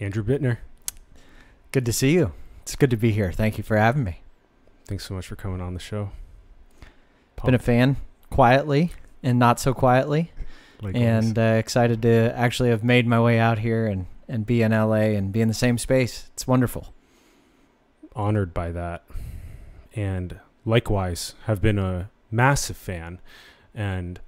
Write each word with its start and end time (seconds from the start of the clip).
Andrew 0.00 0.22
Bittner. 0.22 0.58
Good 1.72 1.86
to 1.86 1.92
see 1.92 2.12
you. 2.14 2.32
It's 2.62 2.76
good 2.76 2.90
to 2.90 2.96
be 2.96 3.12
here. 3.12 3.32
Thank 3.32 3.58
you 3.58 3.64
for 3.64 3.76
having 3.76 4.04
me. 4.04 4.20
Thanks 4.86 5.04
so 5.06 5.14
much 5.14 5.26
for 5.26 5.36
coming 5.36 5.60
on 5.60 5.74
the 5.74 5.80
show. 5.80 6.10
Been 7.44 7.54
a 7.54 7.58
fan 7.58 7.96
quietly 8.30 8.92
and 9.22 9.38
not 9.38 9.60
so 9.60 9.74
quietly, 9.74 10.32
Likewise. 10.80 11.02
and 11.02 11.38
uh, 11.38 11.42
excited 11.42 12.02
to 12.02 12.32
actually 12.36 12.70
have 12.70 12.82
made 12.82 13.06
my 13.06 13.20
way 13.20 13.38
out 13.38 13.58
here 13.58 13.86
and, 13.86 14.06
and 14.28 14.46
be 14.46 14.62
in 14.62 14.72
LA 14.72 15.12
and 15.14 15.32
be 15.32 15.40
in 15.40 15.48
the 15.48 15.54
same 15.54 15.76
space. 15.78 16.28
It's 16.32 16.46
wonderful. 16.46 16.92
honored 18.14 18.54
by 18.54 18.72
that. 18.72 19.04
And 19.94 20.40
likewise, 20.64 21.34
have 21.44 21.60
been 21.60 21.78
a 21.78 22.10
massive 22.30 22.76
fan. 22.76 23.20
And 23.74 24.20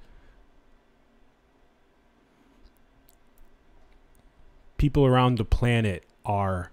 people 4.78 5.04
around 5.04 5.36
the 5.36 5.44
planet 5.44 6.04
are, 6.24 6.70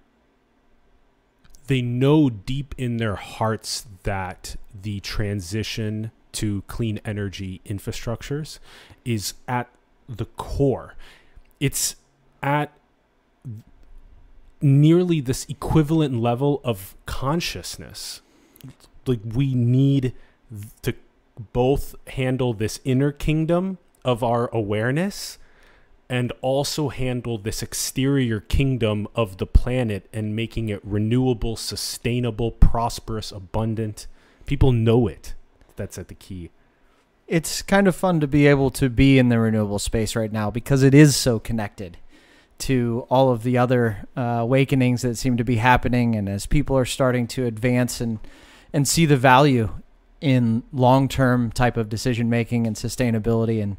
they 1.67 1.81
know 1.81 2.29
deep 2.29 2.73
in 2.77 2.97
their 2.97 3.15
hearts 3.15 3.85
that 4.03 4.55
the 4.79 4.99
transition 5.01 6.11
to 6.31 6.61
clean 6.67 6.99
energy 7.03 7.61
infrastructures 7.65 8.59
is 9.03 9.33
at 9.47 9.69
the 10.07 10.25
core. 10.25 10.95
It's 11.59 11.95
at 12.43 12.71
nearly 14.61 15.21
this 15.21 15.45
equivalent 15.49 16.19
level 16.19 16.61
of 16.63 16.95
consciousness. 17.05 18.21
Like 19.05 19.21
we 19.23 19.53
need 19.53 20.13
to 20.83 20.93
both 21.53 21.95
handle 22.07 22.53
this 22.53 22.79
inner 22.83 23.11
kingdom 23.11 23.77
of 24.03 24.23
our 24.23 24.49
awareness 24.53 25.37
and 26.09 26.31
also 26.41 26.89
handle 26.89 27.37
this 27.37 27.63
exterior 27.63 28.39
kingdom 28.39 29.07
of 29.15 29.37
the 29.37 29.47
planet 29.47 30.07
and 30.13 30.35
making 30.35 30.69
it 30.69 30.79
renewable, 30.83 31.55
sustainable, 31.55 32.51
prosperous, 32.51 33.31
abundant. 33.31 34.07
People 34.45 34.71
know 34.71 35.07
it. 35.07 35.33
That's 35.75 35.97
at 35.97 36.07
the 36.07 36.13
key. 36.13 36.51
It's 37.27 37.63
kind 37.63 37.87
of 37.87 37.95
fun 37.95 38.19
to 38.19 38.27
be 38.27 38.45
able 38.45 38.69
to 38.71 38.87
be 38.89 39.17
in 39.17 39.29
the 39.29 39.39
renewable 39.39 39.79
space 39.79 40.15
right 40.15 40.31
now 40.31 40.51
because 40.51 40.83
it 40.83 40.93
is 40.93 41.15
so 41.15 41.39
connected 41.39 41.97
to 42.57 43.05
all 43.09 43.31
of 43.31 43.43
the 43.43 43.57
other 43.57 44.05
uh, 44.15 44.21
awakenings 44.21 45.01
that 45.01 45.17
seem 45.17 45.35
to 45.37 45.43
be 45.43 45.57
happening, 45.57 46.15
and 46.15 46.29
as 46.29 46.45
people 46.45 46.77
are 46.77 46.85
starting 46.85 47.27
to 47.27 47.45
advance 47.45 47.99
and 47.99 48.19
and 48.71 48.87
see 48.87 49.05
the 49.05 49.17
value 49.17 49.69
in 50.21 50.63
long-term 50.73 51.51
type 51.51 51.77
of 51.77 51.89
decision 51.89 52.29
making 52.29 52.65
and 52.65 52.75
sustainability, 52.75 53.61
and 53.61 53.77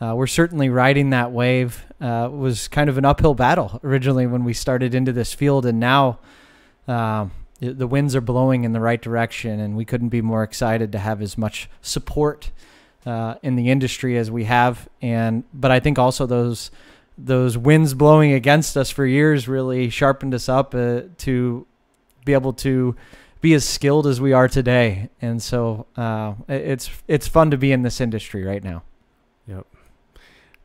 uh, 0.00 0.14
we're 0.16 0.26
certainly 0.26 0.68
riding 0.68 1.10
that 1.10 1.32
wave. 1.32 1.84
Uh, 2.00 2.28
was 2.30 2.68
kind 2.68 2.90
of 2.90 2.98
an 2.98 3.04
uphill 3.04 3.34
battle 3.34 3.80
originally 3.82 4.26
when 4.26 4.44
we 4.44 4.52
started 4.52 4.94
into 4.94 5.12
this 5.12 5.32
field, 5.34 5.66
and 5.66 5.80
now. 5.80 6.18
The- 6.86 7.30
the 7.72 7.86
winds 7.86 8.14
are 8.14 8.20
blowing 8.20 8.64
in 8.64 8.72
the 8.72 8.80
right 8.80 9.00
direction, 9.00 9.60
and 9.60 9.76
we 9.76 9.86
couldn't 9.86 10.10
be 10.10 10.20
more 10.20 10.42
excited 10.42 10.92
to 10.92 10.98
have 10.98 11.22
as 11.22 11.38
much 11.38 11.70
support 11.80 12.50
uh, 13.06 13.36
in 13.42 13.56
the 13.56 13.70
industry 13.70 14.18
as 14.18 14.30
we 14.30 14.44
have. 14.44 14.88
And 15.00 15.44
but 15.54 15.70
I 15.70 15.80
think 15.80 15.98
also 15.98 16.26
those 16.26 16.70
those 17.16 17.56
winds 17.56 17.94
blowing 17.94 18.32
against 18.32 18.76
us 18.76 18.90
for 18.90 19.06
years 19.06 19.48
really 19.48 19.88
sharpened 19.88 20.34
us 20.34 20.50
up 20.50 20.74
uh, 20.74 21.02
to 21.18 21.66
be 22.26 22.34
able 22.34 22.52
to 22.52 22.94
be 23.40 23.54
as 23.54 23.64
skilled 23.64 24.06
as 24.06 24.20
we 24.20 24.34
are 24.34 24.48
today. 24.48 25.08
And 25.22 25.42
so 25.42 25.86
uh, 25.96 26.34
it's 26.48 26.90
it's 27.08 27.26
fun 27.26 27.50
to 27.52 27.56
be 27.56 27.72
in 27.72 27.82
this 27.82 28.00
industry 28.00 28.44
right 28.44 28.62
now. 28.62 28.82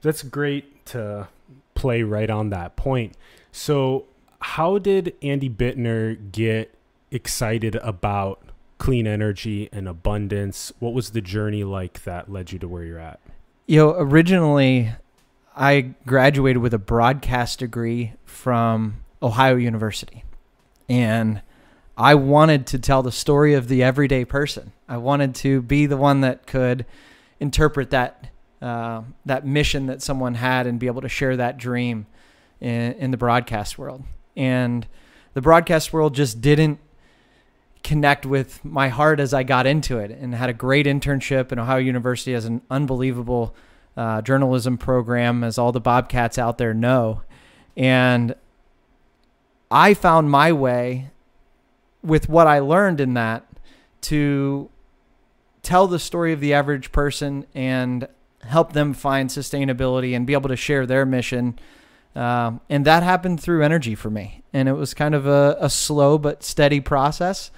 That's 0.02 0.24
great 0.24 0.86
to 0.88 1.28
play 1.76 2.04
right 2.04 2.30
on 2.30 2.50
that 2.50 2.76
point. 2.76 3.16
So, 3.52 4.06
how 4.40 4.78
did 4.78 5.14
Andy 5.22 5.50
Bittner 5.50 6.32
get 6.32 6.74
excited 7.12 7.76
about 7.76 8.42
clean 8.78 9.06
energy 9.06 9.70
and 9.72 9.88
abundance? 9.88 10.72
What 10.80 10.94
was 10.94 11.12
the 11.12 11.22
journey 11.22 11.64
like 11.64 12.04
that 12.04 12.32
led 12.32 12.52
you 12.52 12.60
to 12.60 12.68
where 12.68 12.84
you're 12.84 13.00
at? 13.00 13.20
You 13.68 13.78
know, 13.78 13.96
originally 13.98 14.92
I 15.56 15.94
graduated 16.06 16.62
with 16.62 16.74
a 16.74 16.80
broadcast 16.80 17.60
degree 17.60 18.14
from 18.26 19.04
Ohio 19.22 19.56
University. 19.56 20.24
And 20.90 21.42
I 21.98 22.16
wanted 22.16 22.66
to 22.68 22.80
tell 22.80 23.04
the 23.04 23.12
story 23.12 23.54
of 23.54 23.68
the 23.68 23.84
everyday 23.84 24.26
person. 24.26 24.72
I 24.88 24.98
wanted 24.98 25.36
to 25.36 25.62
be 25.62 25.86
the 25.86 25.98
one 25.98 26.22
that 26.22 26.48
could 26.48 26.86
interpret 27.40 27.92
that 27.92 28.31
uh, 28.62 29.02
that 29.26 29.46
mission 29.46 29.88
that 29.88 30.02
someone 30.02 30.36
had 30.36 30.68
and 30.68 30.80
be 30.80 30.88
able 30.88 31.02
to 31.02 31.10
share 31.10 31.36
that 31.38 31.58
dream 31.58 32.06
in, 32.60 32.94
in 32.94 33.12
the 33.12 33.18
broadcast 33.18 33.78
world. 33.78 34.04
And 34.36 34.88
the 35.34 35.42
broadcast 35.42 35.92
world 35.92 36.16
just 36.16 36.42
didn't 36.42 36.80
connect 37.84 38.26
with 38.26 38.64
my 38.64 38.90
heart 38.90 39.20
as 39.20 39.34
I 39.34 39.44
got 39.44 39.66
into 39.66 39.98
it 39.98 40.12
and 40.12 40.36
had 40.36 40.50
a 40.50 40.54
great 40.54 40.86
internship. 40.86 41.52
And 41.52 41.60
Ohio 41.60 41.80
University 41.80 42.34
as 42.34 42.46
an 42.46 42.62
unbelievable 42.70 43.56
uh, 43.98 44.22
journalism 44.22 44.78
program, 44.78 45.44
as 45.44 45.58
all 45.58 45.72
the 45.72 45.82
Bobcats 45.82 46.38
out 46.38 46.58
there 46.58 46.74
know. 46.74 47.22
And 47.76 48.36
I 49.70 49.94
found 49.94 50.30
my 50.30 50.52
way 50.52 51.10
with 52.04 52.30
what 52.30 52.48
I 52.48 52.60
learned 52.60 53.00
in 53.02 53.14
that 53.16 53.46
to 54.02 54.70
tell 55.62 55.88
the 55.88 56.00
story 56.00 56.34
of 56.34 56.40
the 56.40 56.54
average 56.54 56.92
person 56.92 57.46
and 57.54 58.08
help 58.46 58.74
them 58.74 58.94
find 58.94 59.30
sustainability 59.30 60.16
and 60.16 60.26
be 60.28 60.34
able 60.34 60.50
to 60.50 60.56
share 60.56 60.86
their 60.86 61.06
mission. 61.06 61.58
Um, 62.16 62.62
and 62.70 62.86
that 62.86 63.04
happened 63.04 63.42
through 63.42 63.64
energy 63.64 63.96
for 63.96 64.10
me. 64.10 64.44
And 64.54 64.68
it 64.68 64.74
was 64.74 64.94
kind 64.94 65.16
of 65.16 65.26
a, 65.26 65.58
a 65.60 65.70
slow 65.70 66.18
but 66.18 66.44
steady 66.44 66.80
process. 66.80 67.52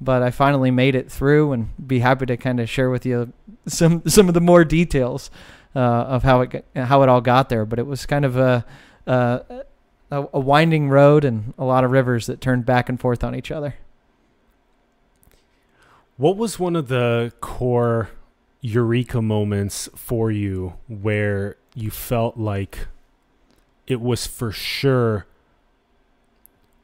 But 0.00 0.22
I 0.22 0.30
finally 0.30 0.72
made 0.72 0.96
it 0.96 1.10
through 1.10 1.52
and 1.52 1.68
be 1.86 2.00
happy 2.00 2.26
to 2.26 2.36
kind 2.36 2.58
of 2.58 2.68
share 2.68 2.90
with 2.90 3.06
you 3.06 3.32
some 3.66 4.02
some 4.08 4.26
of 4.26 4.34
the 4.34 4.40
more 4.40 4.64
details 4.64 5.30
uh, 5.76 5.78
of 5.78 6.24
how 6.24 6.40
it 6.40 6.64
how 6.74 7.02
it 7.02 7.08
all 7.08 7.20
got 7.20 7.48
there. 7.48 7.64
But 7.64 7.78
it 7.78 7.86
was 7.86 8.04
kind 8.04 8.24
of 8.24 8.36
a 8.36 8.64
a 9.06 9.64
a 10.10 10.40
winding 10.40 10.88
road 10.88 11.24
and 11.24 11.54
a 11.56 11.64
lot 11.64 11.84
of 11.84 11.90
rivers 11.90 12.26
that 12.26 12.40
turned 12.40 12.66
back 12.66 12.88
and 12.88 13.00
forth 13.00 13.22
on 13.22 13.34
each 13.34 13.52
other. 13.52 13.76
What 16.16 16.36
was 16.36 16.58
one 16.58 16.76
of 16.76 16.88
the 16.88 17.32
core 17.40 18.10
eureka 18.62 19.20
moments 19.20 19.88
for 19.94 20.30
you 20.30 20.74
where 20.88 21.56
you 21.74 21.90
felt 21.90 22.38
like 22.38 22.86
it 23.86 24.00
was 24.00 24.26
for 24.26 24.50
sure 24.50 25.26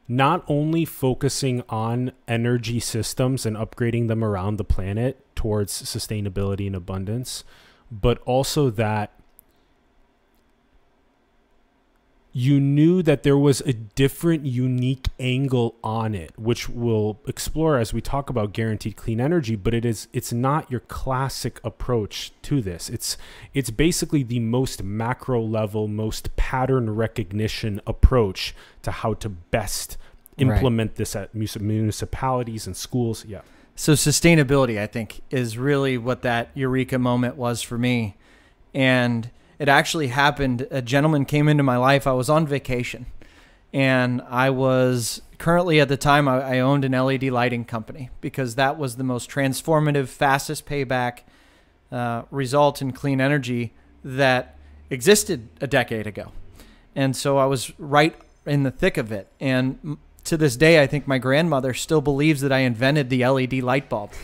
not 0.07 0.43
only 0.47 0.83
focusing 0.83 1.63
on 1.69 2.11
energy 2.27 2.79
systems 2.79 3.45
and 3.45 3.55
upgrading 3.55 4.07
them 4.07 4.23
around 4.23 4.57
the 4.57 4.63
planet 4.63 5.23
towards 5.35 5.83
sustainability 5.83 6.65
and 6.65 6.75
abundance, 6.75 7.43
but 7.91 8.17
also 8.25 8.71
that 8.71 9.18
you 12.31 12.59
knew 12.59 13.01
that 13.01 13.23
there 13.23 13.37
was 13.37 13.61
a 13.61 13.73
different, 13.73 14.45
unique 14.45 15.07
angle 15.19 15.75
on 15.83 16.13
it, 16.13 16.31
which 16.37 16.69
we'll 16.69 17.19
explore 17.27 17.77
as 17.77 17.91
we 17.91 18.01
talk 18.01 18.29
about 18.29 18.53
guaranteed 18.53 18.95
clean 18.95 19.19
energy. 19.19 19.55
But 19.55 19.73
it 19.73 19.83
is 19.83 20.07
it's 20.13 20.31
not 20.31 20.69
your 20.69 20.81
classic 20.81 21.59
approach 21.63 22.31
to 22.43 22.61
this. 22.61 22.89
It's 22.89 23.17
it's 23.53 23.71
basically 23.71 24.23
the 24.23 24.39
most 24.39 24.83
macro 24.83 25.41
level, 25.41 25.87
most 25.87 26.35
pattern 26.35 26.95
recognition 26.95 27.81
approach 27.87 28.53
to 28.83 28.91
how 28.91 29.13
to 29.15 29.29
best 29.29 29.97
Right. 30.41 30.55
implement 30.55 30.95
this 30.95 31.17
at 31.17 31.35
municipalities 31.35 32.65
and 32.65 32.77
schools. 32.77 33.25
Yeah. 33.25 33.41
So 33.75 33.93
sustainability, 33.93 34.79
I 34.79 34.87
think, 34.87 35.21
is 35.29 35.57
really 35.57 35.97
what 35.97 36.21
that 36.21 36.49
eureka 36.53 36.97
moment 36.97 37.35
was 37.35 37.61
for 37.61 37.77
me. 37.77 38.15
And 38.73 39.29
it 39.59 39.67
actually 39.69 40.07
happened. 40.07 40.67
A 40.71 40.81
gentleman 40.81 41.25
came 41.25 41.47
into 41.47 41.63
my 41.63 41.77
life. 41.77 42.07
I 42.07 42.13
was 42.13 42.29
on 42.29 42.47
vacation, 42.47 43.05
and 43.73 44.21
I 44.23 44.49
was 44.49 45.21
currently 45.37 45.79
at 45.79 45.87
the 45.87 45.97
time 45.97 46.27
I, 46.27 46.55
I 46.55 46.59
owned 46.59 46.85
an 46.85 46.93
LED 46.93 47.23
lighting 47.25 47.65
company 47.65 48.09
because 48.21 48.55
that 48.55 48.77
was 48.77 48.95
the 48.95 49.03
most 49.03 49.29
transformative, 49.29 50.07
fastest 50.07 50.65
payback 50.65 51.19
uh, 51.91 52.23
result 52.31 52.81
in 52.81 52.91
clean 52.91 53.21
energy 53.21 53.73
that 54.03 54.57
existed 54.89 55.47
a 55.61 55.67
decade 55.67 56.07
ago. 56.07 56.31
And 56.95 57.15
so 57.15 57.37
I 57.37 57.45
was 57.45 57.71
right 57.79 58.15
in 58.45 58.63
the 58.63 58.71
thick 58.71 58.97
of 58.97 59.11
it. 59.11 59.27
And 59.39 59.97
to 60.25 60.37
this 60.37 60.55
day, 60.55 60.81
I 60.81 60.87
think 60.87 61.07
my 61.07 61.17
grandmother 61.17 61.73
still 61.73 62.01
believes 62.01 62.41
that 62.41 62.51
I 62.51 62.59
invented 62.59 63.09
the 63.09 63.25
LED 63.25 63.53
light 63.55 63.89
bulb. 63.89 64.11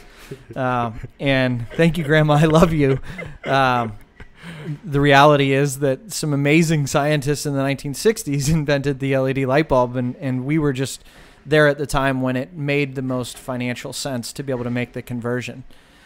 Um, 0.55 0.99
and 1.19 1.69
thank 1.75 1.99
you, 1.99 2.03
Grandma. 2.03 2.33
I 2.33 2.45
love 2.45 2.73
you. 2.73 2.99
Um, 3.43 3.93
the 4.83 4.99
reality 5.01 5.51
is 5.53 5.79
that 5.79 6.11
some 6.11 6.33
amazing 6.33 6.87
scientists 6.87 7.45
in 7.45 7.53
the 7.53 7.61
1960s 7.61 8.49
invented 8.53 8.99
the 8.99 9.17
LED 9.17 9.39
light 9.39 9.69
bulb, 9.69 9.95
and, 9.95 10.15
and 10.17 10.45
we 10.45 10.57
were 10.57 10.73
just 10.73 11.03
there 11.45 11.67
at 11.67 11.77
the 11.77 11.85
time 11.85 12.21
when 12.21 12.35
it 12.35 12.53
made 12.53 12.95
the 12.95 13.01
most 13.01 13.37
financial 13.37 13.93
sense 13.93 14.33
to 14.33 14.43
be 14.43 14.51
able 14.51 14.63
to 14.63 14.71
make 14.71 14.93
the 14.93 15.01
conversion. 15.01 15.63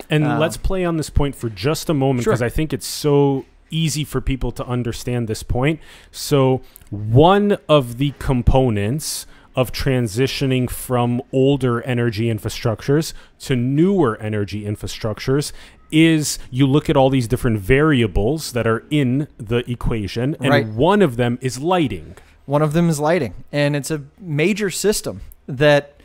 And 0.09 0.25
Um, 0.25 0.39
let's 0.39 0.57
play 0.57 0.83
on 0.83 0.97
this 0.97 1.09
point 1.09 1.35
for 1.35 1.49
just 1.49 1.89
a 1.89 1.93
moment 1.93 2.23
Sure. 2.23 2.33
because 2.33 2.41
I 2.41 2.49
think 2.49 2.73
it's 2.73 2.87
so 2.87 3.45
easy 3.71 4.03
for 4.03 4.19
people 4.21 4.51
to 4.51 4.65
understand 4.65 5.27
this 5.27 5.43
point. 5.43 5.79
So, 6.11 6.61
one 6.89 7.57
of 7.67 7.97
the 7.99 8.13
components 8.19 9.27
of 9.55 9.71
transitioning 9.71 10.69
from 10.69 11.21
older 11.31 11.81
energy 11.81 12.25
infrastructures 12.33 13.13
to 13.39 13.55
newer 13.55 14.17
energy 14.21 14.63
infrastructures 14.63 15.51
is 15.91 16.39
you 16.51 16.65
look 16.67 16.89
at 16.89 16.97
all 16.97 17.09
these 17.09 17.27
different 17.27 17.59
variables 17.59 18.51
that 18.53 18.67
are 18.67 18.83
in 18.89 19.27
the 19.37 19.69
equation, 19.69 20.35
and 20.39 20.49
Right. 20.49 20.67
one 20.67 21.01
of 21.01 21.15
them 21.17 21.37
is 21.41 21.59
lighting. 21.59 22.15
One 22.45 22.61
of 22.61 22.73
them 22.73 22.89
is 22.89 22.99
lighting, 22.99 23.33
and 23.51 23.75
it's 23.75 23.91
a 23.91 24.01
major 24.19 24.69
system 24.69 25.21
that 25.47 25.95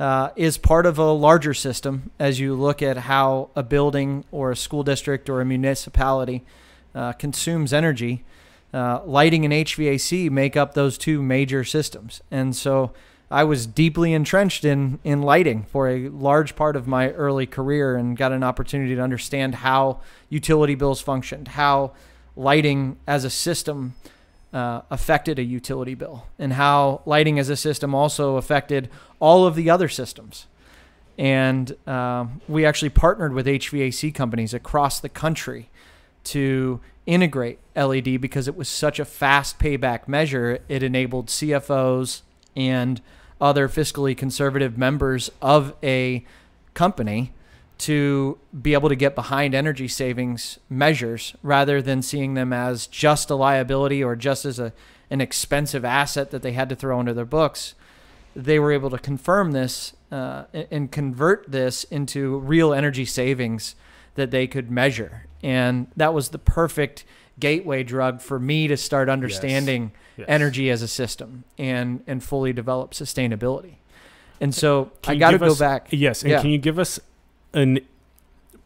uh, 0.00 0.30
is 0.34 0.58
part 0.58 0.86
of 0.86 0.98
a 0.98 1.12
larger 1.12 1.54
system 1.54 2.10
as 2.18 2.40
you 2.40 2.54
look 2.54 2.82
at 2.82 2.96
how 2.96 3.48
a 3.54 3.62
building 3.62 4.24
or 4.32 4.50
a 4.50 4.56
school 4.56 4.82
district 4.82 5.30
or 5.30 5.40
a 5.40 5.44
municipality 5.44 6.42
uh, 6.94 7.12
consumes 7.12 7.72
energy. 7.72 8.24
Uh, 8.72 9.00
lighting 9.06 9.44
and 9.44 9.54
HVAC 9.54 10.28
make 10.30 10.56
up 10.56 10.74
those 10.74 10.98
two 10.98 11.22
major 11.22 11.62
systems. 11.62 12.22
And 12.28 12.56
so 12.56 12.90
I 13.30 13.44
was 13.44 13.66
deeply 13.66 14.12
entrenched 14.12 14.64
in, 14.64 14.98
in 15.02 15.22
lighting 15.22 15.64
for 15.64 15.88
a 15.88 16.08
large 16.08 16.56
part 16.56 16.76
of 16.76 16.86
my 16.86 17.10
early 17.10 17.46
career 17.46 17.96
and 17.96 18.16
got 18.16 18.32
an 18.32 18.42
opportunity 18.42 18.94
to 18.94 19.00
understand 19.00 19.56
how 19.56 20.00
utility 20.28 20.74
bills 20.74 21.00
functioned, 21.00 21.48
how 21.48 21.92
lighting 22.36 22.96
as 23.06 23.24
a 23.24 23.30
system 23.30 23.94
uh, 24.52 24.82
affected 24.90 25.38
a 25.38 25.42
utility 25.42 25.94
bill 25.94 26.26
and 26.38 26.52
how 26.52 27.02
lighting 27.06 27.38
as 27.38 27.48
a 27.48 27.56
system 27.56 27.94
also 27.94 28.36
affected 28.36 28.88
all 29.18 29.46
of 29.46 29.56
the 29.56 29.68
other 29.68 29.88
systems. 29.88 30.46
And 31.18 31.76
um, 31.88 32.40
we 32.48 32.64
actually 32.64 32.90
partnered 32.90 33.32
with 33.34 33.46
HVAC 33.46 34.14
companies 34.14 34.52
across 34.52 35.00
the 35.00 35.08
country 35.08 35.70
to 36.24 36.80
integrate 37.06 37.58
LED 37.76 38.20
because 38.20 38.48
it 38.48 38.56
was 38.56 38.68
such 38.68 38.98
a 38.98 39.04
fast 39.04 39.58
payback 39.58 40.08
measure. 40.08 40.60
It 40.68 40.82
enabled 40.82 41.26
CFOs 41.26 42.22
and 42.56 43.00
other 43.40 43.68
fiscally 43.68 44.16
conservative 44.16 44.78
members 44.78 45.30
of 45.42 45.74
a 45.82 46.24
company 46.74 47.32
to 47.76 48.38
be 48.62 48.72
able 48.72 48.88
to 48.88 48.94
get 48.94 49.14
behind 49.14 49.54
energy 49.54 49.88
savings 49.88 50.58
measures 50.70 51.34
rather 51.42 51.82
than 51.82 52.00
seeing 52.02 52.34
them 52.34 52.52
as 52.52 52.86
just 52.86 53.30
a 53.30 53.34
liability 53.34 54.02
or 54.02 54.14
just 54.16 54.44
as 54.44 54.58
a 54.58 54.72
an 55.10 55.20
expensive 55.20 55.84
asset 55.84 56.30
that 56.30 56.42
they 56.42 56.52
had 56.52 56.68
to 56.68 56.74
throw 56.74 56.98
into 56.98 57.12
their 57.12 57.26
books. 57.26 57.74
They 58.34 58.58
were 58.58 58.72
able 58.72 58.90
to 58.90 58.98
confirm 58.98 59.52
this 59.52 59.92
uh, 60.10 60.44
and- 60.70 60.90
convert 60.90 61.50
this 61.50 61.84
into 61.84 62.38
real 62.38 62.72
energy 62.72 63.04
savings 63.04 63.74
that 64.14 64.30
they 64.30 64.46
could 64.46 64.70
measure, 64.70 65.26
and 65.42 65.88
that 65.96 66.14
was 66.14 66.30
the 66.30 66.38
perfect 66.38 67.04
gateway 67.38 67.82
drug 67.82 68.20
for 68.20 68.38
me 68.38 68.66
to 68.68 68.76
start 68.76 69.08
understanding 69.08 69.92
Yes. 69.92 70.00
Energy 70.28 70.70
as 70.70 70.82
a 70.82 70.88
system 70.88 71.44
and 71.58 72.02
and 72.06 72.22
fully 72.22 72.52
develop 72.52 72.92
sustainability. 72.92 73.74
And 74.40 74.54
so 74.54 74.90
Can 75.02 75.14
I 75.16 75.18
got 75.18 75.30
to 75.32 75.38
go 75.38 75.46
us- 75.46 75.58
back. 75.58 75.86
Yes, 75.90 76.22
and 76.22 76.30
Yeah. 76.32 76.40
can 76.40 76.50
you 76.50 76.58
give 76.58 76.78
us 76.78 76.98
an 77.52 77.80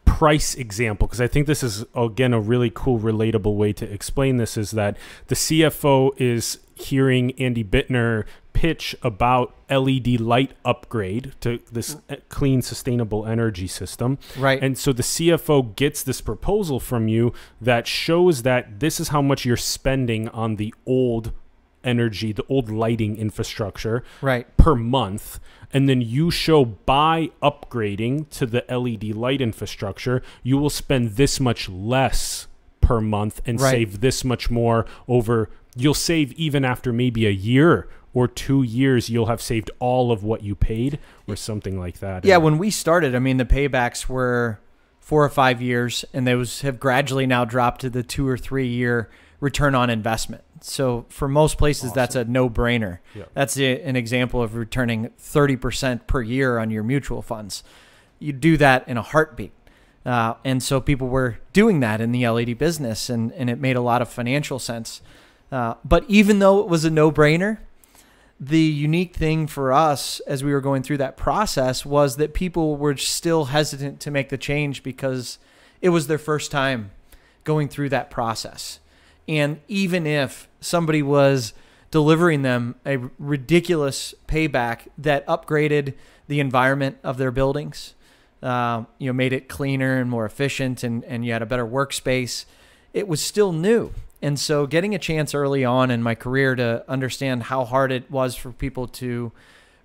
price 0.05 0.55
example? 0.55 1.07
Because 1.07 1.21
I 1.21 1.27
think 1.27 1.47
this 1.47 1.63
is 1.63 1.85
again 1.95 2.33
a 2.33 2.39
really 2.39 2.71
cool, 2.73 2.99
relatable 2.99 3.55
way 3.55 3.71
to 3.73 3.91
explain 3.91 4.37
this. 4.37 4.57
Is 4.57 4.71
that 4.71 4.97
the 5.27 5.35
CFO 5.35 6.11
is 6.17 6.59
hearing 6.75 7.31
Andy 7.39 7.63
Bittner 7.63 8.23
pitch 8.59 8.93
about 9.01 9.55
LED 9.69 10.19
light 10.19 10.51
upgrade 10.65 11.33
to 11.39 11.61
this 11.71 11.95
uh, 12.09 12.17
clean, 12.27 12.61
sustainable 12.61 13.25
energy 13.25 13.67
system. 13.67 14.17
Right. 14.37 14.61
And 14.61 14.77
so 14.77 14.91
the 14.91 15.01
CFO 15.01 15.77
gets 15.77 16.03
this 16.03 16.19
proposal 16.19 16.81
from 16.81 17.07
you 17.07 17.31
that 17.61 17.87
shows 17.87 18.41
that 18.43 18.81
this 18.81 18.99
is 18.99 19.07
how 19.09 19.21
much 19.21 19.45
you're 19.45 19.55
spending 19.55 20.27
on 20.29 20.57
the 20.57 20.73
old 20.85 21.31
energy, 21.85 22.33
the 22.33 22.43
old 22.49 22.69
lighting 22.69 23.15
infrastructure 23.15 24.03
right. 24.21 24.45
per 24.57 24.75
month. 24.75 25.39
And 25.71 25.87
then 25.87 26.01
you 26.01 26.29
show 26.29 26.65
by 26.65 27.31
upgrading 27.41 28.27
to 28.31 28.45
the 28.45 28.65
LED 28.67 29.15
light 29.15 29.39
infrastructure, 29.39 30.21
you 30.43 30.57
will 30.57 30.69
spend 30.69 31.11
this 31.11 31.39
much 31.39 31.69
less 31.69 32.47
per 32.81 32.99
month 32.99 33.39
and 33.45 33.61
Right. 33.61 33.71
save 33.71 34.01
this 34.01 34.25
much 34.25 34.51
more 34.51 34.85
over. 35.07 35.49
You'll 35.77 35.93
save 35.93 36.33
even 36.33 36.65
after 36.65 36.91
maybe 36.91 37.25
a 37.25 37.29
year 37.29 37.87
or 38.13 38.27
two 38.27 38.63
years, 38.63 39.09
you'll 39.09 39.27
have 39.27 39.41
saved 39.41 39.69
all 39.79 40.11
of 40.11 40.23
what 40.23 40.43
you 40.43 40.55
paid 40.55 40.99
or 41.27 41.35
something 41.35 41.79
like 41.79 41.99
that. 41.99 42.25
Yeah, 42.25 42.35
And- 42.35 42.43
when 42.43 42.57
we 42.57 42.69
started, 42.71 43.15
I 43.15 43.19
mean, 43.19 43.37
the 43.37 43.45
paybacks 43.45 44.07
were 44.09 44.59
four 44.99 45.23
or 45.23 45.29
five 45.29 45.61
years, 45.61 46.05
and 46.13 46.27
those 46.27 46.61
have 46.61 46.79
gradually 46.79 47.25
now 47.25 47.45
dropped 47.45 47.81
to 47.81 47.89
the 47.89 48.03
two 48.03 48.27
or 48.27 48.37
three 48.37 48.67
year 48.67 49.09
return 49.39 49.73
on 49.75 49.89
investment. 49.89 50.43
So 50.61 51.05
for 51.09 51.27
most 51.27 51.57
places, 51.57 51.93
that's 51.93 52.15
a 52.15 52.25
no 52.25 52.49
brainer. 52.49 52.99
Yeah. 53.15 53.23
That's 53.33 53.57
a, 53.57 53.81
an 53.81 53.95
example 53.95 54.41
of 54.41 54.55
returning 54.55 55.09
30% 55.19 56.05
per 56.05 56.21
year 56.21 56.57
on 56.59 56.69
your 56.69 56.83
mutual 56.83 57.21
funds. 57.21 57.63
You 58.19 58.33
do 58.33 58.57
that 58.57 58.85
in 58.87 58.97
a 58.97 59.01
heartbeat. 59.01 59.53
Uh, 60.05 60.33
and 60.43 60.61
so 60.61 60.81
people 60.81 61.07
were 61.07 61.39
doing 61.53 61.79
that 61.79 62.01
in 62.01 62.11
the 62.11 62.27
LED 62.27 62.57
business, 62.57 63.09
and, 63.09 63.31
and 63.33 63.49
it 63.49 63.59
made 63.59 63.75
a 63.77 63.81
lot 63.81 64.01
of 64.01 64.09
financial 64.09 64.59
sense. 64.59 65.01
Uh, 65.51 65.75
but 65.85 66.03
even 66.07 66.39
though 66.39 66.59
it 66.59 66.67
was 66.67 66.83
a 66.85 66.89
no 66.89 67.11
brainer, 67.11 67.59
the 68.39 68.59
unique 68.59 69.15
thing 69.15 69.47
for 69.47 69.73
us 69.73 70.21
as 70.21 70.43
we 70.43 70.53
were 70.53 70.61
going 70.61 70.81
through 70.81 70.97
that 70.97 71.17
process 71.17 71.85
was 71.85 72.15
that 72.15 72.33
people 72.33 72.77
were 72.77 72.95
still 72.95 73.45
hesitant 73.45 73.99
to 73.99 74.11
make 74.11 74.29
the 74.29 74.37
change 74.37 74.81
because 74.81 75.39
it 75.81 75.89
was 75.89 76.07
their 76.07 76.17
first 76.17 76.49
time 76.51 76.91
going 77.43 77.67
through 77.67 77.89
that 77.89 78.09
process. 78.09 78.79
And 79.27 79.59
even 79.67 80.07
if 80.07 80.47
somebody 80.61 81.01
was 81.01 81.53
delivering 81.91 82.43
them 82.43 82.75
a 82.85 82.97
ridiculous 83.17 84.13
payback 84.27 84.87
that 84.97 85.25
upgraded 85.27 85.95
the 86.27 86.39
environment 86.39 86.97
of 87.03 87.17
their 87.17 87.31
buildings, 87.31 87.93
uh, 88.41 88.83
you 88.99 89.07
know, 89.07 89.13
made 89.13 89.33
it 89.33 89.49
cleaner 89.49 89.99
and 89.99 90.09
more 90.09 90.25
efficient, 90.25 90.83
and, 90.83 91.03
and 91.05 91.25
you 91.25 91.33
had 91.33 91.41
a 91.41 91.45
better 91.45 91.65
workspace, 91.65 92.45
it 92.93 93.07
was 93.07 93.21
still 93.21 93.51
new. 93.51 93.91
And 94.21 94.37
so, 94.39 94.67
getting 94.67 94.93
a 94.93 94.99
chance 94.99 95.33
early 95.33 95.63
on 95.63 95.91
in 95.91 96.03
my 96.03 96.13
career 96.13 96.55
to 96.55 96.83
understand 96.89 97.43
how 97.43 97.63
hard 97.63 97.91
it 97.91 98.11
was 98.11 98.35
for 98.35 98.51
people 98.51 98.87
to 98.87 99.31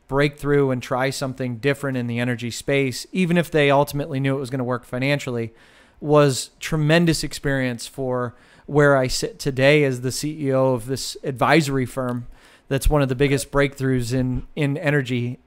break 0.09 0.39
through 0.39 0.71
and 0.71 0.83
try 0.83 1.11
something 1.11 1.57
different 1.57 1.97
in 1.97 2.07
the 2.07 2.19
energy 2.19 2.51
space, 2.51 3.07
even 3.13 3.39
if 3.39 3.51
they 3.51 3.71
ultimately 3.71 4.21
knew 4.21 4.37
it 4.37 4.41
was 4.41 4.51
going 4.51 4.59
to 4.59 4.65
work 4.65 4.85
financially, 4.85 5.53
was 6.01 6.51
tremendous 6.61 7.25
experience 7.25 7.87
for 7.87 8.35
where 8.67 8.97
I 8.97 9.07
sit 9.07 9.39
today 9.39 9.85
as 9.85 10.01
the 10.01 10.09
CEO 10.09 10.75
of 10.75 10.87
this 10.87 11.17
advisory 11.23 11.87
firm. 11.87 12.27
That's 12.69 12.89
one 12.89 13.03
of 13.03 13.09
the 13.09 13.15
biggest 13.15 13.51
breakthroughs 13.53 14.13
in 14.13 14.47
in 14.57 14.77
energy 14.79 15.39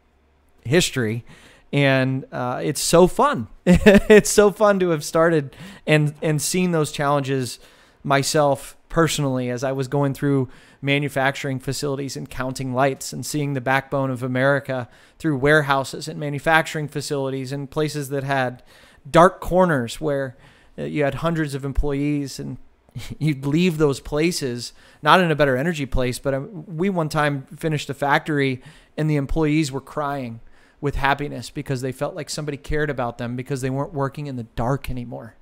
history, 0.64 1.26
and 1.74 2.26
uh, 2.32 2.62
it's 2.64 2.82
so 2.82 3.08
fun. 3.08 3.48
it's 3.66 4.30
so 4.30 4.52
fun 4.52 4.80
to 4.80 4.90
have 4.90 5.04
started 5.04 5.56
and 5.86 6.14
and 6.22 6.42
seen 6.42 6.72
those 6.72 6.92
challenges 6.92 7.60
myself 8.08 8.78
personally 8.88 9.50
as 9.50 9.66
I 9.66 9.74
was 9.74 9.90
going 9.90 10.14
through 10.14 10.48
manufacturing 10.82 11.60
facilities 11.60 12.16
and 12.16 12.30
counting 12.30 12.74
lights 12.74 13.12
and 13.12 13.26
seeing 13.26 13.54
the 13.54 13.60
backbone 13.60 14.10
of 14.10 14.24
America 14.24 14.88
through 15.20 15.38
warehouses 15.38 16.08
and 16.08 16.18
manufacturing 16.18 16.88
facilities 16.88 17.52
and 17.52 17.70
places 17.70 18.08
that 18.10 18.24
had 18.24 18.64
dark 19.10 19.42
corners 19.42 20.00
where 20.00 20.38
uh, 20.80 20.84
you 20.84 21.04
had 21.04 21.16
hundreds 21.16 21.54
of 21.54 21.66
employees 21.66 22.40
and 22.40 22.58
you'd 23.20 23.46
leave 23.46 23.78
those 23.78 24.00
places 24.00 24.72
not 25.02 25.20
in 25.20 25.30
a 25.30 25.36
better 25.36 25.58
energy 25.58 25.86
place 25.86 26.18
but 26.18 26.34
um, 26.34 26.64
we 26.66 26.90
one 26.90 27.10
time 27.10 27.46
finished 27.58 27.90
a 27.90 27.94
factory 27.94 28.62
and 28.96 29.10
the 29.10 29.18
employees 29.18 29.70
were 29.70 29.82
crying 29.82 30.40
with 30.80 30.96
happiness 30.96 31.50
because 31.50 31.82
they 31.82 31.92
felt 31.92 32.16
like 32.16 32.30
somebody 32.30 32.58
cared 32.58 32.90
about 32.90 33.18
them 33.18 33.36
because 33.36 33.60
they 33.60 33.70
weren't 33.70 33.94
working 33.94 34.28
in 34.28 34.38
the 34.38 34.44
dark 34.44 34.90
anymore 34.90 35.36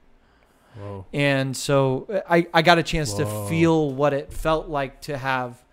Whoa. 0.80 1.06
and 1.14 1.56
so 1.56 2.24
I, 2.30 2.48
I 2.54 2.62
got 2.62 2.78
a 2.78 2.84
chance 2.84 3.14
to 3.14 3.26
feel 3.48 3.92
what 3.92 4.14
it 4.14 4.34
felt 4.34 4.68
like 4.68 5.02
to 5.02 5.18
have 5.18 5.64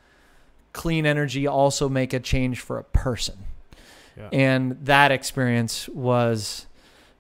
clean 0.73 1.06
energy 1.06 1.47
also 1.47 1.88
make 1.88 2.12
a 2.12 2.21
change 2.21 2.61
for 2.61 2.78
a 2.78 2.85
person. 2.85 3.38
Yeah. 4.16 4.28
And 4.32 4.78
that 4.85 5.11
experience 5.11 5.88
was 5.88 6.66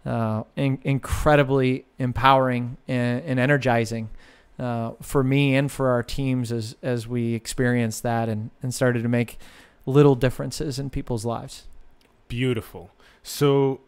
uh, 0.04 0.44
in, 0.56 0.78
incredibly 0.82 1.86
empowering 1.98 2.76
and, 2.88 3.22
and 3.24 3.40
energizing 3.40 4.10
uh, 4.58 4.92
for 5.00 5.24
me 5.24 5.54
and 5.54 5.70
for 5.70 5.88
our 5.90 6.02
teams 6.02 6.52
as, 6.52 6.76
as 6.82 7.06
we 7.06 7.34
experienced 7.34 8.02
that 8.02 8.28
and, 8.28 8.50
and 8.62 8.74
started 8.74 9.02
to 9.02 9.08
make 9.08 9.38
little 9.86 10.14
differences 10.14 10.78
in 10.78 10.90
people's 10.90 11.24
lives. 11.24 11.66
Beautiful. 12.28 12.90
So 13.22 13.80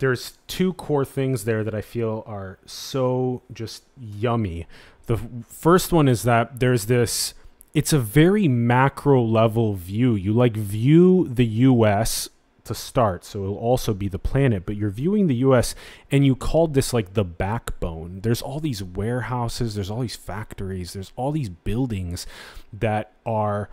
there's 0.00 0.38
two 0.46 0.72
core 0.72 1.04
things 1.04 1.44
there 1.44 1.62
that 1.62 1.74
I 1.74 1.82
feel 1.82 2.24
are 2.26 2.58
so 2.66 3.42
just 3.52 3.84
yummy. 3.98 4.66
The 5.06 5.18
first 5.48 5.92
one 5.92 6.08
is 6.08 6.24
that 6.24 6.58
there's 6.58 6.86
this 6.86 7.34
it's 7.72 7.92
a 7.92 8.00
very 8.00 8.48
macro 8.48 9.22
level 9.22 9.74
view. 9.74 10.16
You 10.16 10.32
like 10.32 10.56
view 10.56 11.28
the 11.28 11.46
US 11.46 12.28
to 12.64 12.74
start, 12.74 13.24
so 13.24 13.44
it'll 13.44 13.56
also 13.56 13.94
be 13.94 14.08
the 14.08 14.18
planet, 14.18 14.66
but 14.66 14.76
you're 14.76 14.90
viewing 14.90 15.26
the 15.28 15.36
US 15.36 15.74
and 16.10 16.26
you 16.26 16.34
called 16.34 16.74
this 16.74 16.92
like 16.92 17.14
the 17.14 17.24
backbone. 17.24 18.20
There's 18.22 18.42
all 18.42 18.58
these 18.58 18.82
warehouses, 18.82 19.74
there's 19.74 19.90
all 19.90 20.00
these 20.00 20.16
factories, 20.16 20.94
there's 20.94 21.12
all 21.14 21.30
these 21.30 21.50
buildings 21.50 22.26
that 22.72 23.12
are 23.24 23.68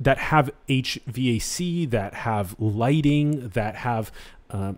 that 0.00 0.18
have 0.18 0.50
HVAC, 0.68 1.90
that 1.90 2.14
have 2.14 2.56
lighting, 2.58 3.50
that 3.50 3.76
have 3.76 4.10
uh, 4.50 4.74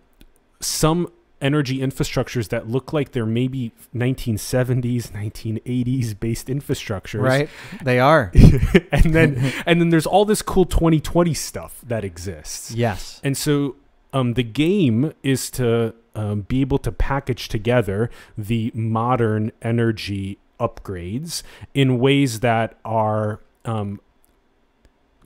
some 0.65 1.11
energy 1.41 1.79
infrastructures 1.79 2.49
that 2.49 2.69
look 2.69 2.93
like 2.93 3.11
they're 3.11 3.25
maybe 3.25 3.71
1970s 3.93 5.11
1980s 5.11 6.17
based 6.19 6.47
infrastructures 6.47 7.21
Right. 7.21 7.49
They 7.83 7.99
are. 7.99 8.31
and 8.91 9.13
then 9.13 9.53
and 9.65 9.81
then 9.81 9.89
there's 9.89 10.05
all 10.05 10.25
this 10.25 10.41
cool 10.41 10.65
2020 10.65 11.33
stuff 11.33 11.81
that 11.85 12.03
exists 12.03 12.71
yes. 12.71 13.19
and 13.23 13.37
so 13.37 13.75
um, 14.13 14.33
the 14.33 14.43
game 14.43 15.13
is 15.23 15.51
to 15.51 15.93
um, 16.15 16.41
be 16.41 16.61
able 16.61 16.77
to 16.79 16.91
package 16.91 17.49
together 17.49 18.09
the 18.37 18.71
modern 18.73 19.51
energy 19.61 20.39
upgrades 20.59 21.43
in 21.73 21.99
ways 21.99 22.39
that 22.39 22.79
are 22.85 23.41
um, 23.65 23.99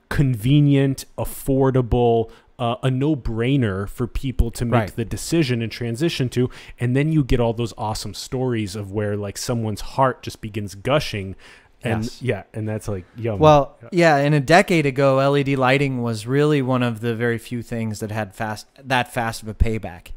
convenient, 0.08 1.04
affordable, 1.16 2.30
uh, 2.60 2.76
a 2.84 2.90
no-brainer 2.90 3.88
for 3.88 4.06
people 4.06 4.50
to 4.52 4.64
make 4.64 4.72
Right. 4.80 4.96
the 4.96 5.04
decision 5.04 5.62
and 5.62 5.72
transition 5.72 6.28
to 6.28 6.48
and 6.78 6.94
then 6.94 7.10
you 7.10 7.24
get 7.24 7.40
all 7.40 7.52
those 7.54 7.72
awesome 7.78 8.14
stories 8.14 8.76
of 8.76 8.92
where 8.92 9.16
like 9.16 9.36
someone's 9.38 9.80
heart 9.80 10.22
just 10.22 10.40
begins 10.40 10.74
gushing 10.76 11.34
and 11.82 12.04
Yes. 12.04 12.20
yeah 12.22 12.42
and 12.52 12.68
that's 12.68 12.86
like 12.86 13.06
yum 13.16 13.38
Well, 13.38 13.78
yeah, 13.90 14.16
and 14.16 14.34
a 14.34 14.40
decade 14.40 14.84
ago, 14.84 15.16
LED 15.16 15.56
lighting 15.56 16.02
was 16.02 16.26
really 16.26 16.60
one 16.60 16.82
of 16.82 17.00
the 17.00 17.14
very 17.14 17.38
few 17.38 17.62
things 17.62 18.00
that 18.00 18.10
had 18.10 18.34
fast 18.34 18.66
that 18.84 19.12
fast 19.12 19.42
of 19.42 19.48
a 19.48 19.54
payback. 19.54 20.08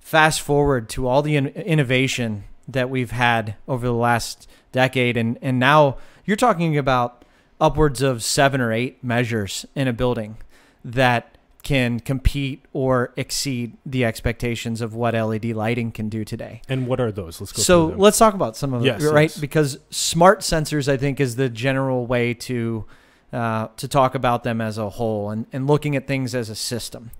Fast 0.00 0.40
forward 0.40 0.88
to 0.90 1.06
all 1.06 1.20
the 1.22 1.36
in- 1.36 1.48
innovation 1.48 2.44
that 2.66 2.88
we've 2.88 3.10
had 3.10 3.56
over 3.68 3.86
the 3.86 3.92
last 3.92 4.48
decade, 4.72 5.16
and 5.18 5.38
and 5.42 5.58
now 5.58 5.98
you're 6.24 6.36
talking 6.38 6.78
about 6.78 7.22
upwards 7.60 8.00
of 8.00 8.22
seven 8.22 8.60
or 8.62 8.72
eight 8.72 9.04
measures 9.04 9.66
in 9.74 9.86
a 9.86 9.92
building 9.92 10.38
that 10.82 11.33
can 11.64 11.98
compete 11.98 12.64
or 12.72 13.12
exceed 13.16 13.76
the 13.84 14.04
expectations 14.04 14.80
of 14.80 14.94
what 14.94 15.14
LED 15.14 15.46
lighting 15.46 15.90
can 15.90 16.08
do 16.08 16.24
today. 16.24 16.60
and 16.68 16.86
what 16.86 17.00
are 17.00 17.10
those 17.10 17.40
let's 17.40 17.52
go 17.52 17.62
So 17.62 17.88
them. 17.88 17.98
let's 17.98 18.18
talk 18.18 18.34
about 18.34 18.56
some 18.56 18.72
of 18.72 18.84
Yes, 18.84 19.02
it, 19.02 19.10
right? 19.10 19.30
yes. 19.30 19.38
Because 19.38 19.78
smart 19.90 20.40
sensors, 20.40 20.86
I 20.88 20.96
think, 20.96 21.18
is 21.20 21.34
the 21.36 21.48
general 21.48 22.06
way 22.06 22.34
to 22.34 22.84
uh, 23.32 23.66
to 23.78 23.88
talk 23.88 24.14
about 24.14 24.44
them 24.44 24.60
as 24.60 24.78
a 24.78 24.90
whole 24.90 25.30
and, 25.30 25.46
and 25.52 25.66
looking 25.66 25.96
at 25.96 26.06
things 26.06 26.36
as 26.36 26.48
a 26.48 26.54
system. 26.54 27.10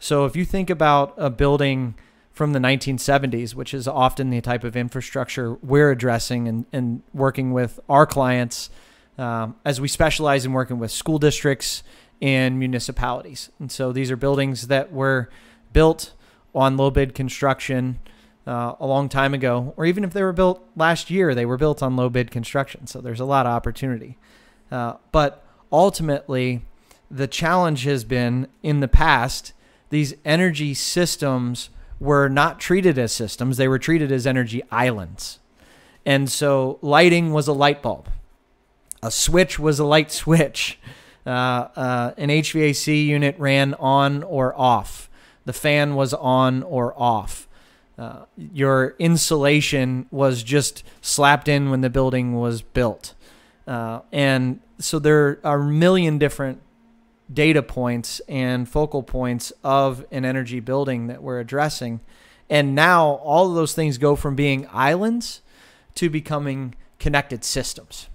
So 0.00 0.24
if 0.24 0.34
you 0.34 0.44
think 0.44 0.68
about 0.68 1.14
a 1.16 1.30
building 1.30 1.94
from 2.32 2.52
the 2.54 2.58
1970s, 2.58 3.54
which 3.54 3.72
is 3.72 3.86
often 3.86 4.30
the 4.30 4.40
type 4.40 4.64
of 4.64 4.76
infrastructure 4.76 5.54
we're 5.62 5.92
addressing 5.92 6.48
and, 6.48 6.64
and 6.72 7.02
working 7.14 7.52
with 7.52 7.78
our 7.88 8.04
clients, 8.06 8.68
um, 9.18 9.54
as 9.64 9.80
we 9.80 9.86
specialize 9.86 10.44
in 10.44 10.52
working 10.52 10.78
with 10.80 10.90
school 10.90 11.18
districts 11.18 11.82
and 12.20 12.58
municipalities. 12.58 13.50
And 13.58 13.70
so 13.70 13.92
these 13.92 14.10
are 14.10 14.16
buildings 14.16 14.66
that 14.66 14.92
were 14.92 15.30
built 15.72 16.12
on 16.54 16.76
low 16.76 16.90
bid 16.90 17.14
construction 17.14 17.98
uh, 18.46 18.74
a 18.80 18.86
long 18.86 19.08
time 19.08 19.34
ago, 19.34 19.74
or 19.76 19.86
even 19.86 20.04
if 20.04 20.12
they 20.12 20.22
were 20.22 20.32
built 20.32 20.62
last 20.76 21.10
year, 21.10 21.34
they 21.34 21.46
were 21.46 21.56
built 21.56 21.82
on 21.82 21.96
low 21.96 22.08
bid 22.08 22.30
construction. 22.30 22.86
So 22.86 23.00
there's 23.00 23.20
a 23.20 23.24
lot 23.24 23.46
of 23.46 23.52
opportunity. 23.52 24.18
Uh, 24.70 24.94
but 25.12 25.44
ultimately, 25.70 26.62
the 27.10 27.26
challenge 27.26 27.84
has 27.84 28.04
been 28.04 28.48
in 28.62 28.80
the 28.80 28.88
past, 28.88 29.52
these 29.90 30.14
energy 30.24 30.74
systems 30.74 31.70
were 31.98 32.28
not 32.28 32.60
treated 32.60 32.98
as 32.98 33.12
systems, 33.12 33.56
they 33.56 33.68
were 33.68 33.78
treated 33.78 34.10
as 34.12 34.26
energy 34.26 34.62
islands. 34.70 35.38
And 36.06 36.30
so 36.30 36.78
lighting 36.80 37.32
was 37.32 37.46
a 37.46 37.52
light 37.52 37.82
bulb, 37.82 38.08
a 39.02 39.10
switch 39.10 39.58
was 39.58 39.78
a 39.78 39.84
light 39.84 40.10
switch. 40.12 40.78
Uh, 41.26 41.30
uh, 41.76 42.14
an 42.16 42.28
HVAC 42.28 43.06
unit 43.06 43.38
ran 43.38 43.74
on 43.74 44.22
or 44.22 44.58
off. 44.58 45.10
The 45.44 45.52
fan 45.52 45.94
was 45.94 46.14
on 46.14 46.62
or 46.62 46.94
off. 47.00 47.46
Uh, 47.98 48.24
your 48.36 48.94
insulation 48.98 50.06
was 50.10 50.42
just 50.42 50.82
slapped 51.02 51.48
in 51.48 51.70
when 51.70 51.82
the 51.82 51.90
building 51.90 52.34
was 52.34 52.62
built. 52.62 53.14
Uh, 53.66 54.00
and 54.10 54.60
so 54.78 54.98
there 54.98 55.38
are 55.44 55.60
a 55.60 55.64
million 55.64 56.16
different 56.16 56.62
data 57.32 57.62
points 57.62 58.20
and 58.26 58.68
focal 58.68 59.02
points 59.02 59.52
of 59.62 60.04
an 60.10 60.24
energy 60.24 60.60
building 60.60 61.08
that 61.08 61.22
we're 61.22 61.38
addressing. 61.38 62.00
And 62.48 62.74
now 62.74 63.06
all 63.06 63.48
of 63.48 63.54
those 63.54 63.74
things 63.74 63.98
go 63.98 64.16
from 64.16 64.34
being 64.34 64.66
islands 64.72 65.42
to 65.96 66.08
becoming 66.08 66.74
connected 66.98 67.44
systems. 67.44 68.08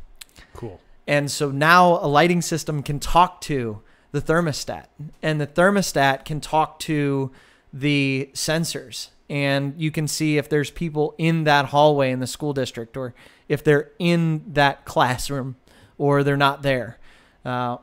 cool 0.54 0.80
And 1.08 1.30
so 1.30 1.52
now 1.52 2.00
a 2.04 2.08
lighting 2.08 2.42
system 2.42 2.82
can 2.82 3.00
talk 3.00 3.42
to 3.42 3.82
the 4.12 4.22
thermostat, 4.22 4.86
and 5.22 5.42
the 5.42 5.48
thermostat 5.48 6.26
can 6.26 6.40
talk 6.40 6.80
to 6.80 7.32
the 7.74 8.30
sensors. 8.34 9.10
And 9.30 9.74
you 9.78 9.92
can 9.92 10.08
see 10.08 10.38
if 10.38 10.48
there's 10.48 10.72
people 10.72 11.16
in 11.18 11.44
that 11.44 11.66
hallway 11.66 12.12
in 12.12 12.20
the 12.20 12.28
school 12.28 12.54
district, 12.54 12.96
or 12.96 13.14
if 13.50 13.64
they're 13.64 13.92
in 14.00 14.44
that 14.54 14.86
classroom, 14.86 15.58
or 15.98 16.24
they're 16.24 16.38
not 16.38 16.62
there. 16.62 16.98
Uh, 17.44 17.78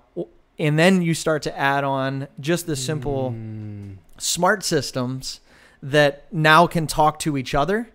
and 0.59 0.79
then 0.79 1.03
you 1.03 1.15
start 1.15 1.43
to 1.43 1.59
add 1.59 1.85
on 1.85 2.29
just 2.41 2.67
the 2.67 2.77
simple 2.77 3.33
Mm. 3.33 3.97
smart 4.19 4.65
systems 4.65 5.41
that 5.83 6.33
now 6.33 6.67
can 6.67 6.87
talk 6.87 7.19
to 7.19 7.37
each 7.37 7.55
other. 7.55 7.91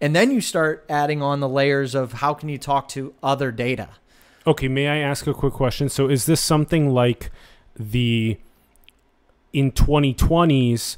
And 0.00 0.14
then 0.14 0.30
you 0.30 0.40
start 0.40 0.84
adding 0.88 1.22
on 1.22 1.40
the 1.40 1.48
layers 1.48 1.94
of 1.94 2.14
how 2.14 2.34
can 2.34 2.48
you 2.48 2.58
talk 2.58 2.88
to 2.90 3.14
other 3.22 3.50
data. 3.50 3.88
Okay, 4.46 4.68
may 4.68 4.88
I 4.88 4.96
ask 4.98 5.26
a 5.26 5.34
quick 5.34 5.52
question? 5.52 5.88
So 5.88 6.08
is 6.08 6.26
this 6.26 6.40
something 6.40 6.90
like 6.90 7.30
the 7.76 8.38
in 9.52 9.72
2020s 9.72 10.96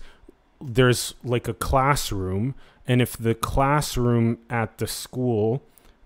there's 0.60 1.14
like 1.24 1.48
a 1.48 1.54
classroom 1.54 2.54
and 2.86 3.02
if 3.02 3.16
the 3.16 3.34
classroom 3.34 4.38
at 4.48 4.78
the 4.78 4.86
school 4.86 5.62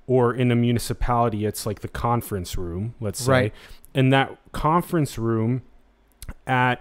or 0.06 0.32
in 0.32 0.50
a 0.50 0.56
municipality 0.56 1.44
it's 1.44 1.66
like 1.66 1.80
the 1.80 1.88
conference 1.88 2.56
room, 2.56 2.94
let's 3.00 3.22
say. 3.24 3.32
Right. 3.32 3.54
And 3.94 4.12
that 4.12 4.36
conference 4.52 5.18
room 5.18 5.62
at 6.46 6.80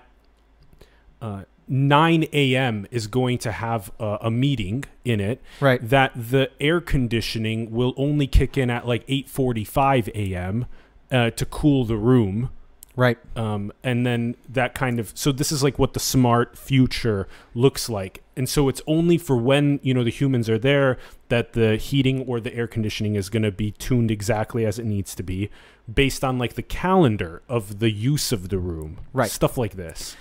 uh, 1.21 1.43
9 1.67 2.25
a.m. 2.33 2.85
is 2.91 3.07
going 3.07 3.37
to 3.39 3.51
have 3.51 3.91
a, 3.99 4.17
a 4.23 4.31
meeting 4.31 4.83
in 5.03 5.19
it 5.19 5.41
Right. 5.59 5.87
that 5.87 6.11
the 6.15 6.51
air 6.59 6.79
conditioning 6.81 7.71
will 7.71 7.93
only 7.97 8.27
kick 8.27 8.57
in 8.57 8.69
at 8.69 8.87
like 8.87 9.05
8:45 9.07 10.09
a.m. 10.15 10.65
Uh, 11.11 11.29
to 11.31 11.45
cool 11.45 11.85
the 11.85 11.97
room, 11.97 12.49
Right. 12.95 13.17
um, 13.35 13.71
and 13.83 14.05
then 14.05 14.35
that 14.49 14.73
kind 14.73 14.99
of. 14.99 15.11
So 15.15 15.31
this 15.31 15.51
is 15.51 15.61
like 15.63 15.77
what 15.77 15.93
the 15.93 15.99
smart 15.99 16.57
future 16.57 17.27
looks 17.53 17.89
like, 17.89 18.23
and 18.35 18.49
so 18.49 18.69
it's 18.69 18.81
only 18.87 19.17
for 19.19 19.37
when 19.37 19.79
you 19.83 19.93
know 19.93 20.03
the 20.03 20.09
humans 20.09 20.49
are 20.49 20.57
there 20.57 20.97
that 21.29 21.53
the 21.53 21.77
heating 21.77 22.21
or 22.21 22.39
the 22.39 22.53
air 22.55 22.67
conditioning 22.67 23.15
is 23.15 23.29
going 23.29 23.43
to 23.43 23.51
be 23.51 23.71
tuned 23.71 24.09
exactly 24.11 24.65
as 24.65 24.79
it 24.79 24.85
needs 24.85 25.13
to 25.15 25.23
be, 25.23 25.49
based 25.93 26.23
on 26.23 26.37
like 26.39 26.55
the 26.55 26.63
calendar 26.63 27.41
of 27.47 27.79
the 27.79 27.91
use 27.91 28.31
of 28.31 28.49
the 28.49 28.57
room, 28.57 28.97
Right. 29.13 29.29
Stuff 29.29 29.57
like 29.59 29.73
this. 29.75 30.15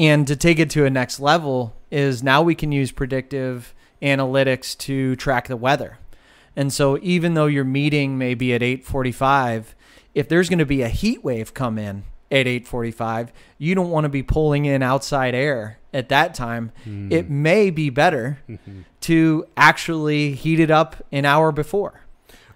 And 0.00 0.26
to 0.28 0.34
take 0.34 0.58
it 0.58 0.70
to 0.70 0.86
a 0.86 0.90
next 0.90 1.20
level 1.20 1.76
is 1.90 2.22
now 2.22 2.40
we 2.40 2.54
can 2.54 2.72
use 2.72 2.90
predictive 2.90 3.74
analytics 4.00 4.76
to 4.78 5.14
track 5.16 5.46
the 5.46 5.58
weather. 5.58 5.98
And 6.56 6.72
so 6.72 6.98
even 7.02 7.34
though 7.34 7.46
your 7.46 7.64
meeting 7.64 8.16
may 8.16 8.32
be 8.32 8.54
at 8.54 8.62
8:45, 8.62 9.74
if 10.14 10.26
there's 10.26 10.48
going 10.48 10.58
to 10.58 10.64
be 10.64 10.80
a 10.80 10.88
heat 10.88 11.22
wave 11.22 11.52
come 11.52 11.76
in 11.78 12.04
at 12.30 12.46
8:45, 12.46 13.28
you 13.58 13.74
don't 13.74 13.90
want 13.90 14.04
to 14.04 14.08
be 14.08 14.22
pulling 14.22 14.64
in 14.64 14.82
outside 14.82 15.34
air 15.34 15.78
at 15.92 16.08
that 16.08 16.32
time. 16.32 16.72
Mm. 16.86 17.12
It 17.12 17.28
may 17.28 17.68
be 17.68 17.90
better 17.90 18.38
to 19.02 19.46
actually 19.54 20.32
heat 20.32 20.60
it 20.60 20.70
up 20.70 20.96
an 21.12 21.26
hour 21.26 21.52
before. 21.52 22.00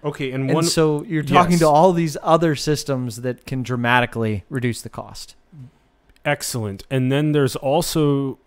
Okay, 0.03 0.31
and, 0.31 0.49
And 0.49 0.65
so 0.65 1.03
you're 1.03 1.23
talking 1.23 1.51
Yes. 1.51 1.59
to 1.61 1.67
all 1.67 1.93
these 1.93 2.17
other 2.23 2.55
systems 2.55 3.21
that 3.21 3.45
can 3.45 3.61
dramatically 3.61 4.45
reduce 4.49 4.81
the 4.81 4.89
cost. 4.89 5.35
Excellent. 6.25 6.83
And 6.89 7.11
then 7.11 7.31
there's 7.31 7.55
also 7.55 8.39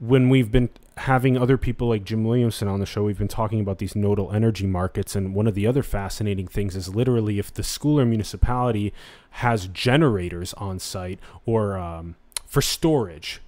when 0.00 0.28
we've 0.28 0.50
been 0.50 0.70
having 0.96 1.36
other 1.36 1.56
people 1.58 1.88
like 1.88 2.02
Jim 2.04 2.24
Williamson 2.24 2.66
on 2.68 2.80
the 2.80 2.86
show, 2.86 3.04
we've 3.04 3.18
been 3.18 3.28
talking 3.28 3.60
about 3.60 3.78
these 3.78 3.94
nodal 3.94 4.32
energy 4.32 4.66
markets. 4.66 5.14
And 5.14 5.34
one 5.34 5.46
of 5.46 5.54
the 5.54 5.66
other 5.66 5.82
fascinating 5.82 6.48
things 6.48 6.74
is 6.74 6.94
literally 6.94 7.38
if 7.38 7.52
the 7.52 7.62
school 7.62 8.00
or 8.00 8.04
municipality 8.04 8.92
has 9.30 9.66
generators 9.68 10.54
on 10.54 10.78
site 10.78 11.20
or 11.46 11.76
um, 11.76 12.16
for 12.46 12.62
storage, 12.62 13.40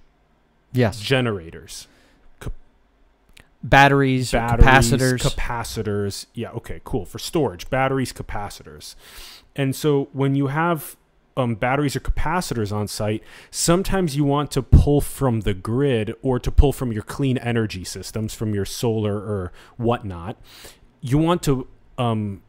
Yes. 0.73 0.99
generators, 1.01 1.87
Batteries, 3.63 4.31
batteries, 4.31 4.65
capacitors. 4.91 5.19
capacitors. 5.35 6.25
Yeah, 6.33 6.49
okay, 6.51 6.81
cool. 6.83 7.05
For 7.05 7.19
storage, 7.19 7.69
batteries, 7.69 8.11
capacitors. 8.11 8.95
And 9.55 9.75
so 9.75 10.07
when 10.13 10.33
you 10.33 10.47
have 10.47 10.95
um, 11.37 11.55
batteries 11.55 11.95
or 11.95 11.99
capacitors 11.99 12.71
on 12.71 12.87
site, 12.87 13.23
sometimes 13.49 14.15
you 14.15 14.23
want 14.23 14.51
to 14.51 14.61
pull 14.61 15.01
from 15.01 15.41
the 15.41 15.53
grid 15.53 16.13
or 16.21 16.39
to 16.39 16.51
pull 16.51 16.73
from 16.73 16.91
your 16.91 17.03
clean 17.03 17.37
energy 17.37 17.83
systems, 17.83 18.33
from 18.33 18.53
your 18.53 18.65
solar 18.65 19.15
or 19.15 19.51
whatnot. 19.77 20.37
You 21.01 21.17
want 21.17 21.43
to 21.43 21.67
um, 21.97 22.41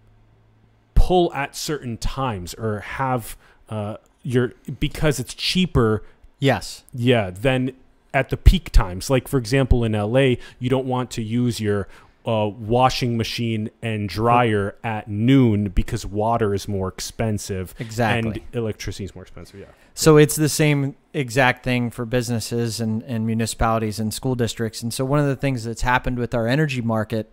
pull 0.94 1.32
at 1.34 1.56
certain 1.56 1.96
times 1.96 2.54
or 2.54 2.80
have 2.80 3.36
uh, 3.68 3.96
your 4.22 4.52
because 4.78 5.18
it's 5.18 5.34
cheaper 5.34 6.02
Yes. 6.38 6.82
yeah, 6.92 7.30
then 7.30 7.72
at 8.12 8.28
the 8.30 8.36
peak 8.36 8.70
times, 8.72 9.08
like 9.08 9.28
for 9.28 9.38
example 9.38 9.84
in 9.84 9.92
LA, 9.92 10.34
you 10.58 10.68
don't 10.68 10.86
want 10.86 11.10
to 11.12 11.22
use 11.22 11.60
your 11.60 11.86
uh, 12.24 12.48
washing 12.48 13.16
machine 13.16 13.70
and 13.82 14.08
dryer 14.08 14.76
at 14.84 15.08
noon 15.08 15.68
because 15.70 16.06
water 16.06 16.54
is 16.54 16.68
more 16.68 16.88
expensive 16.88 17.74
Exactly. 17.78 18.30
and 18.30 18.56
electricity 18.56 19.04
is 19.04 19.14
more 19.14 19.22
expensive. 19.22 19.58
Yeah. 19.60 19.66
So 19.94 20.16
it's 20.16 20.36
the 20.36 20.48
same 20.48 20.94
exact 21.12 21.64
thing 21.64 21.90
for 21.90 22.04
businesses 22.06 22.80
and, 22.80 23.02
and 23.02 23.26
municipalities 23.26 23.98
and 23.98 24.14
school 24.14 24.34
districts. 24.34 24.82
And 24.82 24.94
so 24.94 25.04
one 25.04 25.18
of 25.18 25.26
the 25.26 25.36
things 25.36 25.64
that's 25.64 25.82
happened 25.82 26.18
with 26.18 26.34
our 26.34 26.46
energy 26.46 26.80
market 26.80 27.30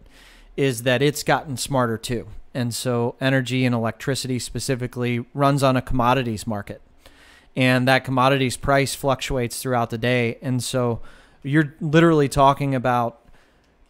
is 0.58 0.84
that 0.84 1.02
it's 1.02 1.24
gotten 1.24 1.56
smarter 1.56 1.98
too. 1.98 2.28
And 2.54 2.74
so 2.74 3.16
energy 3.22 3.66
and 3.66 3.76
electricity 3.76 4.40
specifically 4.40 5.26
runs 5.34 5.64
on 5.64 5.78
a 5.78 5.82
commodities 5.82 6.48
market. 6.48 6.82
And 7.56 7.88
that 7.88 8.04
commodities 8.04 8.58
price 8.58 8.96
fluctuates 8.96 9.62
throughout 9.62 9.90
the 9.90 9.98
day. 9.98 10.38
And 10.42 10.64
so 10.64 11.00
you're 11.44 11.76
literally 11.80 12.28
talking 12.28 12.76
about 12.76 13.19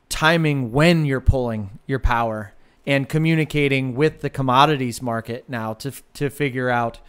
timing 0.09 0.71
when 0.71 1.05
you're 1.05 1.21
pulling 1.21 1.79
your 1.85 1.99
power 1.99 2.53
and 2.85 3.07
communicating 3.07 3.95
with 3.95 4.21
the 4.21 4.29
commodities 4.29 5.01
market 5.01 5.45
now 5.47 5.73
to 5.73 5.91
to 6.13 6.29
figure 6.29 6.69
out 6.69 6.99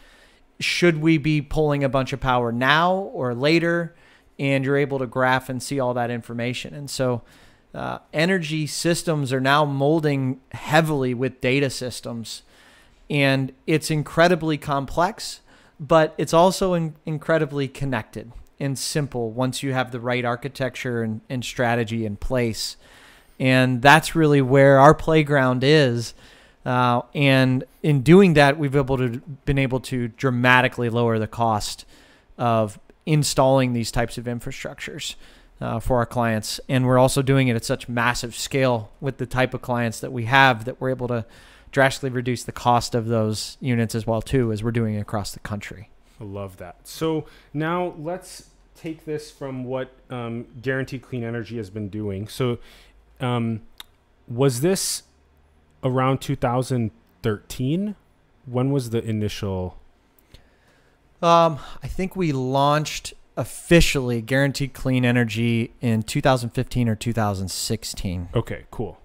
should 0.59 1.00
we 1.00 1.16
be 1.16 1.40
pulling 1.40 1.83
a 1.83 1.88
bunch 1.88 2.12
of 2.12 2.21
power 2.21 2.52
now 2.52 2.95
or 2.95 3.35
later? 3.35 3.95
And 4.38 4.64
you're 4.64 4.76
able 4.76 4.99
to 4.99 5.07
graph 5.07 5.49
and 5.49 5.62
see 5.62 5.80
all 5.80 5.95
that 5.95 6.11
information. 6.11 6.75
And 6.75 6.88
so 6.90 7.23
uh, 7.75 7.99
energy 8.12 8.66
systems 8.66 9.33
are 9.33 9.40
now 9.40 9.64
molding 9.64 10.40
heavily 10.52 11.14
with 11.14 11.40
data 11.40 11.71
systems. 11.71 12.42
And 13.09 13.52
it's 13.66 13.90
incredibly 13.90 14.59
complex 14.59 15.40
but 15.80 16.14
it's 16.19 16.35
also 16.35 16.75
in- 16.75 16.95
incredibly 17.07 17.66
connected 17.66 18.30
and 18.61 18.79
simple 18.79 19.31
once 19.31 19.62
you 19.62 19.73
have 19.73 19.90
the 19.90 20.00
right 20.00 20.25
architecture 20.25 21.02
and, 21.02 21.21
and 21.29 21.45
strategy 21.45 22.05
in 22.07 22.17
place 22.17 22.76
and 23.38 23.81
that's 23.83 24.14
really 24.14 24.43
where 24.43 24.79
our 24.79 24.95
playground 24.95 25.64
is 25.64 26.14
uh, 26.64 27.02
and 27.14 27.64
in 27.83 28.02
doing 28.02 28.35
that, 28.35 28.59
we've 28.59 28.76
able 28.76 28.99
to 28.99 29.21
been 29.45 29.59
able 29.59 29.81
to 29.81 30.09
dramatically 30.09 30.90
lower 30.90 31.19
the 31.19 31.26
cost 31.26 31.87
of 32.37 32.79
installing 33.07 33.73
these 33.73 33.90
types 33.90 34.19
of 34.19 34.25
infrastructures 34.25 35.14
uh, 35.61 35.81
for 35.81 35.99
our 35.99 36.07
clients. 36.07 36.61
And 36.69 36.87
we're 36.87 36.99
also 36.99 37.23
doing 37.23 37.49
it 37.49 37.57
at 37.57 37.64
such 37.64 37.88
massive 37.88 38.35
scale 38.35 38.93
with 39.00 39.17
the 39.17 39.26
type 39.26 39.55
of 39.55 39.62
clients 39.62 40.00
that 40.00 40.12
we 40.12 40.26
have 40.26 40.64
that 40.67 40.81
we're 40.81 40.90
able 40.90 41.09
to 41.09 41.25
drastically 41.73 42.11
reduce 42.11 42.45
the 42.45 42.52
cost 42.52 42.95
of 42.95 43.07
those 43.07 43.57
units 43.61 43.95
as 43.95 44.07
well 44.07 44.21
too, 44.21 44.52
as 44.52 44.62
we're 44.62 44.71
doing 44.71 44.97
across 44.97 45.33
the 45.33 45.40
country. 45.40 45.88
I 46.21 46.25
love 46.25 46.59
that. 46.59 46.76
So 46.87 47.25
now 47.55 47.95
let's 47.99 48.50
take 48.81 49.05
this 49.05 49.31
from 49.31 49.65
what 49.65 49.93
um, 50.09 50.47
Guaranteed 50.63 51.03
Clean 51.03 51.23
Energy 51.23 51.57
has 51.59 51.69
been 51.69 51.89
doing. 51.89 52.29
So, 52.29 52.59
um, 53.21 53.61
was 54.27 54.63
this 54.63 55.03
around 55.85 56.21
2013? 56.21 57.95
When 58.47 58.71
was 58.71 58.91
the 58.91 59.05
initial? 59.05 59.79
Um, 61.23 61.59
I 61.83 61.89
think 61.89 62.17
we 62.17 62.33
launched 62.33 63.13
officially 63.37 64.23
Guaranteed 64.23 64.73
Clean 64.73 65.05
Energy 65.05 65.73
in 65.81 66.03
2015 66.03 66.89
or 66.89 66.95
2016. 66.95 68.29
Okay, 68.35 68.65
cool, 68.71 68.99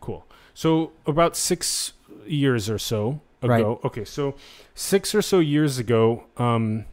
cool. 0.00 0.26
So 0.54 0.92
about 1.06 1.36
six 1.36 1.92
years 2.26 2.70
or 2.70 2.78
so 2.78 3.20
ago. 3.42 3.48
Right. 3.52 3.84
Okay, 3.84 4.04
so 4.04 4.34
six 4.74 5.14
or 5.14 5.22
so 5.22 5.38
years 5.38 5.78
ago, 5.78 6.24
um, 6.38 6.86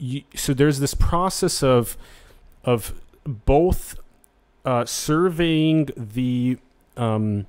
you, 0.00 0.22
so 0.34 0.54
there's 0.54 0.80
this 0.80 0.94
process 0.94 1.62
of 1.62 1.96
of 2.64 2.94
both 3.24 3.96
uh, 4.64 4.84
surveying 4.84 5.90
the 5.96 6.58
um, 6.96 7.46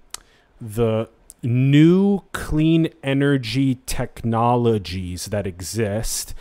the 0.60 1.10
new 1.44 2.22
clean 2.34 2.90
energy 3.04 3.80
technologies 3.88 5.26
that 5.28 5.48
exist. 5.48 6.36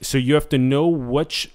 So 0.00 0.16
you 0.18 0.34
have 0.34 0.48
to 0.50 0.58
know 0.58 0.86
which, 0.86 1.50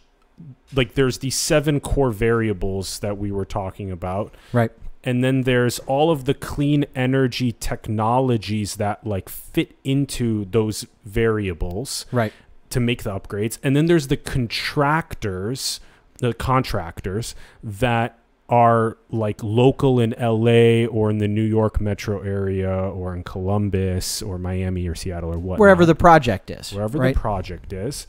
like, 0.73 0.95
there's 0.95 1.19
these 1.19 1.37
seven 1.37 1.79
core 1.79 2.11
variables 2.11 2.99
that 2.99 3.17
we 3.17 3.31
were 3.31 3.45
talking 3.45 3.89
about 3.91 4.33
Right. 4.51 4.71
and 5.03 5.23
then 5.23 5.43
there's 5.43 5.79
all 5.79 6.11
of 6.11 6.25
the 6.25 6.33
clean 6.33 6.85
energy 6.95 7.53
technologies 7.53 8.75
that 8.75 9.05
like 9.07 9.29
fit 9.29 9.77
into 9.85 10.45
those 10.45 10.85
variables 11.05 12.05
Right. 12.11 12.33
To 12.69 12.79
make 12.79 13.03
the 13.03 13.09
upgrades 13.11 13.57
and 13.63 13.75
then 13.75 13.85
there's 13.87 14.07
the 14.07 14.17
contractors 14.17 15.79
the 16.19 16.33
contractors 16.33 17.35
that 17.63 18.19
are 18.49 18.97
like 19.11 19.43
local 19.43 19.99
in 19.99 20.13
LA 20.19 20.85
or 20.85 21.09
in 21.11 21.19
the 21.19 21.27
New 21.27 21.43
York 21.43 21.79
metro 21.79 22.21
area 22.21 22.71
or 22.71 23.15
in 23.15 23.23
Columbus 23.23 24.21
or 24.21 24.39
Miami 24.39 24.87
or 24.87 24.95
Seattle 24.95 25.31
or 25.33 25.37
what 25.37 25.59
Wherever 25.59 25.85
the 25.85 25.95
project 25.95 26.49
is. 26.49 26.73
wherever 26.73 26.97
right? 26.97 27.13
the 27.13 27.19
project 27.19 27.71
is. 27.71 28.07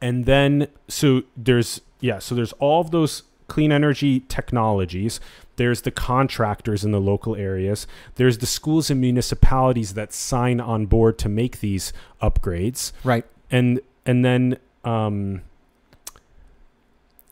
And 0.00 0.26
then 0.26 0.68
so 0.88 1.22
there's 1.36 1.80
yeah, 2.00 2.18
so 2.18 2.34
there's 2.34 2.52
all 2.54 2.82
of 2.82 2.90
those 2.90 3.22
clean 3.48 3.72
energy 3.72 4.20
technologies. 4.20 5.20
There's 5.56 5.82
the 5.82 5.90
contractors 5.90 6.84
in 6.84 6.92
the 6.92 7.00
local 7.00 7.34
areas. 7.34 7.86
There's 8.16 8.38
the 8.38 8.46
schools 8.46 8.90
and 8.90 9.00
municipalities 9.00 9.94
that 9.94 10.12
sign 10.12 10.60
on 10.60 10.84
board 10.84 11.16
to 11.20 11.30
make 11.30 11.60
these 11.60 11.94
upgrades. 12.20 12.92
right. 13.04 13.24
And 13.50 13.80
and 14.04 14.24
then 14.24 14.58
um 14.84 15.42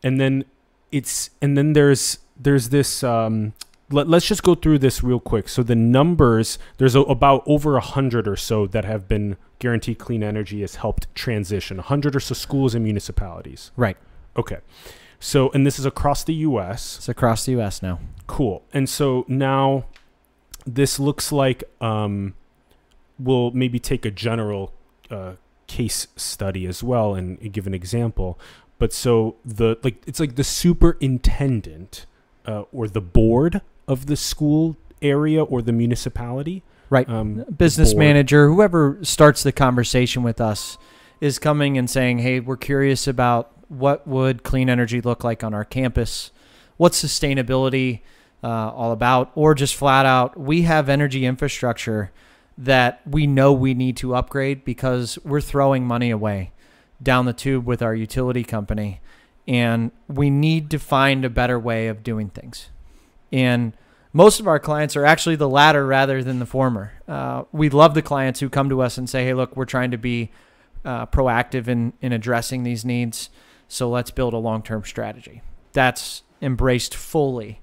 and 0.03 0.21
then 0.21 0.45
it's 0.93 1.31
and 1.41 1.57
then 1.57 1.73
there's 1.73 2.19
there's 2.37 2.69
this 2.69 3.03
um 3.03 3.53
let, 3.91 4.09
us 4.09 4.25
just 4.25 4.43
go 4.43 4.55
through 4.55 4.79
this 4.79 5.05
real 5.05 5.21
quick 5.21 5.49
so 5.49 5.63
the 5.63 5.77
numbers 5.77 6.59
there's 6.79 6.95
a, 6.95 7.01
about 7.03 7.43
over 7.47 7.77
a 7.77 7.81
hundred 7.81 8.27
or 8.27 8.35
so 8.35 8.67
that 8.67 8.85
have 8.85 9.07
been 9.07 9.37
guaranteed 9.59 9.99
clean 9.99 10.23
energy 10.23 10.63
has 10.63 10.77
helped 10.77 11.13
transition 11.15 11.79
a 11.79 11.83
hundred 11.83 12.17
or 12.17 12.21
so 12.21 12.35
schools 12.35 12.75
and 12.75 12.83
municipalities 12.83 13.71
Right. 13.77 13.97
okay 14.37 14.59
so 15.21 15.51
and 15.53 15.67
this 15.67 15.79
is 15.79 15.87
across 15.87 16.23
the 16.25 16.35
us 16.35 16.99
It's 16.99 17.09
across 17.09 17.47
the 17.47 17.53
U.S. 17.53 17.81
now. 17.83 17.99
Cool. 18.27 18.63
And 18.75 18.89
so 18.91 19.25
now 19.27 19.87
this 20.67 20.99
looks 21.01 21.33
like 21.33 21.65
um, 21.81 22.35
we'll 23.19 23.51
maybe 23.53 23.79
take 23.79 24.05
a 24.05 24.11
general 24.11 24.75
uh, 25.11 25.35
case 25.67 26.07
study 26.17 26.67
as 26.67 26.83
well 26.83 27.15
and 27.15 27.53
give 27.53 27.67
an 27.67 27.75
example. 27.75 28.39
But 28.79 28.93
so 28.93 29.37
the 29.45 29.79
like 29.83 30.03
it's 30.07 30.21
like 30.21 30.37
the 30.37 30.45
superintendent 30.45 32.07
uh, 32.47 32.65
or 32.73 32.89
the 32.89 33.01
board 33.01 33.63
of 33.87 34.07
the 34.07 34.17
school 34.17 34.77
area 35.01 35.43
or 35.43 35.63
the 35.63 35.73
municipality. 35.73 36.63
Right. 36.91 37.09
Um, 37.09 37.45
Business 37.57 37.93
board. 37.93 38.01
manager, 38.01 38.49
whoever 38.49 38.99
starts 39.03 39.43
the 39.43 39.53
conversation 39.53 40.23
with 40.23 40.41
us, 40.41 40.77
is 41.21 41.39
coming 41.39 41.79
and 41.79 41.89
saying, 41.89 42.19
"Hey, 42.19 42.41
we're 42.41 42.57
curious 42.57 43.07
about 43.07 43.51
what 43.69 44.07
would 44.07 44.43
clean 44.43 44.69
energy 44.69 45.01
look 45.01 45.25
like 45.25 45.43
on 45.43 45.55
our 45.55 45.65
campus. 45.65 46.31
What's 46.77 47.03
sustainability 47.03 48.01
uh, 48.43 48.71
all 48.71 48.93
about? 48.93 49.31
Or 49.35 49.55
just 49.55 49.75
flat 49.75 50.07
out, 50.07 50.39
we 50.39 50.63
have 50.63 50.89
energy 50.89 51.25
infrastructure 51.25 52.13
that 52.57 53.01
we 53.07 53.27
know 53.27 53.53
we 53.53 53.75
need 53.75 53.97
to 53.99 54.15
upgrade 54.15 54.65
because 54.65 55.19
we're 55.25 55.41
throwing 55.41 55.85
money 55.87 56.11
away 56.11 56.53
down 57.03 57.27
the 57.27 57.33
tube 57.33 57.67
with 57.67 57.83
our 57.83 57.95
utility 57.95 58.45
company, 58.45 59.01
and 59.47 59.91
we 60.09 60.31
need 60.31 60.71
to 60.71 60.79
find 60.79 61.25
a 61.25 61.31
better 61.31 61.59
way 61.59 61.89
of 61.89 62.03
doing 62.03 62.29
things." 62.29 62.71
And 63.33 63.77
most 64.13 64.39
of 64.39 64.47
our 64.47 64.61
clients 64.61 64.95
are 64.95 65.05
actually 65.05 65.35
the 65.37 65.49
latter 65.49 65.85
rather 65.85 66.23
than 66.23 66.39
the 66.39 66.47
former. 66.47 66.93
Uh, 67.09 67.43
we 67.51 67.69
love 67.69 67.95
the 67.95 68.03
clients 68.03 68.39
who 68.39 68.49
come 68.49 68.69
to 68.69 68.81
us 68.81 68.97
and 68.97 69.11
say, 69.11 69.25
"Hey, 69.25 69.35
look, 69.35 69.57
we're 69.57 69.65
trying 69.65 69.91
to 69.91 69.99
be 69.99 70.31
uh, 70.85 71.07
proactive 71.07 71.67
in 71.67 71.93
in 72.01 72.13
addressing 72.13 72.63
these 72.63 72.85
needs, 72.85 73.31
so 73.67 73.91
let's 73.91 74.13
build 74.13 74.33
a 74.33 74.39
long-term 74.39 74.85
strategy." 74.85 75.43
That's 75.73 76.23
embraced 76.41 76.95
fully. 76.95 77.61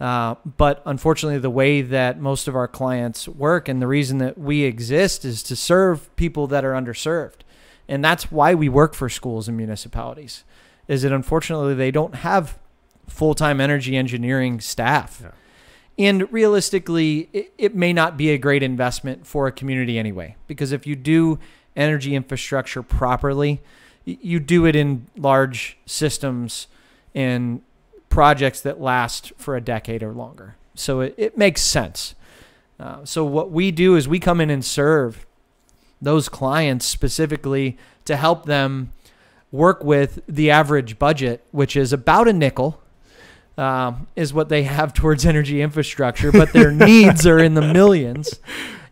Uh, 0.00 0.34
but 0.56 0.82
unfortunately, 0.86 1.38
the 1.38 1.50
way 1.50 1.82
that 1.82 2.18
most 2.18 2.48
of 2.48 2.56
our 2.56 2.66
clients 2.66 3.28
work 3.28 3.68
and 3.68 3.82
the 3.82 3.86
reason 3.86 4.18
that 4.18 4.38
we 4.38 4.62
exist 4.62 5.24
is 5.24 5.42
to 5.42 5.54
serve 5.54 6.14
people 6.16 6.46
that 6.46 6.64
are 6.64 6.72
underserved, 6.72 7.40
and 7.86 8.02
that's 8.02 8.32
why 8.32 8.54
we 8.54 8.68
work 8.68 8.94
for 8.94 9.10
schools 9.10 9.46
and 9.46 9.56
municipalities. 9.56 10.44
Is 10.88 11.02
that 11.02 11.12
unfortunately 11.12 11.74
they 11.74 11.90
don't 11.90 12.14
have 12.16 12.58
full-time 13.06 13.60
energy 13.60 13.96
engineering 13.96 14.60
staff. 14.60 15.20
Yeah. 15.22 15.30
And 15.98 16.32
realistically, 16.32 17.28
it, 17.32 17.52
it 17.58 17.74
may 17.74 17.92
not 17.92 18.16
be 18.16 18.30
a 18.30 18.38
great 18.38 18.62
investment 18.62 19.26
for 19.26 19.46
a 19.46 19.52
community 19.52 19.98
anyway, 19.98 20.36
because 20.46 20.72
if 20.72 20.86
you 20.86 20.96
do 20.96 21.38
energy 21.76 22.14
infrastructure 22.14 22.82
properly, 22.82 23.60
you 24.04 24.40
do 24.40 24.64
it 24.64 24.74
in 24.74 25.06
large 25.16 25.76
systems 25.84 26.68
and 27.14 27.60
projects 28.10 28.60
that 28.60 28.80
last 28.80 29.32
for 29.38 29.56
a 29.56 29.60
decade 29.60 30.02
or 30.02 30.12
longer. 30.12 30.56
So 30.74 31.00
it, 31.00 31.14
it 31.16 31.38
makes 31.38 31.62
sense. 31.62 32.14
Uh, 32.78 33.04
so 33.04 33.24
what 33.24 33.50
we 33.50 33.70
do 33.70 33.96
is 33.96 34.06
we 34.06 34.18
come 34.18 34.40
in 34.40 34.50
and 34.50 34.64
serve 34.64 35.26
those 36.02 36.28
clients 36.28 36.86
specifically 36.86 37.78
to 38.04 38.16
help 38.16 38.44
them 38.44 38.92
work 39.52 39.84
with 39.84 40.20
the 40.26 40.50
average 40.50 40.98
budget, 40.98 41.44
which 41.50 41.76
is 41.76 41.92
about 41.92 42.28
a 42.28 42.32
nickel, 42.32 42.80
um, 43.58 44.06
is 44.16 44.32
what 44.32 44.48
they 44.48 44.62
have 44.62 44.94
towards 44.94 45.26
energy 45.26 45.60
infrastructure, 45.60 46.32
but 46.32 46.52
their 46.52 46.72
needs 46.72 47.26
are 47.26 47.38
in 47.38 47.54
the 47.54 47.72
millions. 47.72 48.40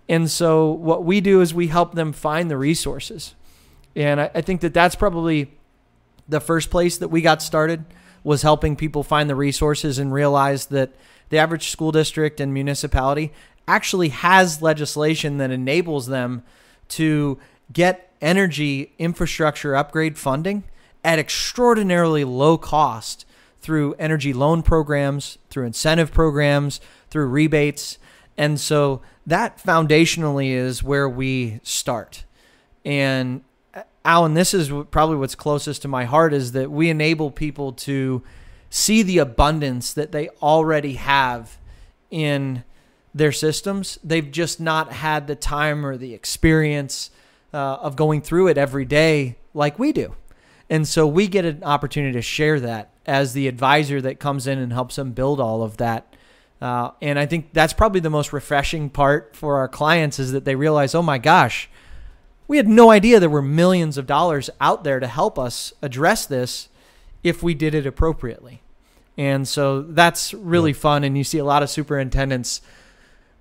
And 0.09 0.31
so 0.31 0.71
what 0.71 1.05
we 1.05 1.21
do 1.21 1.41
is 1.41 1.53
we 1.53 1.69
help 1.69 1.95
them 1.95 2.13
find 2.13 2.51
the 2.51 2.57
resources. 2.57 3.35
And 3.97 4.21
I, 4.21 4.31
I 4.35 4.41
think 4.43 4.61
that 4.61 4.75
that's 4.75 4.95
probably 4.95 5.51
the 6.29 6.41
first 6.41 6.71
place 6.71 6.99
that 6.99 7.09
we 7.09 7.23
got 7.23 7.43
started 7.43 7.85
was 8.29 8.43
helping 8.43 8.77
people 8.77 9.03
find 9.03 9.31
the 9.31 9.35
resources 9.35 9.99
and 9.99 10.13
realize 10.13 10.67
that 10.67 10.91
the 11.31 11.39
average 11.39 11.71
school 11.71 11.91
district 11.91 12.41
and 12.41 12.53
municipality 12.53 13.33
actually 13.67 14.11
has 14.11 14.61
legislation 14.61 15.39
that 15.39 15.51
enables 15.51 16.09
them 16.09 16.43
to 16.89 17.39
get 17.73 18.13
energy 18.21 18.93
infrastructure 18.99 19.75
upgrade 19.75 20.19
funding 20.19 20.63
at 21.03 21.19
extraordinarily 21.19 22.23
low 22.23 22.59
cost 22.59 23.25
through 23.63 23.95
energy 23.95 24.35
loan 24.35 24.63
programs, 24.63 25.39
through 25.49 25.65
incentive 25.65 26.13
programs, 26.13 26.83
through 27.09 27.29
rebates. 27.29 27.97
And 28.37 28.61
so 28.61 29.01
that 29.27 29.57
foundationally 29.57 30.51
is 30.51 30.83
where 30.83 31.09
we 31.09 31.61
start. 31.63 32.25
And 32.85 33.43
Alan, 34.09 34.33
this 34.33 34.55
is 34.55 34.73
probably 34.91 35.17
what's 35.17 35.35
closest 35.35 35.83
to 35.83 35.89
my 35.89 36.07
heart 36.07 36.33
is 36.33 36.53
that 36.53 36.71
we 36.71 36.89
enable 36.89 37.31
people 37.31 37.75
to 37.75 38.23
see 38.71 39.03
the 39.03 39.19
abundance 39.19 39.93
that 39.93 40.13
they 40.13 40.31
already 40.41 40.95
have 40.95 41.59
in 42.11 42.65
their 43.15 43.33
systems. 43.33 43.99
They've 44.03 44.31
just 44.31 44.61
not 44.61 44.93
had 44.93 45.27
the 45.27 45.37
time 45.37 45.85
or 45.85 45.99
the 45.99 46.15
experience 46.15 47.11
uh, 47.53 47.57
of 47.57 47.97
going 47.97 48.23
through 48.23 48.49
it 48.49 48.57
every 48.57 48.87
day 48.87 49.37
like 49.53 49.79
we 49.79 49.93
do. 49.93 50.15
And 50.71 50.89
so 50.89 51.07
we 51.07 51.29
get 51.29 51.45
an 51.45 51.63
opportunity 51.63 52.15
to 52.15 52.23
share 52.23 52.59
that 52.61 52.91
as 53.05 53.35
the 53.35 53.47
advisor 53.47 54.01
that 54.01 54.19
comes 54.19 54.47
in 54.47 54.59
and 54.59 54.73
helps 54.73 54.97
them 54.97 55.13
build 55.13 55.39
all 55.39 55.63
of 55.63 55.77
that. 55.77 56.17
Uh, 56.63 56.93
and 57.03 57.19
I 57.19 57.27
think 57.27 57.53
that's 57.53 57.75
probably 57.75 58.01
the 58.01 58.09
most 58.09 58.33
refreshing 58.33 58.89
part 58.89 59.37
for 59.37 59.59
our 59.59 59.69
clients 59.69 60.19
is 60.19 60.33
that 60.33 60.47
they 60.47 60.55
realize, 60.55 60.95
oh 60.95 61.03
my 61.03 61.19
gosh, 61.19 61.69
we 62.49 62.57
had 62.57 62.67
no 62.67 62.91
idea 62.91 63.21
there 63.21 63.29
were 63.29 63.43
millions 63.43 63.99
of 63.99 64.07
dollars 64.07 64.51
out 64.61 64.83
there 64.83 64.99
to 64.99 65.07
help 65.07 65.39
us 65.39 65.73
address 65.83 66.27
this 66.27 66.69
if 67.23 67.43
we 67.43 67.55
did 67.55 67.75
it 67.75 67.87
appropriately. 67.87 68.63
And 69.19 69.47
so 69.47 69.83
that's 69.83 70.33
really 70.33 70.71
yeah. 70.71 70.79
fun. 70.79 71.05
And 71.05 71.17
you 71.17 71.25
see 71.25 71.39
a 71.39 71.45
lot 71.45 71.63
of 71.63 71.69
superintendents 71.69 72.63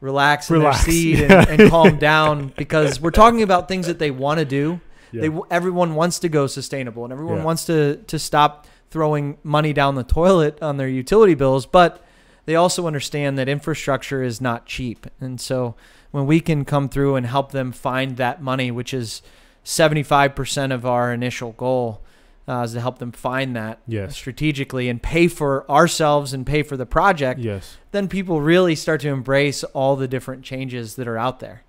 relax 0.01 0.51
in 0.51 0.59
their 0.59 0.73
seat 0.73 1.19
yeah. 1.19 1.45
and, 1.49 1.61
and 1.61 1.71
calm 1.71 1.97
down 1.97 2.53
because 2.57 2.99
we're 2.99 3.11
talking 3.11 3.41
about 3.41 3.67
things 3.67 3.87
that 3.87 3.97
they 3.97 4.11
want 4.11 4.39
to 4.39 4.45
do. 4.45 4.81
Yeah. 5.11 5.21
They 5.21 5.39
everyone 5.49 5.95
wants 5.95 6.19
to 6.19 6.29
go 6.29 6.47
sustainable 6.47 7.05
and 7.05 7.13
everyone 7.13 7.43
wants 7.43 7.65
to 7.65 7.95
to 8.07 8.19
stop 8.19 8.67
throwing 8.89 9.37
money 9.43 9.71
down 9.71 9.95
the 9.95 10.03
toilet 10.03 10.61
on 10.61 10.77
their 10.77 10.87
utility 10.87 11.33
bills, 11.33 11.65
but 11.65 12.03
they 12.45 12.55
also 12.55 12.87
understand 12.87 13.37
that 13.37 13.47
infrastructure 13.47 14.23
is 14.23 14.41
not 14.41 14.65
cheap. 14.65 15.07
And 15.19 15.39
so 15.39 15.75
when 16.11 16.25
we 16.25 16.39
can 16.39 16.65
come 16.65 16.89
through 16.89 17.15
and 17.15 17.25
help 17.25 17.51
them 17.51 17.71
find 17.71 18.17
that 18.17 18.41
money, 18.41 18.71
which 18.71 18.93
is 18.93 19.21
75% 19.65 20.73
of 20.73 20.85
our 20.85 21.13
initial 21.13 21.51
goal, 21.53 22.01
uh, 22.47 22.61
is 22.61 22.73
to 22.73 22.81
help 22.81 22.99
them 22.99 23.11
find 23.11 23.55
that 23.55 23.79
yes. 23.87 24.15
strategically 24.15 24.87
and 24.87 25.03
pay 25.03 25.27
for 25.27 25.69
ourselves 25.69 26.33
and 26.33 26.45
pay 26.45 26.63
for 26.63 26.77
the 26.77 26.85
project. 26.85 27.39
Yes. 27.39 27.77
Then 27.91 28.07
people 28.07 28.41
really 28.41 28.75
start 28.75 29.01
to 29.01 29.09
embrace 29.09 29.63
all 29.65 29.95
the 29.95 30.07
different 30.07 30.43
changes 30.43 30.95
that 30.95 31.07
are 31.07 31.17
out 31.17 31.39
there. 31.39 31.63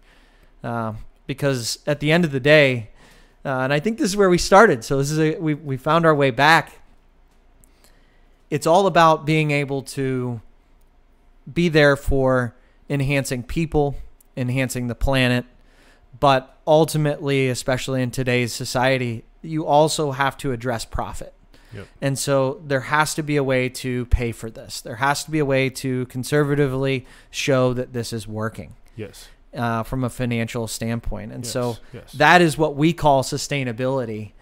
Uh, 0.63 0.95
because 1.27 1.79
at 1.87 2.01
the 2.01 2.11
end 2.11 2.25
of 2.25 2.33
the 2.33 2.41
day, 2.41 2.91
uh, 3.45 3.61
and 3.61 3.73
I 3.73 3.81
think 3.81 3.99
this 3.99 4.11
is 4.11 4.17
where 4.17 4.31
we 4.31 4.39
started. 4.39 4.85
So 4.85 4.99
this 4.99 5.11
is 5.11 5.19
a, 5.19 5.39
we 5.39 5.55
we 5.55 5.77
found 5.77 6.05
our 6.05 6.15
way 6.15 6.31
back. 6.31 6.81
It's 8.51 8.67
all 8.67 8.87
about 8.87 9.27
being 9.27 9.51
able 9.51 9.83
to 9.83 10.41
be 11.53 11.69
there 11.69 11.97
for 11.97 12.55
enhancing 12.91 13.43
people, 13.43 13.97
enhancing 14.39 14.87
the 14.87 14.95
planet, 14.95 15.45
but 16.19 16.57
ultimately, 16.67 17.49
especially 17.49 18.03
in 18.03 18.11
today's 18.11 18.53
society, 18.53 19.25
you 19.43 19.67
also 19.67 20.13
have 20.13 20.37
to 20.39 20.53
address 20.53 20.85
profit. 20.85 21.35
Yep. 21.75 21.87
And 22.01 22.19
so 22.19 22.63
there 22.65 22.81
has 22.81 23.15
to 23.15 23.23
be 23.23 23.37
a 23.37 23.45
way 23.45 23.69
to 23.69 24.07
pay 24.07 24.33
for 24.33 24.51
this. 24.51 24.81
There 24.81 24.97
has 24.97 25.25
to 25.25 25.31
be 25.31 25.39
a 25.39 25.45
way 25.45 25.69
to 25.71 26.07
conservatively 26.07 27.07
show 27.31 27.75
that 27.75 27.93
this 27.93 28.13
is 28.13 28.27
working. 28.27 28.75
Yes. 28.97 29.29
Uh, 29.55 29.83
from 29.83 30.05
a 30.05 30.11
financial 30.11 30.67
standpoint. 30.67 31.33
And 31.33 31.45
yes. 31.45 31.53
so 31.53 31.77
yes. 31.93 32.13
that 32.13 32.41
is 32.41 32.59
what 32.59 32.77
we 32.77 32.93
call 32.93 33.23
sustainability. 33.23 34.33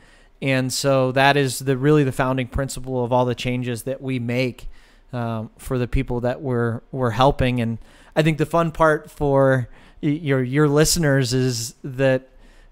And 0.42 0.72
so 0.72 1.12
that 1.12 1.36
is 1.36 1.60
the 1.60 1.76
really 1.76 2.04
the 2.04 2.12
founding 2.12 2.48
principle 2.48 3.04
of 3.04 3.12
all 3.12 3.24
the 3.24 3.34
changes 3.34 3.84
that 3.84 4.02
we 4.02 4.18
make 4.18 4.68
um, 5.12 5.50
for 5.58 5.78
the 5.78 5.88
people 5.88 6.20
that 6.20 6.42
we're 6.42 6.82
we're 6.92 7.10
helping. 7.10 7.60
And 7.60 7.78
I 8.14 8.22
think 8.22 8.38
the 8.38 8.46
fun 8.46 8.72
part 8.72 9.10
for 9.10 9.68
your 10.00 10.42
your 10.42 10.68
listeners 10.68 11.32
is 11.32 11.74
that 11.82 12.28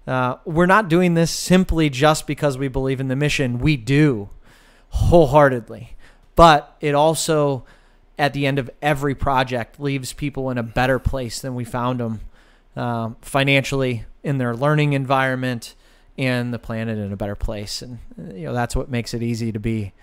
uh, 0.07 0.37
we're 0.45 0.65
not 0.65 0.87
doing 0.87 1.15
this 1.15 1.31
simply 1.31 1.89
just 1.89 2.27
because 2.27 2.57
we 2.57 2.67
believe 2.67 2.99
in 2.99 3.07
the 3.07 3.15
mission. 3.15 3.59
We 3.59 3.77
do 3.77 4.29
wholeheartedly, 4.89 5.95
but 6.35 6.75
it 6.79 6.93
also 6.93 7.65
at 8.17 8.33
the 8.33 8.45
end 8.45 8.59
of 8.59 8.69
every 8.81 9.15
project 9.15 9.79
leaves 9.79 10.13
people 10.13 10.49
in 10.49 10.57
a 10.57 10.63
better 10.63 10.99
place 10.99 11.41
than 11.41 11.55
we 11.55 11.65
found 11.65 11.99
them 11.99 12.19
um, 12.75 13.17
financially 13.21 14.05
in 14.23 14.37
their 14.37 14.55
learning 14.55 14.93
environment 14.93 15.75
and 16.17 16.53
the 16.53 16.59
planet 16.59 16.97
in 16.97 17.11
a 17.11 17.17
better 17.17 17.35
place. 17.35 17.81
And 17.81 17.99
you 18.17 18.45
know 18.45 18.53
that's 18.53 18.75
what 18.75 18.89
makes 18.89 19.13
it 19.13 19.23
easy 19.23 19.51
to 19.51 19.59
be 19.59 19.93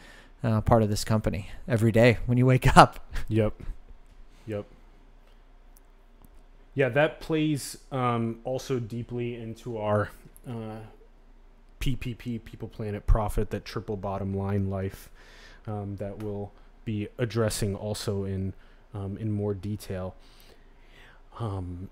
uh, 0.42 0.60
part 0.62 0.82
of 0.82 0.90
this 0.90 1.04
company 1.04 1.50
every 1.68 1.92
day 1.92 2.18
when 2.26 2.36
you 2.36 2.46
wake 2.46 2.76
up. 2.76 3.12
Yep. 3.28 3.54
Yep 4.46 4.66
yeah, 6.74 6.88
that 6.90 7.20
plays 7.20 7.78
um, 7.90 8.40
also 8.44 8.78
deeply 8.78 9.34
into 9.34 9.78
our 9.78 10.10
uh, 10.48 10.80
PPP, 11.80 12.44
People 12.44 12.68
Planet 12.68 13.06
Profit, 13.06 13.50
that 13.50 13.64
triple 13.64 13.96
bottom 13.96 14.34
line 14.36 14.70
life 14.70 15.10
um, 15.66 15.96
that 15.96 16.22
we'll 16.22 16.52
be 16.84 17.08
addressing 17.18 17.76
also 17.76 18.24
in 18.24 18.54
um, 18.94 19.16
in 19.18 19.30
more 19.30 19.54
detail. 19.54 20.14
Um, 21.38 21.88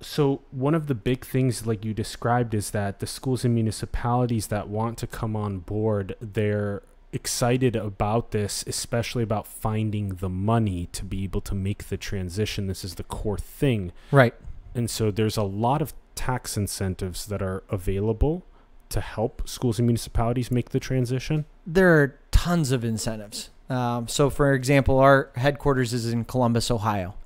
so 0.00 0.42
one 0.50 0.74
of 0.74 0.86
the 0.86 0.94
big 0.94 1.24
things, 1.24 1.66
like 1.66 1.84
you 1.84 1.92
described, 1.92 2.54
is 2.54 2.70
that 2.70 3.00
the 3.00 3.06
schools 3.06 3.44
and 3.44 3.54
municipalities 3.54 4.46
that 4.48 4.68
want 4.68 4.98
to 4.98 5.06
come 5.06 5.34
on 5.34 5.58
board, 5.58 6.14
they're 6.20 6.82
excited 7.18 7.74
about 7.74 8.30
this, 8.30 8.62
especially 8.68 9.24
about 9.24 9.44
finding 9.44 10.10
the 10.16 10.28
money 10.28 10.88
to 10.92 11.04
be 11.04 11.24
able 11.24 11.40
to 11.40 11.54
make 11.54 11.88
the 11.88 11.96
transition. 11.96 12.68
This 12.68 12.84
is 12.84 12.94
the 12.94 13.02
core 13.02 13.36
thing. 13.36 13.90
Right. 14.12 14.34
And 14.72 14.88
so 14.88 15.10
there's 15.10 15.36
a 15.36 15.42
lot 15.42 15.82
of 15.82 15.92
tax 16.14 16.56
incentives 16.56 17.26
that 17.26 17.42
are 17.42 17.64
available 17.68 18.46
to 18.90 19.00
help 19.00 19.48
schools 19.48 19.80
and 19.80 19.86
municipalities 19.86 20.52
make 20.52 20.70
the 20.70 20.78
transition. 20.80 21.44
There 21.66 22.00
are 22.00 22.18
tons 22.30 22.70
of 22.70 22.84
incentives. 22.84 23.50
Um, 23.68 24.06
so, 24.06 24.30
for 24.30 24.54
example, 24.54 24.98
our 24.98 25.30
headquarters 25.34 25.92
is 25.92 26.12
in 26.12 26.24
Columbus, 26.24 26.70
Ohio. 26.70 27.16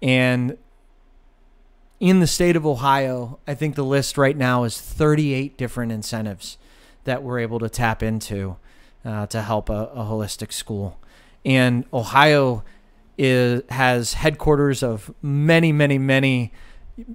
And 0.00 0.56
in 2.00 2.20
the 2.20 2.26
state 2.26 2.56
of 2.56 2.66
Ohio, 2.66 3.38
I 3.46 3.54
think 3.54 3.74
the 3.74 3.84
list 3.84 4.16
right 4.16 4.36
now 4.36 4.64
is 4.64 4.80
38 4.80 5.58
different 5.58 5.92
incentives 5.92 6.56
that 7.04 7.22
we're 7.22 7.38
able 7.38 7.58
to 7.60 7.68
tap 7.68 8.02
into 8.02 8.56
uh, 9.06 9.26
to 9.28 9.40
help 9.40 9.70
a, 9.70 9.84
a, 9.94 10.02
holistic 10.04 10.52
school. 10.52 10.98
And 11.44 11.84
Ohio 11.92 12.64
is, 13.16 13.62
has 13.70 14.14
headquarters 14.14 14.82
of 14.82 15.14
many, 15.22 15.70
many, 15.70 15.96
many 15.96 16.52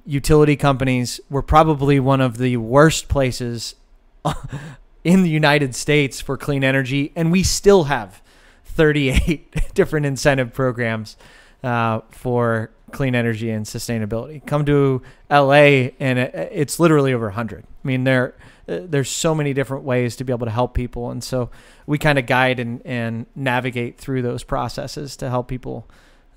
utility 0.06 0.56
companies. 0.56 1.20
We're 1.30 1.42
probably 1.42 2.00
one 2.00 2.22
of 2.22 2.38
the 2.38 2.58
worst 2.58 3.10
places 3.10 3.76
in 5.04 5.24
the 5.24 5.30
United 5.30 5.76
States 5.76 6.22
for 6.22 6.38
clean 6.38 6.64
energy, 6.64 7.12
and 7.16 7.30
we 7.32 7.44
still 7.44 7.86
have 7.86 8.22
38 8.64 9.54
different 9.74 10.06
incentive 10.06 10.54
programs 10.54 11.18
uh, 11.62 12.00
for 12.10 12.72
clean 12.92 13.16
energy 13.16 13.50
and 13.50 13.66
sustainability. 13.66 14.46
Come 14.46 14.66
to 14.66 15.02
LA, 15.30 15.92
and 16.00 16.20
it, 16.20 16.50
it's 16.54 16.80
literally 16.80 17.14
over 17.14 17.26
100. 17.26 17.66
I 17.66 17.88
mean, 17.88 18.06
there 18.06 18.36
there's 18.80 19.10
so 19.10 19.36
many 19.36 19.54
different 19.54 19.84
ways 19.84 20.16
to 20.18 20.24
be 20.24 20.34
able 20.34 20.46
to 20.46 20.52
help 20.52 20.74
people, 20.74 21.12
and 21.12 21.24
so 21.24 21.50
we 21.86 21.98
kind 21.98 22.18
of 22.18 22.26
guide 22.26 22.60
and, 22.60 22.82
and 22.86 23.26
navigate 23.36 23.98
through 23.98 24.22
those 24.22 24.44
processes 24.44 25.16
to 25.18 25.30
help 25.30 25.48
people 25.48 25.88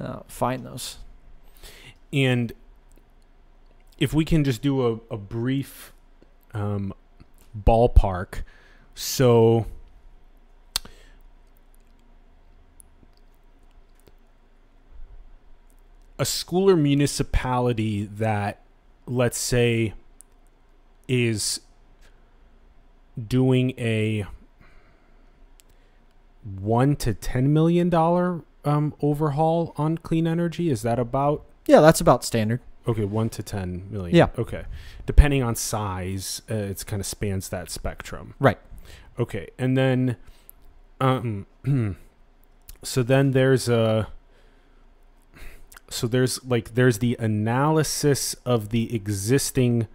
uh, 0.00 0.20
find 0.26 0.64
those. 0.64 0.98
And 2.12 2.52
if 3.98 4.12
we 4.12 4.24
can 4.24 4.44
just 4.44 4.62
do 4.62 4.86
a, 4.86 5.14
a 5.14 5.16
brief 5.16 5.92
um, 6.54 6.94
ballpark. 7.56 8.42
So, 8.94 9.66
a 16.18 16.24
school 16.24 16.70
or 16.70 16.76
municipality 16.76 18.04
that, 18.04 18.62
let's 19.06 19.38
say, 19.38 19.94
is 21.08 21.60
doing 23.28 23.72
a 23.78 24.26
one 26.60 26.96
to 26.96 27.14
ten 27.14 27.52
million 27.52 27.88
dollar 27.88 28.42
um, 28.64 28.94
overhaul 29.00 29.74
on 29.76 29.98
clean 29.98 30.26
energy 30.26 30.70
is 30.70 30.82
that 30.82 30.98
about 30.98 31.44
Yeah, 31.66 31.80
that's 31.80 32.00
about 32.00 32.24
standard. 32.24 32.60
Okay, 32.86 33.04
one 33.04 33.30
to 33.30 33.42
ten 33.42 33.90
million. 33.90 34.14
Yeah. 34.14 34.28
Okay, 34.38 34.64
depending 35.06 35.42
on 35.42 35.56
size, 35.56 36.42
uh, 36.50 36.54
it's 36.54 36.84
kind 36.84 37.00
of 37.00 37.06
spans 37.06 37.48
that 37.48 37.70
spectrum. 37.70 38.34
Right. 38.38 38.58
Okay, 39.18 39.48
and 39.58 39.76
then, 39.76 40.16
um, 41.00 41.46
so 42.82 43.02
then 43.02 43.30
there's 43.30 43.68
a. 43.68 44.08
So 45.90 46.08
there's 46.08 46.44
like 46.44 46.74
there's 46.74 46.98
the 46.98 47.16
analysis 47.20 48.34
of 48.44 48.70
the 48.70 48.94
existing 48.94 49.86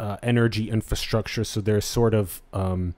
uh, 0.00 0.16
energy 0.22 0.70
infrastructure. 0.70 1.44
So 1.44 1.60
there's 1.60 1.84
sort 1.84 2.14
of 2.14 2.40
um, 2.52 2.94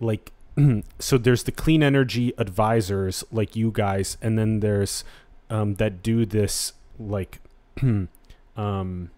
like 0.00 0.32
so 0.98 1.16
there's 1.16 1.44
the 1.44 1.52
clean 1.52 1.82
energy 1.82 2.34
advisors 2.36 3.24
like 3.30 3.56
you 3.56 3.70
guys, 3.70 4.18
and 4.20 4.36
then 4.38 4.60
there's 4.60 5.04
um, 5.48 5.76
that 5.76 6.02
do 6.02 6.26
this 6.26 6.72
like 6.98 7.40
um, 8.56 9.10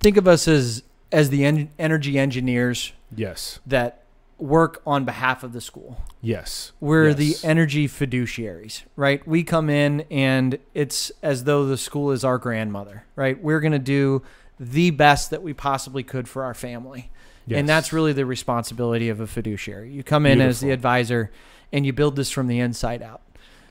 Think 0.00 0.16
of 0.16 0.26
us 0.26 0.48
as 0.48 0.82
as 1.12 1.28
the 1.28 1.44
en- 1.44 1.70
energy 1.78 2.18
engineers 2.18 2.92
yes, 3.14 3.60
that 3.66 4.02
work 4.38 4.82
on 4.86 5.04
behalf 5.04 5.44
of 5.44 5.52
the 5.52 5.60
school. 5.60 6.00
yes, 6.20 6.72
We're 6.80 7.10
yes. 7.10 7.16
the 7.16 7.46
energy 7.46 7.86
fiduciaries, 7.86 8.82
right? 8.96 9.24
We 9.28 9.44
come 9.44 9.70
in 9.70 10.00
and 10.10 10.58
it's 10.74 11.12
as 11.22 11.44
though 11.44 11.66
the 11.66 11.76
school 11.76 12.10
is 12.10 12.24
our 12.24 12.38
grandmother, 12.38 13.04
right? 13.14 13.40
We're 13.40 13.60
going 13.60 13.72
to 13.72 13.78
do 13.78 14.22
the 14.62 14.90
best 14.90 15.30
that 15.30 15.42
we 15.42 15.52
possibly 15.52 16.04
could 16.04 16.28
for 16.28 16.44
our 16.44 16.54
family. 16.54 17.10
yes. 17.46 17.58
And 17.58 17.68
that's 17.68 17.92
really 17.92 18.12
the 18.12 18.24
responsibility 18.24 19.08
of 19.08 19.18
a 19.20 19.26
fiduciary. 19.26 19.90
You 19.90 20.04
come 20.04 20.24
in 20.24 20.40
as 20.40 20.60
the 20.60 20.70
advisor 20.70 21.32
and 21.72 21.84
you 21.84 21.92
build 21.92 22.14
this 22.14 22.30
from 22.30 22.46
the 22.46 22.60
inside 22.60 23.02
out. 23.02 23.22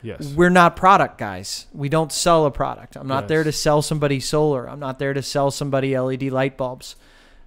yes, 0.02 0.34
We're 0.34 0.50
not 0.50 0.76
product 0.76 1.16
guys. 1.16 1.66
We 1.72 1.88
don't 1.88 2.12
sell 2.12 2.44
a 2.44 2.50
product. 2.50 2.96
I'm 2.96 3.08
not 3.08 3.28
there 3.28 3.42
to 3.42 3.52
sell 3.52 3.80
somebody 3.80 4.20
solar. 4.20 4.68
I'm 4.68 4.80
not 4.80 4.98
there 4.98 5.14
to 5.14 5.22
sell 5.22 5.50
somebody 5.50 5.98
LED 5.98 6.24
light 6.24 6.58
bulbs. 6.58 6.94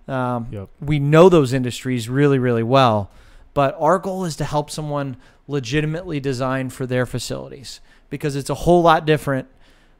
Um, 0.07 0.47
Yep. 0.51 0.69
We 0.81 0.97
know 0.99 1.29
those 1.29 1.53
industries 1.53 2.09
really, 2.09 2.39
really 2.39 2.63
well, 2.63 3.11
but 3.53 3.75
our 3.79 3.99
goal 3.99 4.25
is 4.25 4.35
to 4.37 4.45
help 4.45 4.71
someone 4.71 5.17
legitimately 5.47 6.19
design 6.19 6.71
for 6.71 6.87
their 6.87 7.05
facilities 7.05 7.79
because 8.09 8.35
it's 8.35 8.49
a 8.49 8.55
whole 8.55 8.81
lot 8.81 9.05
different 9.05 9.47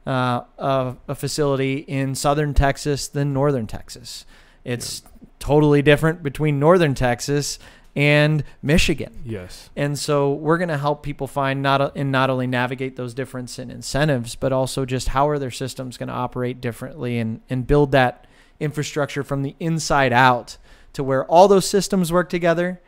uh, 0.06 0.42
of 0.56 0.98
a 1.08 1.14
facility 1.14 1.78
in 1.78 2.14
southern 2.14 2.54
Texas 2.54 3.08
than 3.08 3.32
northern 3.32 3.66
Texas. 3.66 4.24
It's 4.64 5.02
totally 5.38 5.82
different 5.82 6.22
between 6.22 6.58
northern 6.58 6.94
Texas 6.94 7.58
and 7.94 8.44
Michigan. 8.62 9.22
yes, 9.24 9.70
And 9.74 9.98
so 9.98 10.34
we're 10.34 10.58
going 10.58 10.68
to 10.68 10.76
help 10.76 11.02
people 11.02 11.26
find 11.26 11.62
not 11.62 11.96
and 11.96 12.12
not 12.12 12.28
only 12.28 12.46
navigate 12.46 12.96
those 12.96 13.14
difference 13.14 13.58
in 13.58 13.70
incentives, 13.70 14.34
but 14.34 14.52
also 14.52 14.84
just 14.84 15.08
how 15.08 15.28
are 15.30 15.38
their 15.38 15.50
systems 15.50 15.96
going 15.96 16.08
to 16.08 16.14
operate 16.14 16.60
differently 16.60 17.18
and, 17.18 17.40
and 17.48 17.66
build 17.66 17.92
that 17.92 18.26
infrastructure 18.60 19.24
from 19.24 19.42
the 19.42 19.56
inside 19.60 20.12
out 20.12 20.58
to 20.92 21.02
where 21.02 21.24
all 21.24 21.48
those 21.48 21.68
systems 21.68 22.12
work 22.12 22.28
together. 22.28 22.82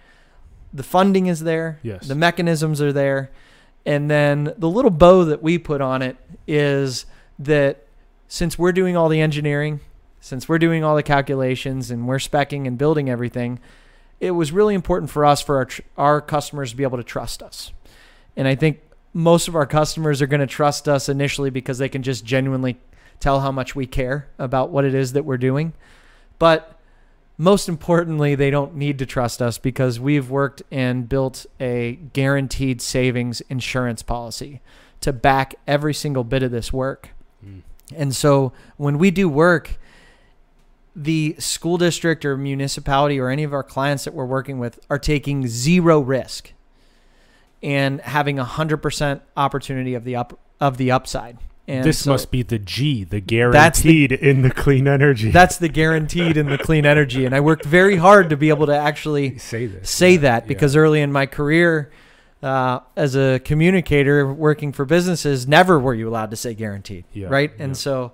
The 0.74 0.82
funding 0.82 1.26
is 1.26 1.40
there. 1.40 1.78
Yes. 1.82 2.06
The 2.06 2.14
mechanisms 2.14 2.82
are 2.82 2.92
there. 2.92 3.30
And 3.86 4.10
then 4.10 4.54
the 4.58 4.68
little 4.68 4.90
bow 4.90 5.24
that 5.24 5.42
we 5.42 5.58
put 5.58 5.80
on 5.80 6.02
it 6.02 6.16
is 6.46 7.06
that 7.38 7.86
since 8.26 8.58
we're 8.58 8.72
doing 8.72 8.96
all 8.96 9.08
the 9.08 9.20
engineering, 9.20 9.80
since 10.20 10.48
we're 10.48 10.58
doing 10.58 10.84
all 10.84 10.96
the 10.96 11.02
calculations 11.02 11.90
and 11.90 12.06
we're 12.06 12.16
specking 12.16 12.66
and 12.66 12.76
building 12.76 13.08
everything, 13.08 13.60
it 14.20 14.32
was 14.32 14.52
really 14.52 14.74
important 14.74 15.10
for 15.10 15.24
us 15.24 15.40
for 15.40 15.56
our 15.56 15.68
our 15.96 16.20
customers 16.20 16.70
to 16.70 16.76
be 16.76 16.82
able 16.82 16.98
to 16.98 17.04
trust 17.04 17.42
us. 17.42 17.72
And 18.36 18.46
I 18.46 18.54
think 18.54 18.80
most 19.12 19.48
of 19.48 19.56
our 19.56 19.66
customers 19.66 20.20
are 20.20 20.26
going 20.26 20.40
to 20.40 20.46
trust 20.46 20.88
us 20.88 21.08
initially 21.08 21.50
because 21.50 21.78
they 21.78 21.88
can 21.88 22.02
just 22.02 22.24
genuinely 22.24 22.76
tell 23.20 23.40
how 23.40 23.50
much 23.50 23.74
we 23.74 23.86
care 23.86 24.28
about 24.38 24.70
what 24.70 24.84
it 24.84 24.94
is 24.94 25.12
that 25.14 25.24
we're 25.24 25.38
doing. 25.38 25.72
But 26.38 26.77
most 27.38 27.68
importantly, 27.68 28.34
they 28.34 28.50
don't 28.50 28.74
need 28.74 28.98
to 28.98 29.06
trust 29.06 29.40
us 29.40 29.58
because 29.58 30.00
we've 30.00 30.28
worked 30.28 30.62
and 30.72 31.08
built 31.08 31.46
a 31.60 31.92
guaranteed 32.12 32.82
savings 32.82 33.40
insurance 33.42 34.02
policy 34.02 34.60
to 35.00 35.12
back 35.12 35.54
every 35.66 35.94
single 35.94 36.24
bit 36.24 36.42
of 36.42 36.50
this 36.50 36.72
work. 36.72 37.10
Mm. 37.44 37.62
And 37.96 38.14
so 38.14 38.52
when 38.76 38.98
we 38.98 39.12
do 39.12 39.28
work, 39.28 39.78
the 40.96 41.36
school 41.38 41.78
district 41.78 42.24
or 42.24 42.36
municipality 42.36 43.20
or 43.20 43.30
any 43.30 43.44
of 43.44 43.54
our 43.54 43.62
clients 43.62 44.02
that 44.04 44.14
we're 44.14 44.24
working 44.24 44.58
with 44.58 44.80
are 44.90 44.98
taking 44.98 45.46
zero 45.46 46.00
risk 46.00 46.52
and 47.62 48.00
having 48.00 48.40
a 48.40 48.44
hundred 48.44 48.78
percent 48.78 49.22
opportunity 49.36 49.94
of 49.94 50.02
the 50.02 50.16
up 50.16 50.38
of 50.60 50.76
the 50.76 50.90
upside. 50.90 51.38
And 51.68 51.84
this 51.84 51.98
so 52.04 52.12
must 52.12 52.30
be 52.30 52.42
the 52.42 52.58
G, 52.58 53.04
the 53.04 53.20
That's 53.20 53.80
the- 53.82 54.06
guaranteed 54.06 54.12
in 54.12 54.42
the 54.42 54.50
clean 54.50 54.88
energy. 54.88 55.30
that's 55.30 55.58
the 55.58 55.68
guaranteed 55.68 56.36
in 56.38 56.48
the 56.48 56.56
clean 56.58 56.86
energy. 56.86 57.26
And 57.26 57.34
I 57.34 57.40
worked 57.40 57.64
very 57.66 57.96
hard 57.96 58.30
to 58.30 58.36
be 58.36 58.48
able 58.48 58.66
to 58.66 58.74
actually 58.76 59.36
say 59.52 59.66
this. 59.66 59.90
say 59.90 60.12
Yeah, 60.12 60.18
that 60.20 60.42
yeah. 60.44 60.48
because 60.48 60.74
early 60.76 61.00
in 61.02 61.12
my 61.12 61.26
career 61.26 61.90
uh, 62.42 62.80
as 62.96 63.14
a 63.16 63.40
communicator 63.40 64.32
working 64.32 64.72
for 64.72 64.84
businesses, 64.84 65.46
never 65.46 65.78
were 65.78 65.94
you 65.94 66.08
allowed 66.08 66.30
to 66.30 66.36
say 66.36 66.54
guaranteed, 66.54 67.04
Yeah, 67.12 67.28
right? 67.28 67.52
yeah. 67.58 67.64
And 67.64 67.76
so 67.76 68.12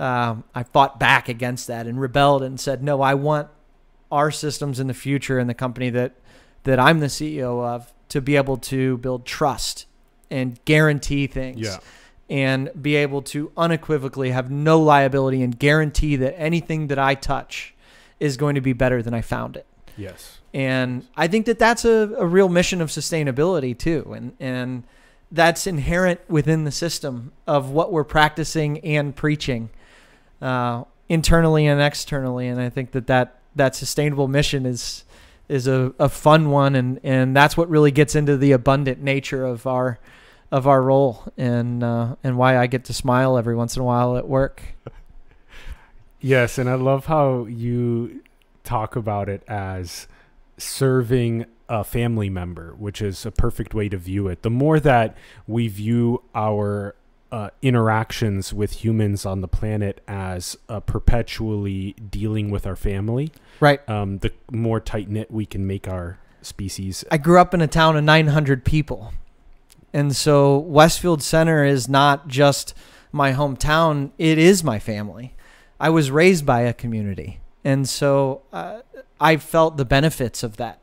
um, 0.00 0.44
I 0.54 0.62
fought 0.64 0.98
back 0.98 1.28
against 1.28 1.68
that 1.68 1.86
and 1.86 2.00
rebelled 2.00 2.42
and 2.42 2.58
said, 2.58 2.82
no, 2.82 3.02
I 3.02 3.14
want 3.14 3.48
our 4.10 4.30
systems 4.30 4.80
in 4.80 4.86
the 4.88 4.94
future 4.94 5.38
and 5.38 5.48
the 5.48 5.54
company 5.54 5.90
that 5.90 6.12
that 6.64 6.78
I'm 6.80 6.98
the 7.00 7.06
CEO 7.06 7.64
of 7.64 7.92
to 8.08 8.20
be 8.20 8.34
able 8.36 8.56
to 8.56 8.96
build 8.98 9.24
trust 9.26 9.86
and 10.30 10.58
guarantee 10.64 11.26
things 11.28 11.60
yeah, 11.60 11.78
and 12.28 12.70
be 12.80 12.96
able 12.96 13.22
to 13.22 13.52
unequivocally 13.56 14.30
have 14.30 14.50
no 14.50 14.80
liability 14.80 15.42
and 15.42 15.58
guarantee 15.58 16.16
that 16.16 16.38
anything 16.38 16.88
that 16.88 16.98
I 16.98 17.14
touch 17.14 17.74
is 18.18 18.36
going 18.36 18.54
to 18.56 18.60
be 18.60 18.72
better 18.72 19.02
than 19.02 19.14
I 19.14 19.20
found 19.20 19.56
it. 19.56 19.66
yes, 19.96 20.38
And 20.52 21.06
I 21.16 21.28
think 21.28 21.46
that 21.46 21.58
that's 21.58 21.84
a, 21.84 22.14
a 22.18 22.26
real 22.26 22.48
mission 22.48 22.80
of 22.80 22.88
sustainability 22.88 23.78
too. 23.78 24.12
And, 24.14 24.32
and 24.40 24.84
that's 25.30 25.66
inherent 25.66 26.20
within 26.28 26.64
the 26.64 26.70
system 26.70 27.32
of 27.46 27.70
what 27.70 27.92
we're 27.92 28.04
practicing 28.04 28.78
and 28.80 29.14
preaching 29.14 29.70
uh, 30.40 30.84
internally 31.08 31.66
and 31.66 31.80
externally. 31.80 32.48
And 32.48 32.60
I 32.60 32.70
think 32.70 32.92
that 32.92 33.06
that, 33.06 33.38
that 33.54 33.74
sustainable 33.76 34.28
mission 34.28 34.66
is, 34.66 35.04
is 35.48 35.66
a, 35.66 35.92
a 35.98 36.08
fun 36.08 36.50
one. 36.50 36.74
And, 36.74 37.00
and 37.02 37.36
that's 37.36 37.56
what 37.56 37.68
really 37.68 37.90
gets 37.90 38.14
into 38.14 38.36
the 38.36 38.52
abundant 38.52 39.02
nature 39.02 39.44
of 39.44 39.66
our, 39.66 39.98
of 40.52 40.66
our 40.66 40.82
role 40.82 41.24
and, 41.36 41.82
uh, 41.82 42.16
and 42.22 42.38
why 42.38 42.56
I 42.58 42.66
get 42.66 42.84
to 42.84 42.92
smile 42.92 43.36
every 43.36 43.54
once 43.56 43.76
in 43.76 43.82
a 43.82 43.84
while 43.84 44.16
at 44.16 44.28
work. 44.28 44.62
yes. 46.20 46.58
And 46.58 46.68
I 46.68 46.74
love 46.74 47.06
how 47.06 47.44
you 47.46 48.22
talk 48.64 48.96
about 48.96 49.28
it 49.28 49.42
as 49.48 50.06
serving 50.58 51.46
a 51.68 51.82
family 51.84 52.30
member, 52.30 52.74
which 52.78 53.02
is 53.02 53.26
a 53.26 53.30
perfect 53.30 53.74
way 53.74 53.88
to 53.88 53.96
view 53.96 54.28
it. 54.28 54.42
The 54.42 54.50
more 54.50 54.78
that 54.80 55.16
we 55.46 55.68
view 55.68 56.22
our 56.34 56.94
uh, 57.32 57.50
interactions 57.60 58.54
with 58.54 58.84
humans 58.84 59.26
on 59.26 59.40
the 59.40 59.48
planet 59.48 60.00
as 60.06 60.56
uh, 60.68 60.78
perpetually 60.80 61.92
dealing 61.94 62.50
with 62.50 62.66
our 62.66 62.76
family, 62.76 63.32
Right. 63.58 63.86
um, 63.88 64.18
the 64.18 64.32
more 64.52 64.78
tight 64.78 65.08
knit 65.08 65.30
we 65.30 65.44
can 65.44 65.66
make 65.66 65.88
our 65.88 66.18
species. 66.40 67.04
I 67.10 67.18
grew 67.18 67.40
up 67.40 67.52
in 67.52 67.60
a 67.60 67.66
town 67.66 67.96
of 67.96 68.04
900 68.04 68.64
people. 68.64 69.12
And 69.96 70.14
so 70.14 70.58
Westfield 70.58 71.22
Center 71.22 71.64
is 71.64 71.88
not 71.88 72.28
just 72.28 72.74
my 73.12 73.32
hometown, 73.32 74.10
it 74.18 74.36
is 74.36 74.62
my 74.62 74.78
family. 74.78 75.32
I 75.80 75.88
was 75.88 76.10
raised 76.10 76.44
by 76.44 76.60
a 76.60 76.74
community. 76.74 77.40
And 77.64 77.88
so 77.88 78.42
uh, 78.52 78.82
I 79.18 79.38
felt 79.38 79.78
the 79.78 79.86
benefits 79.86 80.42
of 80.42 80.58
that. 80.58 80.82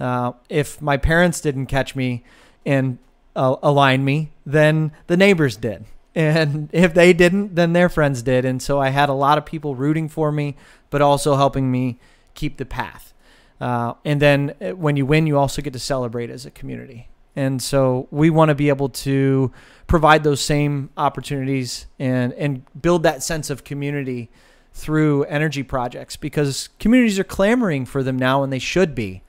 Uh, 0.00 0.32
if 0.48 0.82
my 0.82 0.96
parents 0.96 1.40
didn't 1.40 1.66
catch 1.66 1.94
me 1.94 2.24
and 2.66 2.98
uh, 3.36 3.54
align 3.62 4.04
me, 4.04 4.32
then 4.44 4.90
the 5.06 5.16
neighbors 5.16 5.56
did. 5.56 5.84
And 6.16 6.70
if 6.72 6.92
they 6.92 7.12
didn't, 7.12 7.54
then 7.54 7.72
their 7.72 7.88
friends 7.88 8.20
did. 8.20 8.44
And 8.44 8.60
so 8.60 8.80
I 8.80 8.88
had 8.88 9.08
a 9.08 9.12
lot 9.12 9.38
of 9.38 9.46
people 9.46 9.76
rooting 9.76 10.08
for 10.08 10.32
me, 10.32 10.56
but 10.90 11.00
also 11.00 11.36
helping 11.36 11.70
me 11.70 12.00
keep 12.34 12.56
the 12.56 12.66
path. 12.66 13.14
Uh, 13.60 13.94
and 14.04 14.20
then 14.20 14.56
uh, 14.60 14.70
when 14.70 14.96
you 14.96 15.06
win, 15.06 15.28
you 15.28 15.38
also 15.38 15.62
get 15.62 15.72
to 15.74 15.78
celebrate 15.78 16.30
as 16.30 16.44
a 16.44 16.50
community. 16.50 17.06
And 17.36 17.62
so 17.62 18.08
we 18.10 18.28
want 18.30 18.48
to 18.48 18.54
be 18.54 18.68
able 18.68 18.88
to 18.88 19.52
provide 19.86 20.24
those 20.24 20.40
same 20.40 20.90
opportunities 20.96 21.86
and, 21.98 22.32
and 22.34 22.64
build 22.80 23.02
that 23.04 23.22
sense 23.22 23.50
of 23.50 23.64
community 23.64 24.30
through 24.72 25.24
energy 25.24 25.62
projects 25.62 26.16
because 26.16 26.68
communities 26.78 27.18
are 27.18 27.24
clamoring 27.24 27.86
for 27.86 28.02
them 28.02 28.16
now 28.18 28.42
and 28.42 28.52
they 28.52 28.58
should 28.58 28.94
be. 28.94 29.22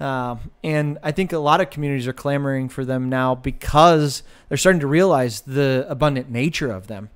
Um, 0.00 0.52
and 0.62 0.98
I 1.02 1.10
think 1.10 1.32
a 1.32 1.38
lot 1.38 1.60
of 1.60 1.70
communities 1.70 2.06
are 2.06 2.12
clamoring 2.12 2.68
for 2.68 2.84
them 2.84 3.08
now 3.08 3.34
because 3.34 4.22
they're 4.48 4.56
starting 4.58 4.80
to 4.80 4.86
realize 4.86 5.40
the 5.40 5.84
abundant 5.88 6.30
nature 6.30 6.70
of 6.70 6.86
them. 6.86 7.10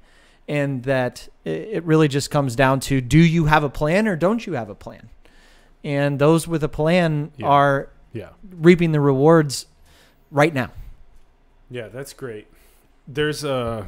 And 0.49 0.83
that 0.83 1.29
it 1.45 1.85
really 1.85 2.09
just 2.09 2.31
comes 2.33 2.57
down 2.57 2.81
to 2.81 3.01
do 3.01 3.19
you 3.19 3.45
have 3.45 3.63
a 3.63 3.71
plan 3.71 4.09
or 4.09 4.17
don't 4.17 4.45
you 4.45 4.55
have 4.55 4.69
a 4.69 4.75
plan? 4.75 5.09
And 5.85 6.19
those 6.19 6.49
with 6.49 6.65
a 6.65 6.69
plan 6.69 7.31
Yeah. 7.37 7.47
are 7.47 7.89
Yeah. 8.13 8.31
reaping 8.51 8.91
the 8.91 9.01
rewards 9.01 9.67
right 10.33 10.53
now. 10.53 10.71
Yeah, 11.71 11.87
that's 11.89 12.13
great. 12.13 12.49
There's 13.07 13.45
a 13.45 13.87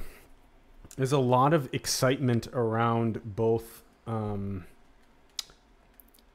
there's 0.97 1.13
a 1.13 1.19
lot 1.19 1.53
of 1.53 1.69
excitement 1.73 2.47
around 2.53 3.21
both 3.37 3.83
um, 4.07 4.65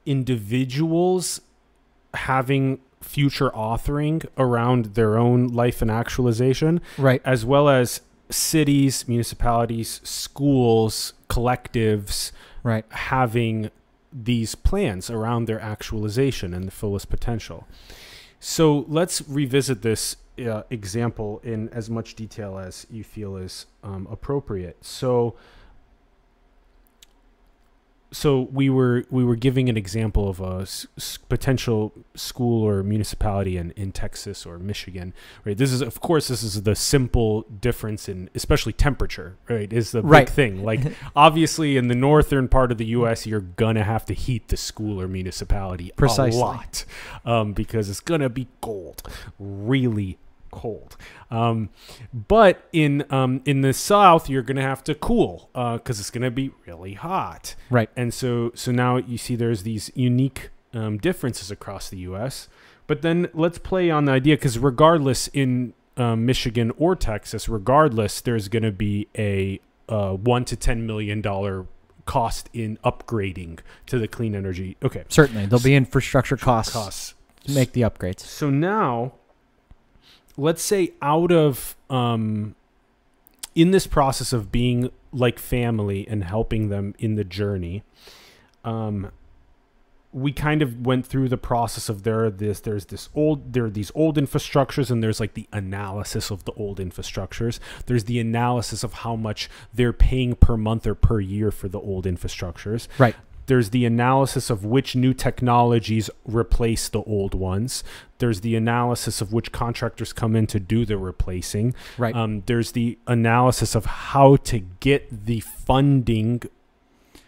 individuals 0.04 1.40
having 2.14 2.80
future 3.00 3.50
authoring 3.50 4.26
around 4.36 4.86
their 4.96 5.16
own 5.16 5.48
life 5.48 5.80
and 5.80 5.90
actualization, 5.90 6.80
Right. 6.98 7.22
as 7.24 7.44
well 7.46 7.68
as 7.68 8.02
cities, 8.28 9.08
municipalities, 9.08 10.00
schools, 10.04 11.14
collectives 11.28 12.32
Right. 12.62 12.84
having 12.90 13.70
these 14.12 14.54
plans 14.54 15.08
around 15.08 15.46
their 15.46 15.60
actualization 15.60 16.52
and 16.52 16.66
the 16.66 16.72
fullest 16.72 17.08
potential. 17.08 17.66
So 18.40 18.86
let's 18.88 19.22
revisit 19.28 19.82
this 19.82 20.16
uh, 20.38 20.62
example 20.70 21.40
in 21.44 21.68
as 21.68 21.90
much 21.90 22.14
detail 22.14 22.58
as 22.58 22.86
you 22.90 23.04
feel 23.04 23.36
is 23.36 23.66
um, 23.84 24.08
appropriate. 24.10 24.82
So, 24.84 25.36
so 28.12 28.40
we 28.52 28.68
were 28.68 29.04
we 29.10 29.24
were 29.24 29.36
giving 29.36 29.68
an 29.68 29.76
example 29.76 30.28
of 30.28 30.40
a 30.40 30.66
potential 31.28 31.92
school 32.14 32.62
or 32.66 32.82
municipality 32.82 33.56
in, 33.56 33.70
in 33.72 33.92
Texas 33.92 34.44
or 34.44 34.58
Michigan, 34.58 35.14
right? 35.44 35.56
This 35.56 35.72
is 35.72 35.80
of 35.80 36.00
course 36.00 36.28
this 36.28 36.42
is 36.42 36.62
the 36.62 36.74
simple 36.74 37.42
difference 37.42 38.08
in 38.08 38.28
especially 38.34 38.72
temperature, 38.72 39.36
right? 39.48 39.72
Is 39.72 39.92
the 39.92 40.02
Right. 40.02 40.26
big 40.26 40.34
thing. 40.34 40.62
Like 40.70 40.80
obviously 41.14 41.76
in 41.76 41.88
the 41.88 41.94
northern 41.94 42.48
part 42.48 42.70
of 42.72 42.78
the 42.78 42.86
U.S., 42.86 43.26
you're 43.26 43.40
gonna 43.40 43.84
have 43.84 44.04
to 44.06 44.14
heat 44.14 44.48
the 44.48 44.56
school 44.56 45.00
or 45.00 45.06
municipality 45.08 45.92
Precisely. 45.96 46.38
a 46.38 46.40
lot 46.42 46.84
um, 47.24 47.52
because 47.52 47.88
it's 47.88 48.00
gonna 48.00 48.28
be 48.28 48.48
cold, 48.60 49.02
really 49.38 50.18
cold. 50.50 50.96
Um, 51.30 51.70
but 52.12 52.68
in 52.72 53.04
um, 53.10 53.42
in 53.44 53.60
the 53.60 53.72
south, 53.72 54.28
you're 54.28 54.42
gonna 54.42 54.62
have 54.62 54.82
to 54.84 54.94
cool 54.94 55.50
because 55.52 56.00
it's 56.00 56.10
gonna 56.10 56.30
be 56.30 56.50
really 56.66 56.94
hot. 56.94 57.54
Right. 57.70 57.90
And 57.96 58.12
so 58.12 58.52
so 58.54 58.72
now 58.72 58.96
you 58.96 59.18
see 59.18 59.36
there's 59.36 59.62
these 59.62 59.90
unique 59.94 60.50
um, 60.72 60.98
differences 60.98 61.50
across 61.50 61.88
the 61.88 61.98
U.S. 61.98 62.48
But 62.86 63.02
then 63.02 63.28
let's 63.34 63.58
play 63.58 63.90
on 63.90 64.06
the 64.06 64.12
idea 64.12 64.36
because 64.36 64.58
regardless 64.58 65.28
in 65.28 65.74
um, 65.96 66.26
Michigan 66.26 66.72
or 66.76 66.96
Texas, 66.96 67.48
regardless, 67.48 68.20
there's 68.20 68.48
going 68.48 68.62
to 68.62 68.72
be 68.72 69.06
a 69.16 69.60
uh, 69.88 70.12
one 70.14 70.44
to 70.46 70.56
ten 70.56 70.86
million 70.86 71.20
dollar 71.20 71.66
cost 72.04 72.50
in 72.52 72.78
upgrading 72.84 73.60
to 73.86 73.98
the 73.98 74.08
clean 74.08 74.34
energy. 74.34 74.76
Okay, 74.82 75.04
Certainly. 75.08 75.46
There'll 75.46 75.62
be 75.62 75.74
infrastructure 75.74 76.36
costs, 76.36 76.72
costs. 76.72 77.14
to 77.44 77.52
make 77.52 77.72
the 77.72 77.82
upgrades. 77.82 78.20
So 78.20 78.50
now, 78.50 79.12
let's 80.40 80.62
say 80.62 80.92
out 81.02 81.30
of 81.30 81.76
um, 81.90 82.54
in 83.54 83.70
this 83.72 83.86
process 83.86 84.32
of 84.32 84.50
being 84.50 84.90
like 85.12 85.38
family 85.38 86.06
and 86.08 86.24
helping 86.24 86.70
them 86.70 86.94
in 86.98 87.14
the 87.16 87.24
journey, 87.24 87.82
um, 88.64 89.12
we 90.12 90.32
kind 90.32 90.62
of 90.62 90.84
went 90.86 91.06
through 91.06 91.28
the 91.28 91.36
process 91.36 91.88
of 91.88 92.02
there 92.02 92.28
this 92.30 92.60
there's 92.60 92.86
this 92.86 93.08
old 93.14 93.52
there 93.52 93.66
are 93.66 93.70
these 93.70 93.92
old 93.94 94.16
infrastructures 94.16 94.90
and 94.90 95.02
there's 95.04 95.20
like 95.20 95.34
the 95.34 95.46
analysis 95.52 96.30
of 96.32 96.44
the 96.46 96.52
old 96.54 96.78
infrastructures 96.78 97.60
there's 97.86 98.04
the 98.04 98.18
analysis 98.18 98.82
of 98.82 98.92
how 98.92 99.14
much 99.14 99.48
they're 99.72 99.92
paying 99.92 100.34
per 100.34 100.56
month 100.56 100.84
or 100.84 100.96
per 100.96 101.20
year 101.20 101.52
for 101.52 101.68
the 101.68 101.78
old 101.78 102.06
infrastructures 102.06 102.88
Right. 102.98 103.14
There's 103.50 103.70
the 103.70 103.84
analysis 103.84 104.48
of 104.48 104.64
which 104.64 104.94
new 104.94 105.12
technologies 105.12 106.08
replace 106.24 106.88
the 106.88 107.02
old 107.02 107.34
ones. 107.34 107.82
There's 108.18 108.42
the 108.42 108.54
analysis 108.54 109.20
of 109.20 109.32
which 109.32 109.50
contractors 109.50 110.12
come 110.12 110.36
in 110.36 110.46
to 110.46 110.60
do 110.60 110.86
the 110.86 110.96
replacing. 110.96 111.74
Right. 111.98 112.14
Um, 112.14 112.44
there's 112.46 112.70
the 112.70 112.96
analysis 113.08 113.74
of 113.74 113.86
how 113.86 114.36
to 114.36 114.60
get 114.60 115.26
the 115.26 115.40
funding 115.40 116.42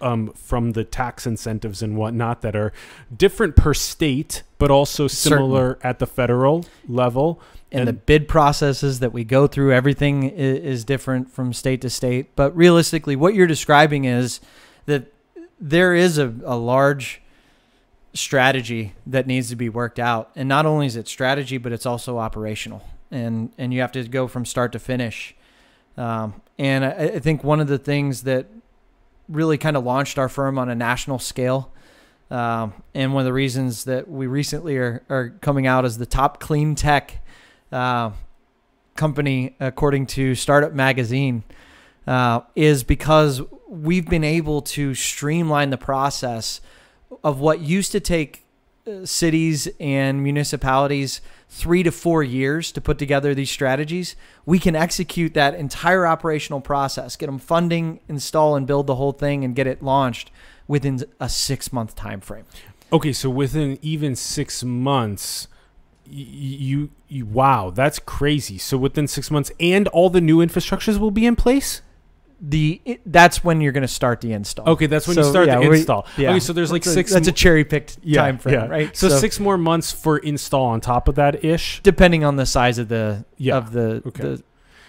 um, 0.00 0.32
from 0.34 0.74
the 0.74 0.84
tax 0.84 1.26
incentives 1.26 1.82
and 1.82 1.96
whatnot 1.96 2.40
that 2.42 2.54
are 2.54 2.72
different 3.16 3.56
per 3.56 3.74
state, 3.74 4.44
but 4.58 4.70
also 4.70 5.08
Certainly. 5.08 5.48
similar 5.48 5.78
at 5.82 5.98
the 5.98 6.06
federal 6.06 6.64
level. 6.86 7.40
and, 7.72 7.88
the 7.88 7.92
bid 7.92 8.28
processes 8.28 9.00
that 9.00 9.12
we 9.12 9.24
go 9.24 9.48
through, 9.48 9.72
everything 9.72 10.22
is, 10.22 10.58
is 10.58 10.84
different 10.84 11.32
from 11.32 11.52
state 11.52 11.80
to 11.80 11.90
state. 11.90 12.36
But 12.36 12.56
realistically, 12.56 13.16
what 13.16 13.34
you're 13.34 13.48
describing 13.48 14.04
is 14.04 14.40
that 14.86 15.11
there 15.62 15.94
is 15.94 16.18
a, 16.18 16.34
a 16.44 16.56
large 16.56 17.22
strategy 18.12 18.92
that 19.06 19.26
needs 19.26 19.48
to 19.48 19.56
be 19.56 19.68
worked 19.68 19.98
out. 19.98 20.30
And 20.36 20.48
not 20.48 20.66
only 20.66 20.86
is 20.86 20.96
it 20.96 21.08
strategy, 21.08 21.56
but 21.56 21.72
it's 21.72 21.86
also 21.86 22.18
operational. 22.18 22.86
And, 23.10 23.52
and 23.56 23.72
you 23.72 23.80
have 23.80 23.92
to 23.92 24.02
go 24.04 24.26
from 24.26 24.44
start 24.44 24.72
to 24.72 24.78
finish. 24.78 25.34
Um, 25.96 26.42
and 26.58 26.84
I, 26.84 26.90
I 26.90 27.18
think 27.20 27.44
one 27.44 27.60
of 27.60 27.68
the 27.68 27.78
things 27.78 28.24
that 28.24 28.46
really 29.28 29.56
kind 29.56 29.76
of 29.76 29.84
launched 29.84 30.18
our 30.18 30.28
firm 30.28 30.58
on 30.58 30.68
a 30.68 30.74
national 30.74 31.18
scale 31.20 31.72
um, 32.32 32.72
and 32.94 33.12
one 33.12 33.20
of 33.20 33.26
the 33.26 33.32
reasons 33.32 33.84
that 33.84 34.08
we 34.08 34.26
recently 34.26 34.78
are, 34.78 35.02
are 35.10 35.30
coming 35.42 35.66
out 35.66 35.84
as 35.84 35.98
the 35.98 36.06
top 36.06 36.40
clean 36.40 36.74
tech 36.74 37.18
uh, 37.70 38.10
company, 38.96 39.54
according 39.60 40.06
to 40.06 40.34
Startup 40.34 40.72
Magazine, 40.72 41.44
uh, 42.06 42.40
is 42.56 42.84
because 42.84 43.42
we've 43.72 44.06
been 44.06 44.24
able 44.24 44.60
to 44.60 44.94
streamline 44.94 45.70
the 45.70 45.78
process 45.78 46.60
of 47.24 47.40
what 47.40 47.60
used 47.60 47.90
to 47.90 48.00
take 48.00 48.44
uh, 48.86 49.06
cities 49.06 49.66
and 49.80 50.22
municipalities 50.22 51.22
three 51.48 51.82
to 51.82 51.90
four 51.90 52.22
years 52.22 52.70
to 52.70 52.82
put 52.82 52.98
together 52.98 53.34
these 53.34 53.50
strategies. 53.50 54.14
We 54.44 54.58
can 54.58 54.76
execute 54.76 55.32
that 55.34 55.54
entire 55.54 56.06
operational 56.06 56.60
process, 56.60 57.16
get 57.16 57.26
them 57.26 57.38
funding, 57.38 58.00
install 58.08 58.56
and 58.56 58.66
build 58.66 58.86
the 58.86 58.96
whole 58.96 59.12
thing, 59.12 59.42
and 59.42 59.56
get 59.56 59.66
it 59.66 59.82
launched 59.82 60.30
within 60.68 61.02
a 61.18 61.30
six 61.30 61.72
month 61.72 61.94
time 61.94 62.20
frame. 62.20 62.44
Okay, 62.92 63.14
so 63.14 63.30
within 63.30 63.78
even 63.80 64.14
six 64.14 64.62
months, 64.62 65.48
you, 66.04 66.90
you 67.08 67.24
wow, 67.24 67.70
that's 67.70 67.98
crazy. 67.98 68.58
So 68.58 68.76
within 68.76 69.08
six 69.08 69.30
months, 69.30 69.50
and 69.58 69.88
all 69.88 70.10
the 70.10 70.20
new 70.20 70.38
infrastructures 70.38 70.98
will 70.98 71.10
be 71.10 71.24
in 71.24 71.36
place. 71.36 71.80
The 72.44 72.80
it, 72.84 73.00
that's 73.06 73.44
when 73.44 73.60
you're 73.60 73.70
going 73.72 73.82
to 73.82 73.88
start 73.88 74.20
the 74.20 74.32
install. 74.32 74.68
Okay, 74.70 74.86
that's 74.86 75.06
when 75.06 75.16
you 75.16 75.22
start 75.22 75.46
yeah, 75.46 75.60
the 75.60 75.68
we- 75.68 75.76
install. 75.78 76.06
yeah. 76.16 76.30
Okay, 76.30 76.40
so 76.40 76.52
there's 76.52 76.72
like 76.72 76.82
That's 76.82 76.90
a- 76.90 76.94
six. 76.94 77.12
That's 77.12 77.28
a 77.28 77.32
cherry 77.32 77.64
picked 77.64 77.98
yeah, 78.02 78.22
time 78.22 78.38
frame, 78.38 78.54
yeah. 78.54 78.66
right? 78.66 78.96
So, 78.96 79.08
six 79.08 79.38
more 79.38 79.56
months 79.56 79.92
for 79.92 80.18
install 80.18 80.66
on 80.66 80.80
top 80.80 81.06
of 81.06 81.14
that 81.14 81.44
ish. 81.44 81.80
depending 81.84 82.24
on 82.24 82.34
the 82.36 82.44
size 82.44 82.78
of 82.78 82.88
the 82.88 83.24
Yeah, 83.36 83.58
of 83.58 83.70
the, 83.72 84.02
okay. 84.08 84.22
the 84.22 84.42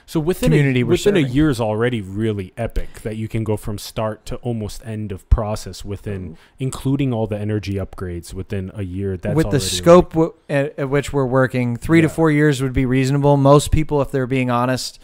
So 0.07 0.19
within 0.19 0.49
community 0.49 0.81
a, 0.81 0.85
within 0.85 1.15
a 1.15 1.19
year 1.19 1.49
is 1.51 1.61
already 1.61 2.01
really 2.01 2.53
epic 2.57 3.01
that 3.03 3.17
you 3.17 3.27
can 3.27 3.43
go 3.43 3.55
from 3.55 3.77
start 3.77 4.25
to 4.25 4.37
almost 4.37 4.83
end 4.83 5.11
of 5.11 5.29
process 5.29 5.85
within, 5.85 6.37
including 6.57 7.13
all 7.13 7.27
the 7.27 7.37
energy 7.37 7.75
upgrades 7.75 8.33
within 8.33 8.71
a 8.73 8.81
year. 8.83 9.15
That's 9.15 9.35
with 9.35 9.51
the 9.51 9.59
scope 9.59 10.13
w- 10.13 10.33
at, 10.49 10.77
at 10.79 10.89
which 10.89 11.13
we're 11.13 11.25
working, 11.27 11.77
three 11.77 12.01
to 12.01 12.09
four 12.09 12.31
years 12.31 12.63
would 12.63 12.73
be 12.73 12.87
reasonable. 12.87 13.37
Most 13.37 13.71
people, 13.71 14.01
if 14.01 14.09
they're 14.09 14.25
being 14.27 14.49
honest, 14.49 14.99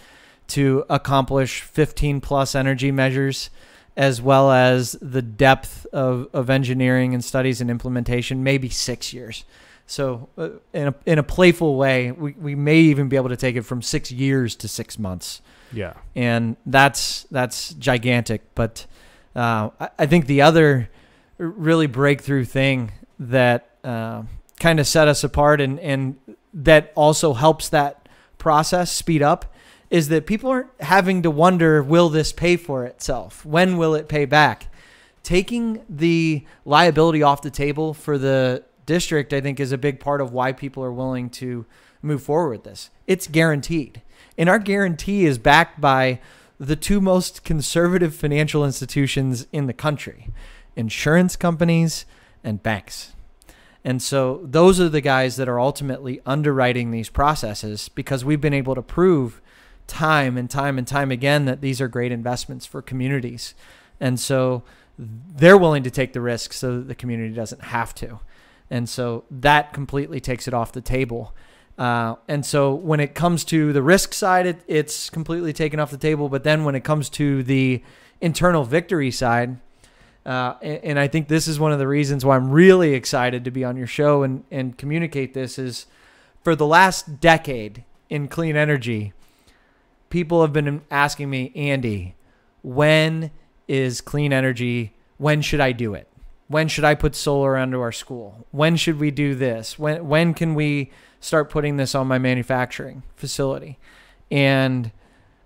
to 0.49 0.85
accomplish 0.89 1.61
15 1.61 2.21
plus 2.21 2.55
energy 2.55 2.91
measures, 2.91 3.49
as 3.95 4.21
well 4.21 4.51
as 4.51 4.93
the 5.01 5.21
depth 5.21 5.85
of, 5.87 6.27
of 6.33 6.49
engineering 6.49 7.13
and 7.13 7.23
studies 7.23 7.61
and 7.61 7.69
implementation, 7.69 8.43
maybe 8.43 8.69
six 8.69 9.13
years. 9.13 9.45
So, 9.85 10.29
uh, 10.37 10.49
in 10.73 10.89
a, 10.89 10.95
in 11.05 11.17
a 11.17 11.23
playful 11.23 11.75
way, 11.75 12.11
we, 12.11 12.33
we 12.33 12.55
may 12.55 12.77
even 12.77 13.09
be 13.09 13.15
able 13.15 13.29
to 13.29 13.37
take 13.37 13.55
it 13.55 13.63
from 13.63 13.81
six 13.81 14.11
years 14.11 14.55
to 14.57 14.67
six 14.67 14.99
months. 14.99 15.41
yeah, 15.73 15.93
and 16.15 16.57
that's 16.65 17.23
that's 17.31 17.73
gigantic. 17.73 18.53
But 18.53 18.85
uh, 19.35 19.71
I, 19.79 19.89
I 19.97 20.05
think 20.05 20.27
the 20.27 20.43
other 20.43 20.89
really 21.39 21.87
breakthrough 21.87 22.45
thing 22.45 22.91
that 23.17 23.69
uh, 23.83 24.23
kind 24.59 24.79
of 24.79 24.85
set 24.85 25.07
us 25.07 25.23
apart 25.23 25.59
and 25.59 25.79
and 25.79 26.17
that 26.53 26.91
also 26.95 27.33
helps 27.33 27.69
that 27.69 28.07
process 28.37 28.91
speed 28.91 29.21
up 29.21 29.53
is 29.89 30.09
that 30.09 30.25
people 30.25 30.49
aren't 30.49 30.69
having 30.79 31.23
to 31.23 31.31
wonder 31.31 31.81
will 31.81 32.09
this 32.09 32.31
pay 32.31 32.55
for 32.57 32.85
itself? 32.85 33.45
When 33.45 33.77
will 33.77 33.95
it 33.95 34.07
pay 34.07 34.25
back? 34.25 34.67
Taking 35.23 35.83
the 35.89 36.45
liability 36.65 37.23
off 37.23 37.41
the 37.41 37.49
table 37.49 37.93
for 37.93 38.17
the 38.17 38.63
district 38.85 39.33
i 39.33 39.39
think 39.39 39.59
is 39.59 39.71
a 39.71 39.77
big 39.77 39.99
part 39.99 40.19
of 40.19 40.33
why 40.33 40.51
people 40.51 40.83
are 40.83 40.91
willing 40.91 41.29
to 41.29 41.63
move 42.01 42.23
forward 42.23 42.49
with 42.49 42.63
this. 42.63 42.89
It's 43.07 43.27
guaranteed. 43.27 44.01
And 44.37 44.49
our 44.49 44.59
guarantee 44.59 45.25
is 45.25 45.37
backed 45.37 45.81
by 45.81 46.19
the 46.59 46.75
two 46.75 47.01
most 47.01 47.43
conservative 47.43 48.15
financial 48.15 48.65
institutions 48.65 49.47
in 49.51 49.67
the 49.67 49.73
country 49.73 50.29
insurance 50.75 51.35
companies 51.35 52.05
and 52.41 52.63
banks. 52.63 53.13
And 53.83 54.01
so 54.01 54.41
those 54.43 54.79
are 54.79 54.87
the 54.87 55.01
guys 55.01 55.35
that 55.35 55.49
are 55.49 55.59
ultimately 55.59 56.21
underwriting 56.25 56.91
these 56.91 57.09
processes 57.09 57.89
because 57.89 58.23
we've 58.23 58.39
been 58.39 58.53
able 58.53 58.75
to 58.75 58.81
prove 58.81 59.41
time 59.89 60.37
and 60.37 60.49
time 60.49 60.77
and 60.77 60.87
time 60.87 61.11
again 61.11 61.45
that 61.45 61.59
these 61.59 61.81
are 61.81 61.87
great 61.87 62.11
investments 62.11 62.65
for 62.65 62.81
communities. 62.81 63.55
And 63.99 64.19
so 64.19 64.63
they're 64.97 65.57
willing 65.57 65.83
to 65.83 65.91
take 65.91 66.13
the 66.13 66.21
risk 66.21 66.53
so 66.53 66.77
that 66.77 66.87
the 66.87 66.95
community 66.95 67.33
doesn't 67.33 67.63
have 67.63 67.93
to. 67.95 68.19
And 68.69 68.87
so 68.87 69.25
that 69.31 69.73
completely 69.73 70.19
takes 70.19 70.47
it 70.47 70.53
off 70.53 70.71
the 70.71 70.81
table. 70.81 71.33
Uh, 71.77 72.15
and 72.27 72.45
so 72.45 72.73
when 72.73 72.99
it 72.99 73.15
comes 73.15 73.43
to 73.45 73.73
the 73.73 73.81
risk 73.81 74.13
side, 74.13 74.45
it, 74.45 74.61
it's 74.67 75.09
completely 75.09 75.53
taken 75.53 75.79
off 75.79 75.91
the 75.91 75.97
table. 75.97 76.29
But 76.29 76.43
then 76.43 76.65
when 76.65 76.75
it 76.75 76.83
comes 76.83 77.09
to 77.11 77.41
the 77.41 77.81
internal 78.21 78.63
victory 78.63 79.11
side, 79.11 79.57
uh, 80.25 80.55
and, 80.61 80.83
and, 80.83 80.99
I 80.99 81.07
think 81.07 81.29
this 81.29 81.47
is 81.47 81.59
one 81.59 81.71
of 81.71 81.79
the 81.79 81.87
reasons 81.87 82.25
why 82.25 82.35
I'm 82.35 82.51
really 82.51 82.93
excited 82.93 83.45
to 83.45 83.51
be 83.51 83.63
on 83.63 83.77
your 83.77 83.87
show 83.87 84.21
and, 84.23 84.43
and 84.51 84.77
communicate 84.77 85.33
this 85.33 85.57
is 85.57 85.87
for 86.43 86.57
the 86.57 86.65
last 86.65 87.21
decade 87.21 87.85
in 88.09 88.27
clean 88.27 88.57
energy, 88.57 89.13
people 90.09 90.41
have 90.41 90.53
been 90.53 90.81
asking 90.89 91.29
me, 91.29 91.51
Andy, 91.55 92.15
when 92.61 93.31
is 93.67 94.01
clean 94.01 94.33
energy? 94.33 94.93
When 95.17 95.41
should 95.41 95.59
I 95.59 95.71
do 95.71 95.93
it? 95.93 96.07
When 96.47 96.67
should 96.67 96.83
I 96.83 96.95
put 96.95 97.15
solar 97.15 97.55
onto 97.57 97.79
our 97.79 97.91
school? 97.91 98.47
When 98.51 98.75
should 98.75 98.99
we 98.99 99.11
do 99.11 99.35
this? 99.35 99.77
When 99.77 100.07
when 100.07 100.33
can 100.33 100.55
we 100.55 100.91
start 101.19 101.49
putting 101.49 101.77
this 101.77 101.93
on 101.93 102.07
my 102.07 102.17
manufacturing 102.17 103.03
facility? 103.15 103.77
And 104.31 104.91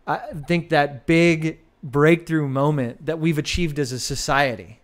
I 0.07 0.17
think 0.47 0.69
that 0.69 1.05
big 1.05 1.59
breakthrough 1.83 2.47
moment 2.47 3.05
that 3.05 3.19
we've 3.19 3.37
achieved 3.37 3.79
as 3.79 3.91
a 3.91 3.99
society 3.99 4.79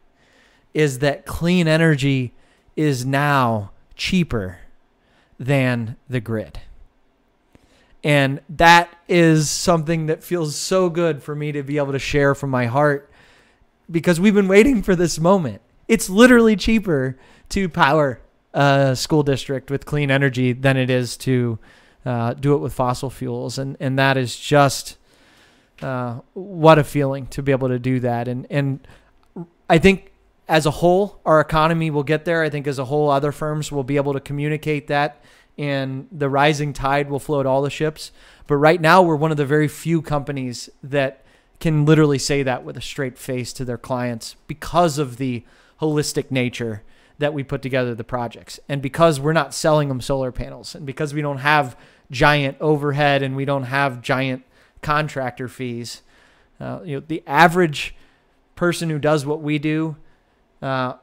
is 0.74 1.00
that 1.00 1.26
clean 1.26 1.68
energy 1.68 2.34
is 2.76 3.06
now 3.06 3.72
cheaper 3.96 4.60
than 5.40 5.96
the 6.10 6.20
grid. 6.20 6.60
And 8.04 8.41
that 8.50 8.95
is 9.08 9.50
something 9.50 10.06
that 10.06 10.24
feels 10.24 10.56
so 10.56 10.89
good 10.89 11.22
for 11.22 11.36
me 11.36 11.52
to 11.52 11.64
be 11.64 11.78
able 11.78 11.91
to 11.91 12.00
share 12.00 12.34
from 12.34 12.50
my 12.50 12.66
heart 12.66 13.12
because 13.91 14.20
we've 14.20 14.34
been 14.34 14.47
waiting 14.47 14.82
for 14.82 14.95
this 14.95 15.20
moment. 15.20 15.62
It's 15.88 16.10
literally 16.10 16.56
cheaper 16.56 17.18
to 17.50 17.68
power 17.68 18.22
a 18.54 18.95
school 18.95 19.24
district 19.24 19.70
with 19.70 19.86
clean 19.86 20.12
energy 20.12 20.54
than 20.54 20.78
it 20.78 20.89
is 20.89 21.18
to 21.18 21.60
uh, 22.06 22.34
do 22.34 22.54
it 22.54 22.60
with 22.60 22.74
fossil 22.74 23.10
fuels. 23.10 23.58
And, 23.58 23.76
and 23.80 24.00
that 24.00 24.16
is 24.16 24.38
just 24.38 24.97
uh, 25.82 26.20
what 26.34 26.80
a 26.80 26.84
feeling 26.84 27.28
to 27.28 27.41
be 27.41 27.52
able 27.52 27.70
to 27.70 27.80
do 27.80 28.00
that. 28.02 28.28
And 28.28 28.47
and 28.50 28.86
I 29.70 29.78
think 29.78 30.12
as 30.47 30.66
a 30.66 30.72
whole, 30.72 31.22
our 31.26 31.39
economy 31.39 31.91
will 31.91 32.04
get 32.04 32.26
there. 32.26 32.41
I 32.41 32.50
think 32.50 32.68
as 32.68 32.80
a 32.80 32.86
whole, 32.86 33.10
other 33.10 33.32
firms 33.32 33.72
will 33.72 33.84
be 33.84 33.97
able 33.97 34.14
to 34.14 34.20
communicate 34.20 34.88
that, 34.88 35.22
and 35.60 36.07
the 36.10 36.30
rising 36.30 36.72
tide 36.72 37.10
will 37.10 37.20
float 37.20 37.45
all 37.45 37.62
the 37.62 37.70
ships. 37.70 38.14
But 38.47 38.55
right 38.55 38.80
now, 38.80 39.01
we're 39.01 39.18
one 39.18 39.30
of 39.30 39.38
the 39.38 39.45
very 39.45 39.68
few 39.68 40.01
companies 40.01 40.70
that 40.82 41.26
can 41.60 41.86
literally 41.86 42.18
say 42.18 42.41
that 42.43 42.64
with 42.64 42.78
a 42.78 42.82
straight 42.82 43.18
face 43.18 43.51
to 43.53 43.66
their 43.66 43.78
clients 43.78 44.38
because 44.47 44.97
of 44.97 45.18
the 45.18 45.43
holistic 45.82 46.32
nature 46.32 46.82
that 47.18 47.34
we 47.34 47.43
put 47.43 47.62
together 47.62 47.93
the 47.93 48.05
projects 48.05 48.62
and 48.70 48.82
because 48.82 49.20
we're 49.20 49.34
not 49.34 49.53
selling 49.53 49.89
them 49.89 49.99
solar 49.99 50.32
panels 50.32 50.74
and 50.74 50.86
because 50.86 51.14
we 51.14 51.22
don't 51.22 51.39
have 51.39 51.78
giant 52.10 52.55
overhead 52.62 53.22
and 53.22 53.36
we 53.36 53.43
don't 53.43 53.64
have 53.64 54.01
giant 54.01 54.43
contractor 54.82 55.49
fees. 55.49 56.01
Uh, 56.62 56.80
you 56.86 56.95
know, 56.95 57.03
the 57.05 57.22
average 57.28 57.93
person 58.55 58.89
who 58.89 58.97
does 58.97 59.26
what 59.26 59.41
we 59.41 59.60
do 59.60 59.97
uh, 60.62 60.93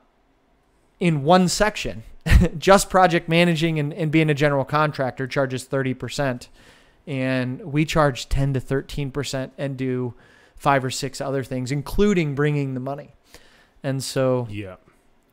in 0.99 1.23
one 1.23 1.47
section, 1.47 2.03
just 2.59 2.91
project 2.91 3.29
managing 3.29 3.79
and, 3.79 3.93
and 3.93 4.11
being 4.11 4.31
a 4.31 4.35
general 4.35 4.65
contractor 4.65 5.27
charges 5.27 5.67
30%. 5.67 6.49
And 7.07 7.61
we 7.73 7.85
charge 7.85 8.29
10 8.29 8.55
to 8.55 8.61
13% 8.61 9.51
and 9.57 9.77
do 9.77 10.15
five 10.57 10.85
or 10.85 10.91
six 10.91 11.21
other 11.21 11.45
things, 11.45 11.71
including 11.71 12.35
bringing 12.35 12.75
the 12.75 12.81
money. 12.81 13.15
And 13.83 14.03
so 14.03 14.49
yeah. 14.51 14.77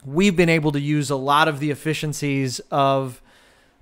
we've 0.05 0.35
been 0.35 0.49
able 0.49 0.71
to 0.73 0.79
use 0.79 1.09
a 1.09 1.15
lot 1.15 1.47
of 1.47 1.59
the 1.59 1.71
efficiencies 1.71 2.59
of 2.69 3.21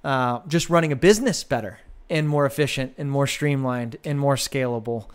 uh, 0.04 0.40
just 0.48 0.70
running 0.70 0.92
a 0.92 0.96
business 0.96 1.44
better 1.44 1.80
and 2.10 2.30
more 2.30 2.46
efficient 2.46 2.94
and 2.98 3.12
more 3.12 3.28
streamlined 3.28 3.98
and 4.06 4.20
more 4.20 4.36
scalable 4.36 5.08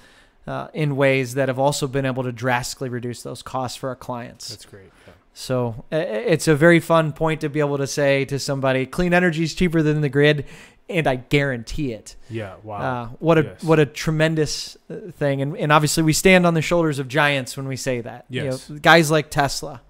uh, 0.46 0.68
in 0.74 0.96
ways 0.96 1.34
that 1.34 1.48
have 1.48 1.58
also 1.58 1.86
been 1.86 2.04
able 2.04 2.22
to 2.22 2.32
drastically 2.32 2.88
reduce 2.88 3.22
those 3.22 3.42
costs 3.42 3.76
for 3.76 3.88
our 3.88 3.96
clients. 3.96 4.48
That's 4.48 4.64
great. 4.64 4.90
So 5.38 5.84
it's 5.92 6.48
a 6.48 6.56
very 6.56 6.80
fun 6.80 7.12
point 7.12 7.42
to 7.42 7.50
be 7.50 7.60
able 7.60 7.76
to 7.76 7.86
say 7.86 8.24
to 8.24 8.38
somebody, 8.38 8.86
clean 8.86 9.12
energy 9.12 9.42
is 9.42 9.54
cheaper 9.54 9.82
than 9.82 10.00
the 10.00 10.08
grid, 10.08 10.46
and 10.88 11.06
I 11.06 11.16
guarantee 11.16 11.92
it. 11.92 12.16
Yeah, 12.30 12.54
wow. 12.62 12.78
Uh, 12.78 13.08
what 13.18 13.36
a 13.36 13.42
yes. 13.42 13.62
what 13.62 13.78
a 13.78 13.84
tremendous 13.84 14.78
uh, 14.88 15.10
thing, 15.12 15.42
and 15.42 15.54
and 15.54 15.72
obviously 15.72 16.04
we 16.04 16.14
stand 16.14 16.46
on 16.46 16.54
the 16.54 16.62
shoulders 16.62 16.98
of 16.98 17.06
giants 17.06 17.54
when 17.54 17.68
we 17.68 17.76
say 17.76 18.00
that. 18.00 18.24
Yes. 18.30 18.70
You 18.70 18.76
know, 18.76 18.80
guys 18.80 19.10
like 19.10 19.28
Tesla, 19.30 19.82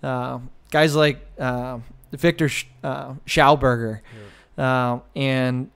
uh, 0.00 0.38
guys 0.70 0.94
like 0.94 1.26
uh, 1.40 1.80
Viktor 2.12 2.48
Sch- 2.48 2.68
uh, 2.84 3.14
Schauberger, 3.26 4.00
yeah. 4.56 4.92
Uh, 4.92 5.00
and 5.16 5.70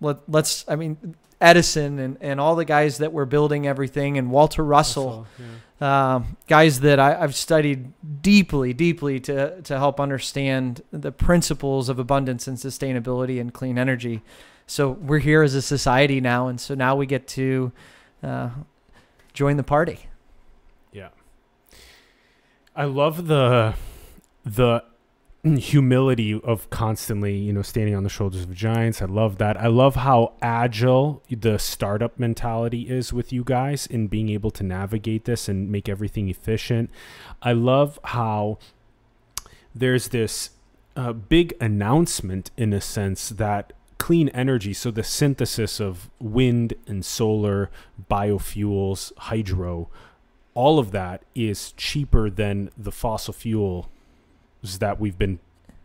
let, 0.00 0.18
let's 0.28 0.64
I 0.68 0.76
mean 0.76 1.16
Edison 1.40 1.98
and, 1.98 2.16
and 2.20 2.40
all 2.40 2.56
the 2.56 2.64
guys 2.64 2.98
that 2.98 3.12
were 3.12 3.26
building 3.26 3.66
everything 3.66 4.18
and 4.18 4.30
Walter 4.30 4.64
Russell, 4.64 5.26
Russell 5.38 5.56
yeah. 5.80 6.14
um, 6.14 6.36
guys 6.48 6.80
that 6.80 6.98
I, 6.98 7.20
have 7.20 7.34
studied 7.34 7.92
deeply, 8.22 8.72
deeply 8.72 9.20
to, 9.20 9.62
to 9.62 9.78
help 9.78 10.00
understand 10.00 10.82
the 10.90 11.12
principles 11.12 11.88
of 11.88 11.98
abundance 11.98 12.48
and 12.48 12.56
sustainability 12.56 13.40
and 13.40 13.54
clean 13.54 13.78
energy. 13.78 14.22
So 14.66 14.90
we're 14.90 15.20
here 15.20 15.42
as 15.42 15.54
a 15.54 15.62
society 15.62 16.20
now, 16.20 16.48
and 16.48 16.60
so 16.60 16.74
now 16.74 16.96
we 16.96 17.06
get 17.06 17.26
to 17.28 17.72
uh, 18.22 18.50
join 19.32 19.56
the 19.56 19.62
party. 19.62 20.08
Yeah, 20.92 21.08
I 22.76 22.84
love 22.84 23.28
the 23.28 23.74
the 24.44 24.84
humility 25.44 26.40
of 26.42 26.68
constantly, 26.70 27.36
you 27.36 27.52
know, 27.52 27.62
standing 27.62 27.94
on 27.94 28.02
the 28.02 28.08
shoulders 28.08 28.42
of 28.42 28.54
giants. 28.54 29.00
I 29.00 29.04
love 29.04 29.38
that. 29.38 29.56
I 29.56 29.68
love 29.68 29.96
how 29.96 30.32
agile 30.42 31.22
the 31.30 31.58
startup 31.58 32.18
mentality 32.18 32.88
is 32.88 33.12
with 33.12 33.32
you 33.32 33.44
guys 33.44 33.86
in 33.86 34.08
being 34.08 34.28
able 34.30 34.50
to 34.52 34.64
navigate 34.64 35.24
this 35.26 35.48
and 35.48 35.70
make 35.70 35.88
everything 35.88 36.28
efficient. 36.28 36.90
I 37.40 37.52
love 37.52 38.00
how 38.04 38.58
there's 39.74 40.08
this 40.08 40.50
uh, 40.96 41.12
big 41.12 41.54
announcement 41.60 42.50
in 42.56 42.72
a 42.72 42.80
sense 42.80 43.28
that 43.28 43.72
clean 43.98 44.28
energy, 44.30 44.72
so 44.72 44.90
the 44.90 45.04
synthesis 45.04 45.80
of 45.80 46.10
wind 46.18 46.74
and 46.86 47.04
solar, 47.04 47.70
biofuels, 48.10 49.12
hydro, 49.16 49.88
all 50.54 50.80
of 50.80 50.90
that 50.90 51.22
is 51.36 51.72
cheaper 51.72 52.28
than 52.28 52.70
the 52.76 52.90
fossil 52.90 53.32
fuel 53.32 53.88
that 54.62 55.00
we've 55.00 55.18
been 55.18 55.38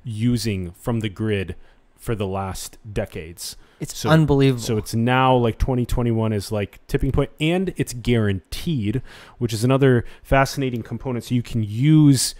using 0.04 0.72
from 0.72 1.00
the 1.00 1.10
grid 1.10 1.56
for 1.98 2.16
the 2.16 2.28
last 2.28 2.78
decades. 2.92 3.56
It's 3.80 3.98
so, 3.98 4.10
unbelievable. 4.10 4.62
So 4.62 4.78
it's 4.78 4.94
now 4.94 5.36
like 5.36 5.58
2021 5.58 6.34
is 6.34 6.52
like 6.52 6.86
tipping 6.88 7.12
point 7.12 7.32
and 7.40 7.74
it's 7.78 7.94
guaranteed, 7.94 9.02
which 9.38 9.54
is 9.54 9.64
another 9.64 10.06
fascinating 10.22 10.84
component. 10.84 11.26
So 11.26 11.36
you 11.36 11.44
can 11.44 11.64
use 11.64 12.36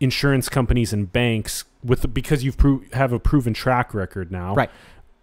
insurance 0.00 0.48
companies 0.48 0.92
and 0.92 1.12
banks 1.12 1.64
with 1.82 2.12
because 2.12 2.44
you've 2.44 2.56
pro- 2.56 2.82
have 2.92 3.12
a 3.12 3.18
proven 3.18 3.54
track 3.54 3.94
record 3.94 4.30
now. 4.30 4.54
Right. 4.54 4.70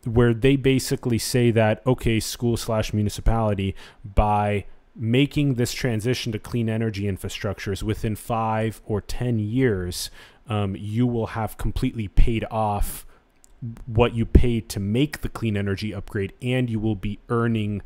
Where 0.04 0.34
they 0.34 0.56
basically 0.56 1.18
say 1.18 1.52
that 1.52 1.82
okay, 1.86 2.20
school 2.20 2.58
slash 2.58 2.94
municipality 2.94 3.76
by 4.04 4.66
making 4.96 5.56
this 5.56 5.74
transition 5.74 6.32
to 6.32 6.40
clean 6.40 6.70
energy 6.70 7.04
infrastructures 7.04 7.84
within 7.84 8.16
five 8.16 8.82
or 8.86 9.02
ten 9.02 9.40
years, 9.40 10.10
um, 10.48 10.76
you 10.78 11.08
will 11.08 11.28
have 11.28 11.58
completely 11.58 12.08
paid 12.08 12.46
off 12.52 13.06
what 13.86 14.14
you 14.14 14.26
paid 14.26 14.70
to 14.70 14.80
make 14.80 15.22
the 15.22 15.30
clean 15.30 15.58
energy 15.58 15.94
upgrade, 15.94 16.34
and 16.42 16.70
you 16.70 16.80
will 16.80 16.96
be 16.96 17.20
earning. 17.30 17.82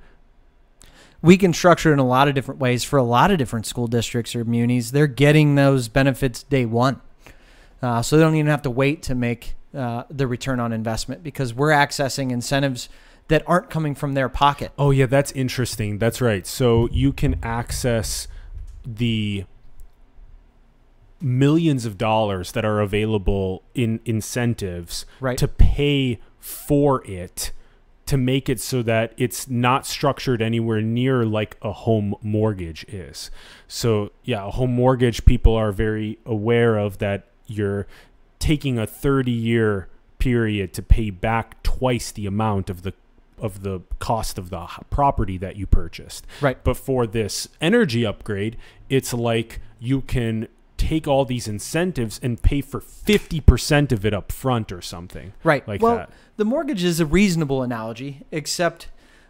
We 1.21 1.37
can 1.37 1.53
structure 1.53 1.91
it 1.91 1.93
in 1.93 1.99
a 1.99 2.07
lot 2.07 2.27
of 2.27 2.35
different 2.35 2.59
ways 2.59 2.83
for 2.83 2.97
a 2.97 3.03
lot 3.03 3.31
of 3.31 3.37
different 3.37 3.65
school 3.65 3.87
districts 3.87 4.35
or 4.35 4.43
munis. 4.43 4.91
They're 4.91 5.07
getting 5.07 5.55
those 5.55 5.87
benefits 5.87 6.43
day 6.43 6.65
one, 6.65 7.01
uh, 7.81 8.01
so 8.01 8.17
they 8.17 8.23
don't 8.23 8.35
even 8.35 8.47
have 8.47 8.63
to 8.63 8.71
wait 8.71 9.03
to 9.03 9.15
make 9.15 9.55
uh, 9.73 10.03
the 10.09 10.27
return 10.27 10.59
on 10.59 10.73
investment 10.73 11.23
because 11.23 11.53
we're 11.53 11.71
accessing 11.71 12.31
incentives 12.31 12.89
that 13.27 13.43
aren't 13.47 13.69
coming 13.69 13.95
from 13.95 14.13
their 14.13 14.27
pocket. 14.27 14.71
Oh 14.77 14.91
yeah, 14.91 15.05
that's 15.05 15.31
interesting. 15.33 15.99
That's 15.99 16.19
right. 16.19 16.45
So 16.45 16.89
you 16.91 17.13
can 17.13 17.39
access 17.43 18.27
the 18.83 19.45
millions 21.21 21.85
of 21.85 21.97
dollars 21.97 22.51
that 22.53 22.65
are 22.65 22.79
available 22.79 23.63
in 23.73 23.99
incentives 24.05 25.05
right. 25.19 25.37
to 25.37 25.47
pay 25.47 26.19
for 26.39 27.05
it 27.05 27.51
to 28.09 28.17
make 28.17 28.49
it 28.49 28.59
so 28.59 28.81
that 28.81 29.13
it's 29.17 29.47
not 29.47 29.85
structured 29.85 30.41
anywhere 30.41 30.81
near 30.81 31.25
like 31.25 31.55
a 31.61 31.71
home 31.71 32.15
mortgage 32.23 32.83
is. 32.85 33.29
So, 33.67 34.11
yeah, 34.23 34.47
a 34.47 34.49
home 34.49 34.71
mortgage 34.71 35.25
people 35.25 35.53
are 35.53 35.71
very 35.71 36.17
aware 36.25 36.79
of 36.79 36.97
that 36.97 37.27
you're 37.45 37.85
taking 38.39 38.79
a 38.79 38.87
30 38.87 39.31
year 39.31 39.89
period 40.17 40.73
to 40.73 40.81
pay 40.81 41.11
back 41.11 41.61
twice 41.61 42.11
the 42.11 42.25
amount 42.25 42.71
of 42.71 42.81
the 42.81 42.93
of 43.37 43.61
the 43.61 43.81
cost 43.99 44.39
of 44.39 44.49
the 44.49 44.67
property 44.89 45.37
that 45.37 45.55
you 45.55 45.67
purchased. 45.67 46.25
Right. 46.41 46.61
But 46.63 46.77
for 46.77 47.05
this 47.05 47.47
energy 47.61 48.07
upgrade, 48.07 48.57
it's 48.89 49.13
like 49.13 49.59
you 49.79 50.01
can 50.01 50.47
take 50.79 51.07
all 51.07 51.25
these 51.25 51.47
incentives 51.47 52.19
and 52.23 52.41
pay 52.41 52.61
for 52.61 52.79
50% 52.79 53.91
of 53.91 54.05
it 54.05 54.13
up 54.13 54.31
front 54.31 54.71
or 54.71 54.81
something. 54.81 55.33
Right. 55.43 55.67
Like 55.67 55.81
well, 55.81 55.97
that. 55.97 56.09
the 56.37 56.45
mortgage 56.45 56.83
is 56.83 56.99
a 56.99 57.05
reasonable 57.05 57.61
analogy, 57.61 58.25
except 58.31 58.87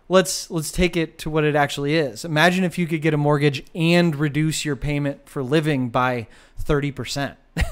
let's 0.08 0.50
let's 0.50 0.72
take 0.72 0.96
it 0.96 1.18
to 1.20 1.30
what 1.30 1.44
it 1.44 1.56
actually 1.56 1.96
is. 1.96 2.24
Imagine 2.24 2.64
if 2.64 2.78
you 2.78 2.88
could 2.88 3.02
get 3.02 3.14
a 3.14 3.18
mortgage 3.18 3.64
and 3.76 4.16
reduce 4.16 4.64
your 4.64 4.76
payment 4.76 5.28
for 5.28 5.44
living 5.44 5.90
by 5.90 6.28
30%. 6.64 7.36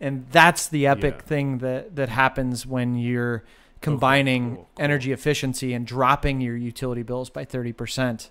and 0.00 0.26
that's 0.30 0.68
the 0.68 0.86
epic 0.86 1.14
Yeah. 1.18 1.22
thing 1.22 1.58
that 1.58 1.96
that 1.96 2.08
happens 2.08 2.66
when 2.66 2.94
you're 2.96 3.44
combining 3.80 4.56
cool, 4.56 4.68
cool. 4.74 4.84
energy 4.84 5.12
efficiency 5.12 5.72
and 5.72 5.86
dropping 5.86 6.40
your 6.40 6.56
utility 6.56 7.02
bills 7.02 7.30
by 7.30 7.44
30%. 7.44 8.30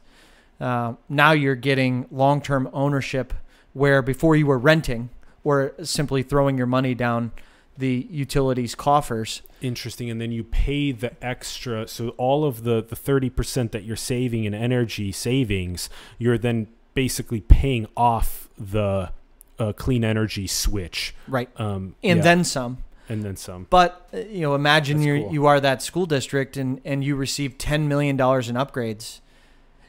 Uh, 0.60 0.94
now 1.08 1.32
you're 1.32 1.56
getting 1.56 2.06
long-term 2.12 2.70
ownership 2.74 3.34
where 3.78 4.02
before 4.02 4.36
you 4.36 4.46
were 4.48 4.58
renting 4.58 5.10
or 5.44 5.74
simply 5.84 6.24
throwing 6.24 6.58
your 6.58 6.68
money 6.68 6.94
down 6.94 7.32
the 7.78 8.08
utilities 8.10 8.74
coffers 8.76 9.44
Interesting. 9.62 10.10
And 10.10 10.22
then 10.22 10.32
you 10.32 10.44
pay 10.44 10.92
the 10.92 11.12
extra. 11.24 11.88
So 11.88 12.10
all 12.10 12.46
of 12.46 12.64
the, 12.64 12.84
the 12.84 12.96
30% 12.96 13.72
that 13.72 13.84
you're 13.84 13.96
saving 13.96 14.44
in 14.44 14.54
energy 14.54 15.12
savings, 15.12 15.90
you're 16.18 16.38
then 16.38 16.68
basically 16.94 17.42
paying 17.42 17.88
off 17.96 18.50
the 18.58 19.12
uh, 19.60 19.74
clean 19.74 20.04
energy 20.04 20.46
switch. 20.46 21.16
right 21.28 21.50
Um, 21.60 21.96
and 22.04 22.18
yeah, 22.18 22.24
then 22.24 22.44
some 22.44 22.78
and 23.10 23.24
then 23.24 23.36
some. 23.36 23.66
but 23.70 24.08
uh, 24.14 24.18
you 24.18 24.42
know 24.42 24.54
imagine 24.54 25.02
you 25.02 25.22
cool. 25.22 25.34
you 25.34 25.46
are 25.46 25.60
that 25.60 25.82
school 25.82 26.06
district 26.06 26.58
and 26.58 26.80
and 26.86 27.04
you 27.04 27.16
receive 27.16 27.58
10 27.58 27.88
million 27.88 28.18
dollars 28.18 28.50
in 28.50 28.56
upgrades 28.56 29.22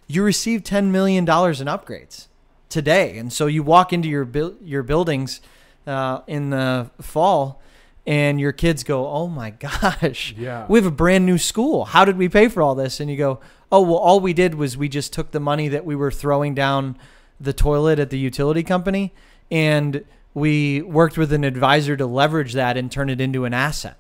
you 0.07 0.23
receive 0.23 0.63
10 0.63 0.91
million 0.93 1.25
dollars 1.25 1.61
in 1.61 1.67
upgrades 1.67 2.29
today 2.69 3.17
and 3.19 3.33
so 3.33 3.47
you 3.47 3.63
walk 3.63 3.93
into 3.93 4.09
your 4.09 4.25
buil- 4.27 4.57
your 4.63 4.83
buildings 4.83 5.41
uh, 5.87 6.21
in 6.27 6.51
the 6.51 6.91
fall 7.01 7.61
and 8.07 8.39
your 8.41 8.53
kids 8.53 8.85
go 8.85 9.07
oh 9.09 9.27
my 9.29 9.51
gosh 9.67 10.35
Yeah. 10.37 10.67
we 10.69 10.79
have 10.79 10.87
a 10.87 10.91
brand 10.91 11.25
new 11.27 11.39
school. 11.39 11.87
How 11.87 12.05
did 12.05 12.17
we 12.19 12.29
pay 12.29 12.49
for 12.49 12.63
all 12.63 12.75
this? 12.75 13.01
And 13.01 13.11
you 13.11 13.17
go, 13.17 13.41
oh, 13.71 13.83
well, 13.83 13.97
all 13.97 14.21
we 14.21 14.33
did 14.33 14.55
was 14.55 14.77
we 14.77 14.89
just 14.89 15.13
took 15.13 15.31
the 15.31 15.41
money 15.41 15.69
that 15.69 15.85
we 15.85 15.95
were 15.97 16.11
throwing 16.11 16.55
down 16.55 16.97
the 17.41 17.53
toilet 17.53 17.99
at 17.99 18.11
the 18.11 18.19
utility 18.19 18.63
company 18.63 19.13
and 19.51 20.05
we 20.35 20.83
worked 20.83 21.17
with 21.19 21.33
an 21.33 21.45
advisor 21.45 21.97
to 21.97 22.07
leverage 22.07 22.53
that 22.55 22.77
and 22.77 22.91
turn 22.93 23.09
it 23.11 23.21
into 23.21 23.45
an 23.45 23.53
asset. 23.55 23.97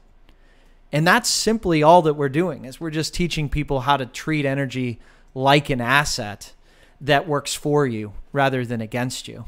And 0.92 1.06
that's 1.06 1.28
simply 1.28 1.82
all 1.82 2.00
that 2.02 2.14
we're 2.14 2.28
doing 2.30 2.64
is 2.64 2.80
we're 2.80 2.90
just 2.90 3.12
teaching 3.14 3.48
people 3.48 3.80
how 3.80 3.96
to 3.98 4.06
treat 4.06 4.46
energy 4.46 4.98
like 5.34 5.68
an 5.68 5.80
asset 5.80 6.52
that 7.00 7.28
works 7.28 7.54
for 7.54 7.86
you 7.86 8.12
rather 8.32 8.64
than 8.64 8.80
against 8.80 9.28
you. 9.28 9.44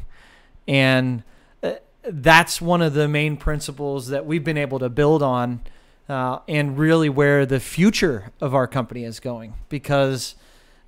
And 0.69 1.23
uh, 1.63 1.75
that's 2.05 2.61
one 2.61 2.83
of 2.83 2.95
the 2.95 3.09
main 3.09 3.37
principles 3.37 4.09
that 4.09 4.27
we've 4.27 4.45
been 4.45 4.59
able 4.59 4.79
to 4.79 4.89
build 4.89 5.23
on 5.23 5.61
uh, 6.09 6.41
and 6.49 6.79
really 6.79 7.09
where 7.09 7.47
the 7.47 7.61
future 7.61 8.33
of 8.41 8.55
our 8.55 8.67
company 8.67 9.05
is 9.05 9.21
going 9.21 9.55
because 9.69 10.35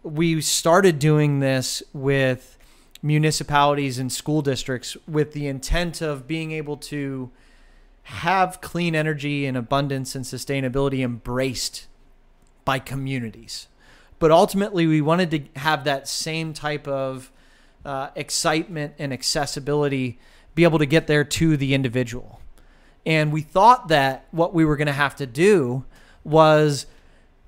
we 0.03 0.41
started 0.41 0.99
doing 0.99 1.41
this 1.41 1.83
with 1.93 2.59
municipalities 3.03 3.99
and 3.99 4.13
school 4.13 4.43
districts 4.43 4.97
with 5.09 5.33
the 5.33 5.47
intent 5.47 6.01
of 6.01 6.27
being 6.27 6.53
able 6.53 6.77
to 6.77 7.31
have 8.05 8.61
clean 8.61 8.95
energy 8.95 9.47
and 9.47 9.57
abundance 9.57 10.15
and 10.15 10.25
sustainability 10.25 11.05
embraced 11.05 11.87
by 12.65 12.79
communities. 12.79 13.69
But 14.23 14.31
ultimately, 14.31 14.87
we 14.87 15.01
wanted 15.01 15.33
to 15.33 15.59
have 15.59 15.83
that 15.83 16.07
same 16.07 16.53
type 16.53 16.87
of 16.87 17.33
uh, 17.85 18.11
excitement 18.15 18.95
and 19.01 19.13
accessibility 19.13 20.21
be 20.55 20.63
able 20.63 20.79
to 20.79 20.87
get 20.87 21.09
there 21.09 21.25
to 21.25 21.57
the 21.57 21.75
individual. 21.75 22.41
And 23.05 23.33
we 23.33 23.41
thought 23.41 23.89
that 23.89 24.29
what 24.31 24.55
we 24.55 24.65
were 24.65 24.77
going 24.77 24.87
to 24.87 24.93
have 24.93 25.17
to 25.17 25.27
do 25.27 25.85
was 26.23 26.87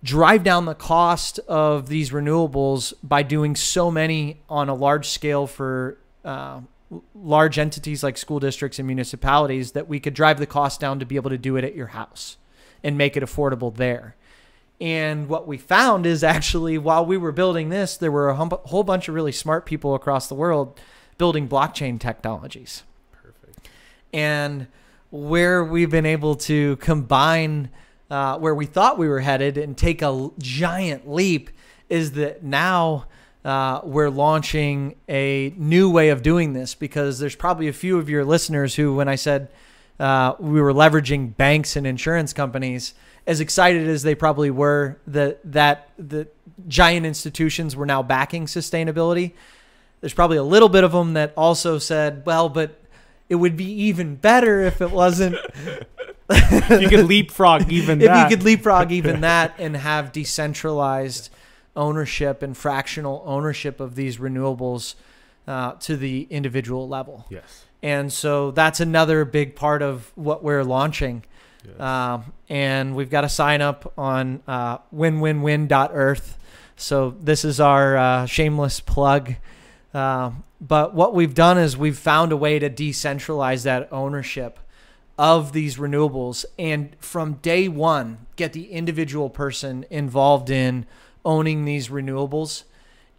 drive 0.02 0.42
down 0.42 0.64
the 0.64 0.74
cost 0.74 1.38
of 1.46 1.88
these 1.88 2.10
renewables 2.10 2.92
by 3.04 3.22
doing 3.22 3.54
so 3.54 3.88
many 3.88 4.40
on 4.48 4.68
a 4.68 4.74
large 4.74 5.10
scale 5.10 5.46
for 5.46 5.96
uh, 6.24 6.58
large 7.14 7.56
entities 7.56 8.02
like 8.02 8.18
school 8.18 8.40
districts 8.40 8.80
and 8.80 8.88
municipalities 8.88 9.70
that 9.70 9.86
we 9.86 10.00
could 10.00 10.12
drive 10.12 10.40
the 10.40 10.46
cost 10.46 10.80
down 10.80 10.98
to 10.98 11.06
be 11.06 11.14
able 11.14 11.30
to 11.30 11.38
do 11.38 11.54
it 11.54 11.62
at 11.62 11.76
your 11.76 11.86
house 11.86 12.36
and 12.82 12.98
make 12.98 13.16
it 13.16 13.22
affordable 13.22 13.72
there. 13.76 14.16
And 14.84 15.30
what 15.30 15.46
we 15.46 15.56
found 15.56 16.04
is 16.04 16.22
actually 16.22 16.76
while 16.76 17.06
we 17.06 17.16
were 17.16 17.32
building 17.32 17.70
this, 17.70 17.96
there 17.96 18.12
were 18.12 18.28
a 18.28 18.36
whole 18.36 18.82
bunch 18.84 19.08
of 19.08 19.14
really 19.14 19.32
smart 19.32 19.64
people 19.64 19.94
across 19.94 20.28
the 20.28 20.34
world 20.34 20.78
building 21.16 21.48
blockchain 21.48 21.98
technologies. 21.98 22.82
Perfect. 23.10 23.66
And 24.12 24.66
where 25.10 25.64
we've 25.64 25.88
been 25.88 26.04
able 26.04 26.34
to 26.34 26.76
combine 26.76 27.70
uh, 28.10 28.36
where 28.36 28.54
we 28.54 28.66
thought 28.66 28.98
we 28.98 29.08
were 29.08 29.20
headed 29.20 29.56
and 29.56 29.74
take 29.74 30.02
a 30.02 30.28
giant 30.38 31.08
leap 31.08 31.48
is 31.88 32.12
that 32.12 32.44
now 32.44 33.06
uh, 33.42 33.80
we're 33.84 34.10
launching 34.10 34.96
a 35.08 35.54
new 35.56 35.88
way 35.88 36.10
of 36.10 36.22
doing 36.22 36.52
this 36.52 36.74
because 36.74 37.18
there's 37.18 37.36
probably 37.36 37.68
a 37.68 37.72
few 37.72 37.96
of 37.96 38.10
your 38.10 38.22
listeners 38.22 38.74
who, 38.74 38.94
when 38.94 39.08
I 39.08 39.14
said 39.14 39.48
uh, 39.98 40.34
we 40.38 40.60
were 40.60 40.74
leveraging 40.74 41.34
banks 41.38 41.74
and 41.74 41.86
insurance 41.86 42.34
companies, 42.34 42.92
as 43.26 43.40
excited 43.40 43.88
as 43.88 44.02
they 44.02 44.14
probably 44.14 44.50
were 44.50 44.98
that 45.06 45.40
that 45.44 45.88
the 45.98 46.28
giant 46.68 47.06
institutions 47.06 47.74
were 47.74 47.86
now 47.86 48.02
backing 48.02 48.46
sustainability. 48.46 49.32
There's 50.00 50.14
probably 50.14 50.36
a 50.36 50.42
little 50.42 50.68
bit 50.68 50.84
of 50.84 50.92
them 50.92 51.14
that 51.14 51.32
also 51.36 51.78
said, 51.78 52.24
"Well, 52.26 52.48
but 52.48 52.78
it 53.28 53.36
would 53.36 53.56
be 53.56 53.70
even 53.84 54.16
better 54.16 54.60
if 54.60 54.80
it 54.80 54.90
wasn't 54.90 55.34
you 56.70 56.88
could 56.88 57.06
leapfrog 57.06 57.70
even 57.72 58.00
if 58.00 58.06
that. 58.08 58.30
you 58.30 58.36
could 58.36 58.44
leapfrog 58.44 58.92
even 58.92 59.20
that 59.22 59.54
and 59.58 59.76
have 59.76 60.12
decentralized 60.12 61.30
ownership 61.76 62.42
and 62.42 62.56
fractional 62.56 63.22
ownership 63.26 63.80
of 63.80 63.94
these 63.94 64.18
renewables 64.18 64.94
uh, 65.46 65.72
to 65.72 65.96
the 65.96 66.26
individual 66.30 66.88
level. 66.88 67.26
yes. 67.28 67.64
And 67.82 68.10
so 68.10 68.50
that's 68.50 68.80
another 68.80 69.26
big 69.26 69.56
part 69.56 69.82
of 69.82 70.10
what 70.14 70.42
we're 70.42 70.64
launching. 70.64 71.22
Yes. 71.66 71.80
Um, 71.80 72.32
and 72.48 72.94
we've 72.94 73.10
got 73.10 73.22
to 73.22 73.28
sign 73.28 73.62
up 73.62 73.92
on 73.98 74.42
uh, 74.46 74.78
winwinwin.earth. 74.94 76.38
So 76.76 77.14
this 77.20 77.44
is 77.44 77.60
our 77.60 77.96
uh, 77.96 78.26
shameless 78.26 78.80
plug. 78.80 79.34
Uh, 79.92 80.32
but 80.60 80.94
what 80.94 81.14
we've 81.14 81.34
done 81.34 81.58
is 81.58 81.76
we've 81.76 81.98
found 81.98 82.32
a 82.32 82.36
way 82.36 82.58
to 82.58 82.70
decentralize 82.70 83.64
that 83.64 83.88
ownership 83.92 84.58
of 85.16 85.52
these 85.52 85.76
renewables 85.76 86.44
and 86.58 86.96
from 86.98 87.34
day 87.34 87.68
one 87.68 88.26
get 88.34 88.52
the 88.52 88.72
individual 88.72 89.30
person 89.30 89.86
involved 89.88 90.50
in 90.50 90.84
owning 91.24 91.64
these 91.64 91.88
renewables 91.88 92.64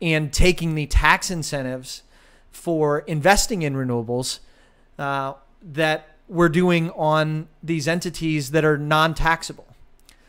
and 0.01 0.33
taking 0.33 0.75
the 0.75 0.85
tax 0.87 1.31
incentives 1.31 2.03
for 2.51 2.99
investing 2.99 3.61
in 3.61 3.75
renewables 3.75 4.39
uh, 4.99 5.33
that 5.61 6.14
we're 6.27 6.49
doing 6.49 6.89
on 6.91 7.47
these 7.61 7.87
entities 7.87 8.51
that 8.51 8.65
are 8.65 8.77
non-taxable. 8.77 9.67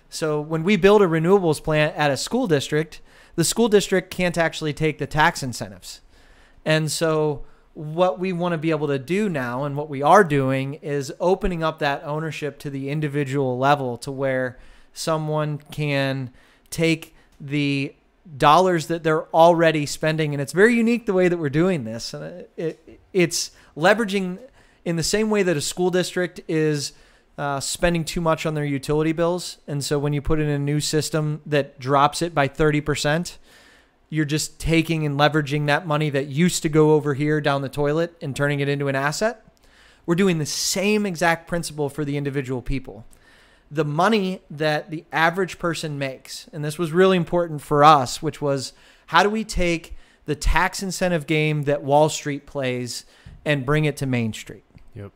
So 0.09 0.41
when 0.41 0.63
we 0.63 0.77
build 0.77 1.03
a 1.03 1.07
renewables 1.07 1.63
plant 1.63 1.97
at 1.97 2.11
a 2.11 2.17
school 2.17 2.47
district, 2.47 3.01
the 3.35 3.45
school 3.45 3.69
district 3.69 4.11
can't 4.11 4.39
actually 4.39 4.73
take 4.73 4.99
the 4.99 5.07
tax 5.07 5.43
incentives. 5.43 6.01
And 6.65 6.91
so 6.91 7.45
what 7.75 8.19
we 8.19 8.33
want 8.33 8.53
to 8.53 8.59
be 8.59 8.71
able 8.71 8.87
to 8.87 8.99
do 8.99 9.29
now 9.29 9.65
and 9.65 9.77
what 9.77 9.91
we 9.91 10.01
are 10.01 10.25
doing 10.25 10.75
is 10.75 11.13
opening 11.21 11.63
up 11.63 11.79
that 11.79 12.03
ownership 12.05 12.59
to 12.59 12.71
the 12.71 12.89
individual 12.89 13.59
level 13.59 13.99
to 13.99 14.11
where 14.11 14.59
someone 14.95 15.59
can 15.59 16.31
take 16.71 17.15
the 17.39 17.95
dollars 18.39 18.87
that 18.87 19.03
they're 19.03 19.27
already 19.35 19.85
spending 19.85 20.33
and 20.33 20.41
it's 20.41 20.55
very 20.55 20.75
unique 20.75 21.05
the 21.05 21.13
way 21.13 21.29
that 21.29 21.37
we're 21.37 21.51
doing 21.51 21.85
this 21.85 22.15
and 22.15 22.47
it, 22.57 23.01
it's 23.13 23.51
leveraging 23.77 24.39
in 24.87 24.97
the 24.97 25.03
same 25.03 25.29
way 25.29 25.43
that 25.43 25.57
a 25.57 25.61
school 25.61 25.91
district 25.91 26.41
is 26.49 26.95
uh, 27.37 27.61
spending 27.61 28.05
too 28.05 28.23
much 28.23 28.47
on 28.47 28.55
their 28.55 28.65
utility 28.65 29.13
bills 29.13 29.59
and 29.67 29.85
so 29.85 29.99
when 29.99 30.15
you 30.15 30.23
put 30.23 30.41
in 30.41 30.49
a 30.49 30.59
new 30.59 30.81
system 30.81 31.43
that 31.45 31.79
drops 31.79 32.23
it 32.23 32.35
by 32.35 32.49
30% 32.49 33.37
you're 34.09 34.25
just 34.25 34.59
taking 34.59 35.05
and 35.05 35.19
leveraging 35.19 35.67
that 35.67 35.87
money 35.87 36.11
that 36.11 36.27
used 36.27 36.63
to 36.63 36.69
go 36.69 36.93
over 36.93 37.15
here 37.15 37.41
down 37.41 37.63
the 37.63 37.69
toilet 37.69 38.17
and 38.23 38.37
turning 38.37 38.61
it 38.61 38.69
into 38.69 38.89
an 38.89 38.95
asset. 38.95 39.45
We're 40.05 40.15
doing 40.15 40.39
the 40.39 40.47
same 40.47 41.05
exact 41.05 41.49
principle 41.49 41.89
for 41.89 42.05
the 42.05 42.17
individual 42.17 42.63
people. 42.63 43.05
the 43.69 43.85
money 43.85 44.41
that 44.49 44.93
the 44.93 45.05
average 45.11 45.59
person 45.59 45.99
makes, 45.99 46.49
and 46.53 46.65
this 46.65 46.79
was 46.79 46.93
really 46.93 47.17
important 47.17 47.61
for 47.61 47.83
us, 47.83 48.23
which 48.23 48.41
was 48.41 48.73
how 49.07 49.25
do 49.25 49.29
we 49.29 49.43
take 49.43 49.97
the 50.25 50.37
tax 50.37 50.85
incentive 50.85 51.27
game 51.27 51.65
that 51.65 51.83
Wall 51.83 52.09
Street 52.09 52.47
plays 52.47 53.05
and 53.45 53.67
bring 53.67 53.85
it 53.85 53.97
to 53.97 54.07
Main 54.07 54.33
Street? 54.33 54.63
Yep. 54.97 55.13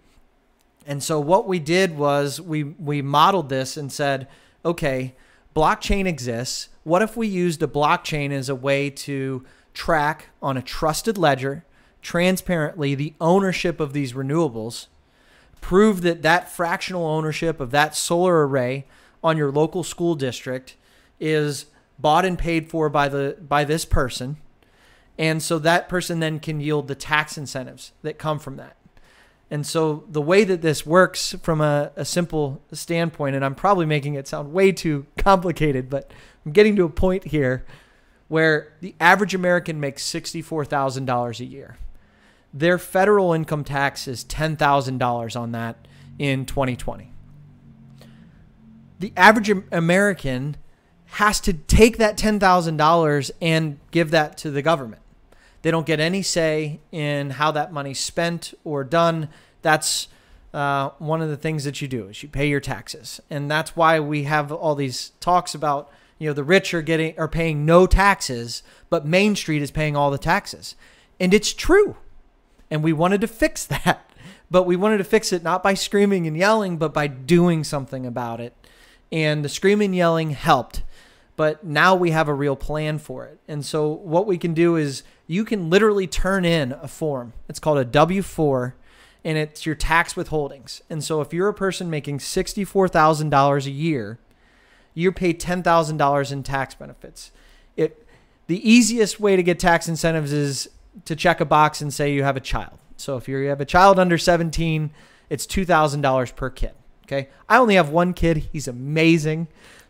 And 0.87 1.03
so 1.03 1.19
what 1.19 1.49
we 1.49 1.59
did 1.59 1.97
was 1.97 2.41
we 2.41 2.63
we 2.63 3.03
modeled 3.03 3.49
this 3.49 3.77
and 3.77 3.91
said, 3.91 4.29
okay, 4.65 5.15
blockchain 5.57 6.07
exists. 6.07 6.69
What 6.85 7.03
if 7.03 7.17
we 7.17 7.27
used 7.27 7.63
a 7.63 7.67
blockchain 7.67 8.31
as 8.31 8.49
a 8.49 8.55
way 8.55 8.91
to 8.91 9.45
track 9.75 10.29
on 10.43 10.57
a 10.57 10.63
trusted 10.63 11.19
ledger 11.19 11.65
transparently 12.03 12.95
the 12.95 13.15
ownership 13.21 13.79
of 13.81 13.93
these 13.93 14.13
renewables, 14.15 14.87
prove 15.61 16.03
that 16.03 16.23
that 16.23 16.51
fractional 16.51 17.07
ownership 17.07 17.61
of 17.61 17.71
that 17.71 17.95
solar 17.95 18.47
array 18.47 18.87
on 19.23 19.37
your 19.37 19.53
local 19.53 19.85
school 19.85 20.15
district 20.15 20.77
is 21.19 21.67
bought 21.99 22.25
and 22.25 22.39
paid 22.39 22.71
for 22.71 22.89
by 22.89 23.09
the 23.09 23.37
by 23.47 23.65
this 23.65 23.85
person, 23.85 24.39
and 25.19 25.43
so 25.43 25.59
that 25.59 25.89
person 25.89 26.21
then 26.21 26.41
can 26.41 26.61
yield 26.61 26.89
the 26.89 26.95
tax 26.95 27.37
incentives 27.37 27.93
that 28.03 28.19
come 28.19 28.39
from 28.39 28.57
that. 28.57 28.77
And 29.51 29.67
so 29.67 30.05
the 30.09 30.23
way 30.23 30.45
that 30.45 30.63
this 30.63 30.87
works 30.87 31.35
from 31.43 31.61
a, 31.61 31.91
a 31.97 32.05
simple 32.05 32.63
standpoint, 32.73 33.35
and 33.35 33.45
I'm 33.45 33.57
probably 33.57 33.85
making 33.85 34.15
it 34.15 34.29
sound 34.29 34.53
way 34.53 34.71
too 34.71 35.07
complicated, 35.19 35.91
but 35.91 36.13
I'm 36.47 36.53
getting 36.53 36.77
to 36.77 36.85
a 36.85 36.91
point 36.91 37.25
here 37.25 37.65
where 38.29 38.73
the 38.81 38.95
average 39.01 39.35
American 39.35 39.81
makes 39.81 40.05
$64,000 40.05 41.41
a 41.41 41.45
year. 41.45 41.79
Their 42.55 42.79
federal 42.79 43.33
income 43.33 43.65
tax 43.65 44.07
is 44.07 44.25
$10,000 44.25 45.41
on 45.41 45.53
that 45.53 45.89
in 46.19 46.47
2020. 46.47 47.11
The 49.01 49.13
average 49.17 49.51
American 49.73 50.57
has 51.07 51.41
to 51.41 51.53
take 51.53 51.99
that 51.99 52.17
$10,000 52.17 53.31
and 53.43 53.81
give 53.91 54.13
that 54.13 54.37
to 54.39 54.51
the 54.53 54.63
government. 54.63 55.03
They 55.63 55.71
don't 55.71 55.87
get 55.87 56.01
any 56.01 56.23
say 56.23 56.81
in 56.91 57.31
how 57.31 57.51
that 57.53 57.73
money's 57.73 58.01
spent 58.01 58.55
or 58.65 58.85
done. 58.85 59.29
That's 59.63 60.09
uh, 60.53 60.91
one 60.99 61.21
of 61.21 61.29
the 61.29 61.37
things 61.37 61.65
that 61.65 61.81
you 61.81 61.89
do 61.89 62.09
is 62.09 62.23
you 62.23 62.29
pay 62.29 62.49
your 62.49 62.61
taxes, 62.61 63.21
and 63.31 63.51
that's 63.51 63.77
why 63.77 64.01
we 64.01 64.25
have 64.25 64.51
all 64.51 64.75
these 64.75 65.13
talks 65.21 65.55
about 65.55 65.91
you 66.19 66.29
know 66.29 66.33
the 66.33 66.45
rich 66.45 66.75
are 66.75 66.83
getting 66.83 67.19
are 67.19 67.29
paying 67.29 67.65
no 67.65 67.87
taxes, 67.87 68.63
but 68.89 69.07
Main 69.07 69.37
Street 69.37 69.63
is 69.63 69.71
paying 69.71 69.97
all 69.97 70.11
the 70.11 70.19
taxes, 70.19 70.75
and 71.21 71.33
it's 71.33 71.53
true, 71.53 71.97
and 72.71 72.83
we 72.83 72.93
wanted 72.93 73.21
to 73.21 73.29
fix 73.29 73.65
that, 73.85 74.11
but 74.51 74.65
we 74.65 74.77
wanted 74.77 74.99
to 74.99 75.05
fix 75.05 75.33
it 75.33 75.43
not 75.43 75.63
by 75.63 75.75
screaming 75.75 76.27
and 76.27 76.37
yelling, 76.37 76.79
but 76.79 76.93
by 76.93 77.07
doing 77.07 77.63
something 77.63 78.05
about 78.05 78.41
it, 78.41 78.55
and 79.13 79.45
the 79.45 79.49
screaming 79.49 79.87
and 79.87 79.97
yelling 79.97 80.31
helped. 80.31 80.83
But 81.37 81.65
now 81.65 81.95
we 81.95 82.11
have 82.11 82.29
a 82.29 82.35
real 82.35 82.55
plan 82.55 82.99
for 82.99 83.25
it. 83.25 83.41
And 83.49 83.65
so 83.65 83.89
what 83.89 84.27
we 84.27 84.37
can 84.37 84.53
do 84.53 84.77
is 84.77 85.05
you 85.31 85.45
can 85.45 85.71
literally 85.71 86.09
turn 86.09 86.45
in 86.45 86.73
a 86.73 86.89
form. 86.89 87.33
It's 87.49 87.61
called 87.61 87.79
a 87.79 87.85
W4 87.85 88.73
and 89.25 89.39
it's 89.39 89.65
your 89.65 89.77
tax 89.77 90.15
withholdings. 90.15 90.83
And 90.91 91.05
so 91.05 91.21
if 91.21 91.33
you're 91.33 91.47
a 91.47 91.55
person 91.55 91.89
making 91.89 92.19
$64,000 92.19 93.67
a 93.67 93.71
year, 93.71 94.19
you're 94.93 95.13
paid 95.13 95.41
$10,000 95.41 96.33
in 96.33 96.43
tax 96.43 96.75
benefits. 96.75 97.31
It 97.77 98.05
the 98.49 98.69
easiest 98.69 99.21
way 99.21 99.37
to 99.37 99.43
get 99.45 99.61
tax 99.61 99.87
incentives 99.87 100.33
is 100.33 100.69
to 101.05 101.15
check 101.15 101.41
a 101.41 101.45
box 101.45 101.81
and 101.81 101.95
say 101.95 102.13
you 102.13 102.25
have 102.25 102.37
a 102.37 102.41
child. 102.41 102.81
So 102.97 103.17
if 103.17 103.29
you 103.29 103.37
have 103.47 103.61
a 103.61 103.65
child 103.65 104.01
under 104.01 104.19
17, 104.19 104.91
it's 105.29 105.47
$2,000 105.47 106.35
per 106.35 106.51
kid. 106.51 106.73
Okay. 107.07 107.29
I 107.49 107.59
only 107.59 107.77
have 107.77 107.91
one 107.91 108.15
kid. 108.15 108.49
He's 108.53 108.67
amazing. 108.67 109.47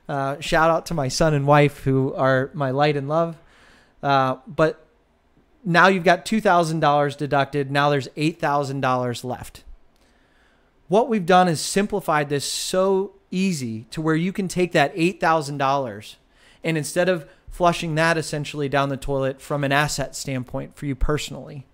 Uh, 0.06 0.38
shout 0.40 0.68
out 0.68 0.84
to 0.86 0.94
my 0.94 1.08
son 1.08 1.32
and 1.32 1.46
wife 1.46 1.78
who 1.84 2.12
are 2.12 2.50
my 2.52 2.72
light 2.72 2.98
and 2.98 3.08
love. 3.08 3.38
Uh, 4.02 4.36
but 4.46 4.86
now 5.64 5.88
you've 5.88 6.04
got 6.04 6.24
$2,000 6.24 7.16
deducted. 7.16 7.70
Now 7.70 7.90
there's 7.90 8.08
$8,000 8.08 9.24
left. 9.24 9.64
What 10.88 11.08
we've 11.08 11.26
done 11.26 11.48
is 11.48 11.60
simplified 11.60 12.28
this 12.28 12.44
so 12.44 13.12
easy 13.30 13.84
to 13.90 14.00
where 14.00 14.16
you 14.16 14.32
can 14.32 14.48
take 14.48 14.72
that 14.72 14.94
$8,000 14.94 16.16
and 16.64 16.76
instead 16.76 17.08
of 17.08 17.28
flushing 17.48 17.94
that 17.94 18.18
essentially 18.18 18.68
down 18.68 18.88
the 18.88 18.96
toilet 18.96 19.40
from 19.40 19.64
an 19.64 19.72
asset 19.72 20.14
standpoint 20.16 20.76
for 20.76 20.86
you 20.86 20.94
personally, 20.94 21.66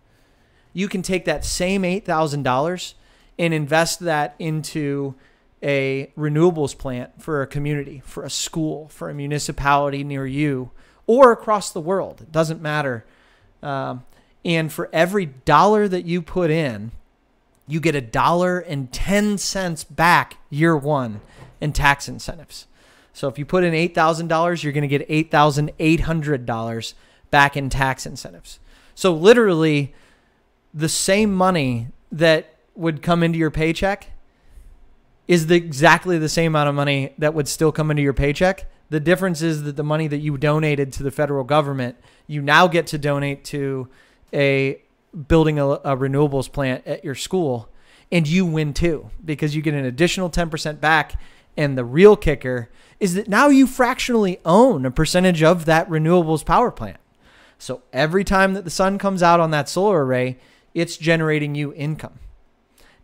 you 0.72 0.88
can 0.88 1.02
take 1.02 1.24
that 1.24 1.44
same 1.44 1.82
$8,000 1.82 2.94
and 3.38 3.54
invest 3.54 4.00
that 4.00 4.34
into 4.38 5.14
a 5.62 6.12
renewables 6.16 6.76
plant 6.76 7.22
for 7.22 7.42
a 7.42 7.46
community, 7.46 8.02
for 8.04 8.22
a 8.24 8.30
school, 8.30 8.88
for 8.88 9.08
a 9.08 9.14
municipality 9.14 10.04
near 10.04 10.26
you, 10.26 10.70
or 11.06 11.32
across 11.32 11.72
the 11.72 11.80
world. 11.80 12.20
It 12.20 12.32
doesn't 12.32 12.60
matter. 12.60 13.04
Um, 13.62 14.04
and 14.44 14.72
for 14.72 14.88
every 14.92 15.26
dollar 15.26 15.88
that 15.88 16.04
you 16.04 16.22
put 16.22 16.50
in, 16.50 16.92
you 17.66 17.80
get 17.80 17.94
a 17.94 18.00
dollar 18.00 18.60
and 18.60 18.92
10 18.92 19.38
cents 19.38 19.82
back 19.84 20.36
year 20.50 20.76
one 20.76 21.20
in 21.60 21.72
tax 21.72 22.08
incentives. 22.08 22.66
So 23.12 23.28
if 23.28 23.38
you 23.38 23.44
put 23.44 23.64
in 23.64 23.72
$8,000, 23.72 24.62
you're 24.62 24.72
going 24.72 24.88
to 24.88 24.98
get 24.98 25.08
$8,800 25.08 26.94
back 27.30 27.56
in 27.56 27.70
tax 27.70 28.06
incentives. 28.06 28.58
So 28.94 29.12
literally, 29.12 29.94
the 30.72 30.88
same 30.88 31.34
money 31.34 31.88
that 32.12 32.54
would 32.74 33.02
come 33.02 33.22
into 33.22 33.38
your 33.38 33.50
paycheck 33.50 34.10
is 35.26 35.46
the, 35.46 35.56
exactly 35.56 36.18
the 36.18 36.28
same 36.28 36.52
amount 36.52 36.68
of 36.68 36.74
money 36.74 37.14
that 37.18 37.34
would 37.34 37.48
still 37.48 37.72
come 37.72 37.90
into 37.90 38.02
your 38.02 38.12
paycheck. 38.12 38.66
The 38.88 39.00
difference 39.00 39.42
is 39.42 39.64
that 39.64 39.76
the 39.76 39.82
money 39.82 40.06
that 40.06 40.18
you 40.18 40.36
donated 40.38 40.92
to 40.94 41.02
the 41.02 41.10
federal 41.10 41.44
government, 41.44 41.96
you 42.26 42.40
now 42.40 42.68
get 42.68 42.86
to 42.88 42.98
donate 42.98 43.44
to 43.46 43.88
a 44.32 44.80
building 45.28 45.58
a, 45.58 45.66
a 45.66 45.96
renewables 45.96 46.50
plant 46.50 46.86
at 46.86 47.04
your 47.04 47.14
school, 47.14 47.68
and 48.12 48.28
you 48.28 48.46
win 48.46 48.72
too 48.72 49.10
because 49.24 49.56
you 49.56 49.62
get 49.62 49.74
an 49.74 49.84
additional 49.84 50.30
10% 50.30 50.80
back. 50.80 51.20
And 51.56 51.76
the 51.76 51.84
real 51.84 52.16
kicker 52.16 52.68
is 53.00 53.14
that 53.14 53.28
now 53.28 53.48
you 53.48 53.66
fractionally 53.66 54.40
own 54.44 54.84
a 54.84 54.90
percentage 54.90 55.42
of 55.42 55.64
that 55.64 55.88
renewables 55.88 56.44
power 56.44 56.70
plant. 56.70 56.98
So 57.58 57.82
every 57.92 58.24
time 58.24 58.54
that 58.54 58.64
the 58.64 58.70
sun 58.70 58.98
comes 58.98 59.22
out 59.22 59.40
on 59.40 59.50
that 59.52 59.68
solar 59.68 60.04
array, 60.04 60.38
it's 60.74 60.96
generating 60.96 61.54
you 61.54 61.72
income. 61.72 62.18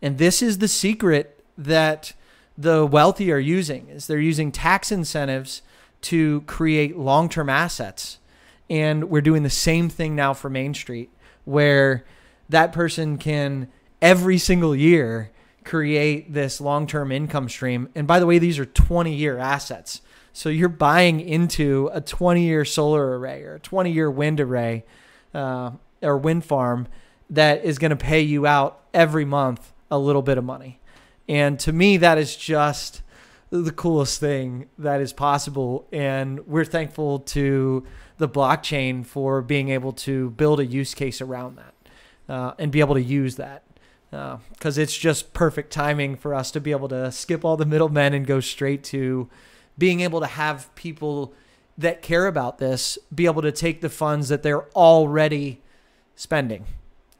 And 0.01 0.17
this 0.17 0.41
is 0.41 0.59
the 0.59 0.67
secret 0.67 1.43
that 1.57 2.13
the 2.57 2.85
wealthy 2.85 3.31
are 3.31 3.39
using 3.39 3.87
is 3.89 4.05
they're 4.05 4.19
using 4.19 4.51
tax 4.51 4.91
incentives 4.91 5.63
to 6.03 6.41
create 6.41 6.97
long-term 6.97 7.49
assets. 7.49 8.19
And 8.69 9.09
we're 9.09 9.21
doing 9.21 9.43
the 9.43 9.49
same 9.49 9.89
thing 9.89 10.15
now 10.15 10.33
for 10.33 10.49
main 10.49 10.73
street 10.73 11.09
where 11.45 12.05
that 12.49 12.71
person 12.71 13.17
can 13.17 13.67
every 14.01 14.37
single 14.37 14.75
year 14.75 15.31
create 15.63 16.33
this 16.33 16.59
long-term 16.61 17.11
income 17.11 17.49
stream. 17.49 17.89
And 17.95 18.05
by 18.05 18.19
the 18.19 18.25
way 18.25 18.37
these 18.37 18.59
are 18.59 18.65
20-year 18.65 19.37
assets. 19.37 20.01
So 20.33 20.49
you're 20.49 20.69
buying 20.69 21.19
into 21.19 21.89
a 21.93 22.01
20-year 22.01 22.65
solar 22.65 23.17
array 23.17 23.43
or 23.43 23.55
a 23.55 23.59
20-year 23.59 24.09
wind 24.09 24.39
array 24.39 24.83
uh, 25.33 25.71
or 26.01 26.17
wind 26.17 26.43
farm 26.43 26.87
that 27.29 27.63
is 27.63 27.77
going 27.77 27.91
to 27.91 27.95
pay 27.95 28.21
you 28.21 28.45
out 28.45 28.81
every 28.93 29.25
month 29.25 29.73
a 29.89 29.97
little 29.97 30.21
bit 30.21 30.37
of 30.37 30.43
money. 30.43 30.79
And 31.29 31.59
to 31.61 31.71
me, 31.71 31.97
that 31.97 32.17
is 32.17 32.35
just 32.35 33.01
the 33.61 33.71
coolest 33.71 34.19
thing 34.19 34.67
that 34.77 35.01
is 35.01 35.13
possible. 35.13 35.87
And 35.91 36.45
we're 36.47 36.65
thankful 36.65 37.19
to 37.19 37.85
the 38.17 38.27
blockchain 38.27 39.05
for 39.05 39.41
being 39.41 39.69
able 39.69 39.93
to 39.93 40.31
build 40.31 40.59
a 40.59 40.65
use 40.65 40.93
case 40.93 41.21
around 41.21 41.57
that 41.57 41.73
uh, 42.33 42.53
and 42.57 42.71
be 42.71 42.79
able 42.79 42.95
to 42.95 43.01
use 43.01 43.35
that. 43.35 43.63
Because 44.09 44.77
uh, 44.77 44.81
it's 44.81 44.95
just 44.95 45.33
perfect 45.33 45.71
timing 45.71 46.15
for 46.15 46.35
us 46.35 46.51
to 46.51 46.59
be 46.59 46.71
able 46.71 46.87
to 46.89 47.11
skip 47.11 47.43
all 47.43 47.57
the 47.57 47.65
middlemen 47.65 48.13
and 48.13 48.27
go 48.27 48.39
straight 48.39 48.83
to 48.85 49.29
being 49.77 50.01
able 50.01 50.19
to 50.19 50.27
have 50.27 50.73
people 50.75 51.33
that 51.75 52.03
care 52.03 52.27
about 52.27 52.59
this 52.59 52.99
be 53.13 53.25
able 53.25 53.41
to 53.41 53.51
take 53.51 53.81
the 53.81 53.89
funds 53.89 54.29
that 54.29 54.43
they're 54.43 54.69
already 54.75 55.63
spending 56.15 56.63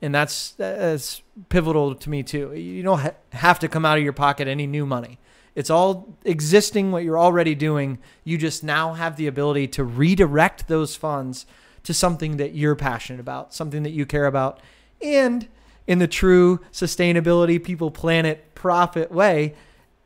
and 0.03 0.13
that's 0.13 0.51
that's 0.51 1.21
pivotal 1.47 1.95
to 1.95 2.09
me 2.09 2.23
too. 2.23 2.53
You 2.53 2.83
don't 2.83 2.99
ha- 2.99 3.13
have 3.31 3.57
to 3.59 3.69
come 3.69 3.85
out 3.85 3.97
of 3.97 4.03
your 4.03 4.13
pocket 4.13 4.49
any 4.49 4.67
new 4.67 4.85
money. 4.85 5.17
It's 5.55 5.69
all 5.69 6.17
existing 6.25 6.91
what 6.91 7.03
you're 7.03 7.19
already 7.19 7.55
doing. 7.55 7.99
You 8.23 8.37
just 8.37 8.63
now 8.63 8.93
have 8.93 9.17
the 9.17 9.27
ability 9.27 9.67
to 9.69 9.83
redirect 9.83 10.67
those 10.67 10.95
funds 10.95 11.45
to 11.83 11.93
something 11.93 12.37
that 12.37 12.53
you're 12.53 12.75
passionate 12.75 13.19
about, 13.19 13.53
something 13.53 13.83
that 13.83 13.91
you 13.91 14.05
care 14.05 14.25
about, 14.25 14.59
and 15.01 15.47
in 15.85 15.99
the 15.99 16.07
true 16.07 16.61
sustainability, 16.71 17.61
people, 17.61 17.91
planet, 17.91 18.55
profit 18.55 19.11
way, 19.11 19.53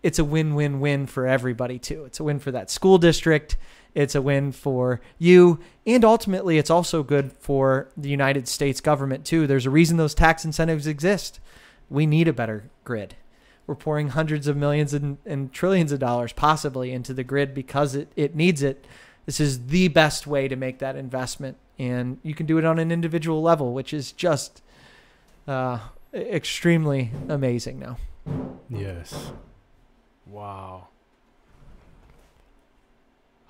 it's 0.01 0.17
a 0.17 0.23
win-win-win 0.23 1.05
for 1.05 1.27
everybody 1.27 1.77
too. 1.77 2.03
It's 2.05 2.19
a 2.19 2.23
win 2.23 2.39
for 2.39 2.51
that 2.51 2.71
school 2.71 2.97
district. 2.97 3.57
It's 3.93 4.15
a 4.15 4.21
win 4.21 4.51
for 4.51 5.01
you. 5.17 5.59
And 5.85 6.05
ultimately, 6.05 6.57
it's 6.57 6.69
also 6.69 7.03
good 7.03 7.31
for 7.31 7.89
the 7.97 8.09
United 8.09 8.47
States 8.47 8.79
government, 8.79 9.25
too. 9.25 9.47
There's 9.47 9.65
a 9.65 9.71
reason 9.71 9.97
those 9.97 10.13
tax 10.13 10.45
incentives 10.45 10.85
exist. 10.87 11.39
We 11.89 12.05
need 12.05 12.27
a 12.27 12.33
better 12.33 12.69
grid. 12.83 13.15
We're 13.67 13.75
pouring 13.75 14.09
hundreds 14.09 14.47
of 14.47 14.55
millions 14.57 14.93
and, 14.93 15.17
and 15.25 15.51
trillions 15.53 15.91
of 15.91 15.99
dollars 15.99 16.33
possibly 16.33 16.91
into 16.91 17.13
the 17.13 17.23
grid 17.23 17.53
because 17.53 17.93
it, 17.95 18.09
it 18.15 18.33
needs 18.35 18.63
it. 18.63 18.85
This 19.25 19.39
is 19.41 19.67
the 19.67 19.89
best 19.89 20.25
way 20.25 20.47
to 20.47 20.55
make 20.55 20.79
that 20.79 20.95
investment. 20.95 21.57
And 21.77 22.17
you 22.23 22.33
can 22.33 22.45
do 22.45 22.57
it 22.57 22.65
on 22.65 22.79
an 22.79 22.91
individual 22.91 23.41
level, 23.41 23.73
which 23.73 23.93
is 23.93 24.11
just 24.13 24.61
uh, 25.47 25.79
extremely 26.13 27.11
amazing 27.27 27.77
now. 27.79 27.97
Yes. 28.69 29.31
Wow. 30.25 30.87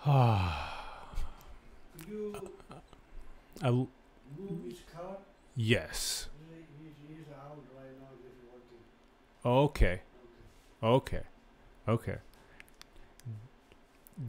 Ah. 0.06 0.74
I, 3.64 3.70
move 3.72 3.88
his 4.68 4.80
car. 4.96 5.18
yes. 5.56 6.28
He- 6.50 6.56
He's, 6.86 7.18
he's 7.18 7.26
out 7.34 7.58
right 7.76 7.92
now. 8.00 8.08
He's 8.22 8.38
working. 8.52 8.82
Okay. 9.46 10.02
Okay. 10.84 11.22
Okay. 11.88 12.18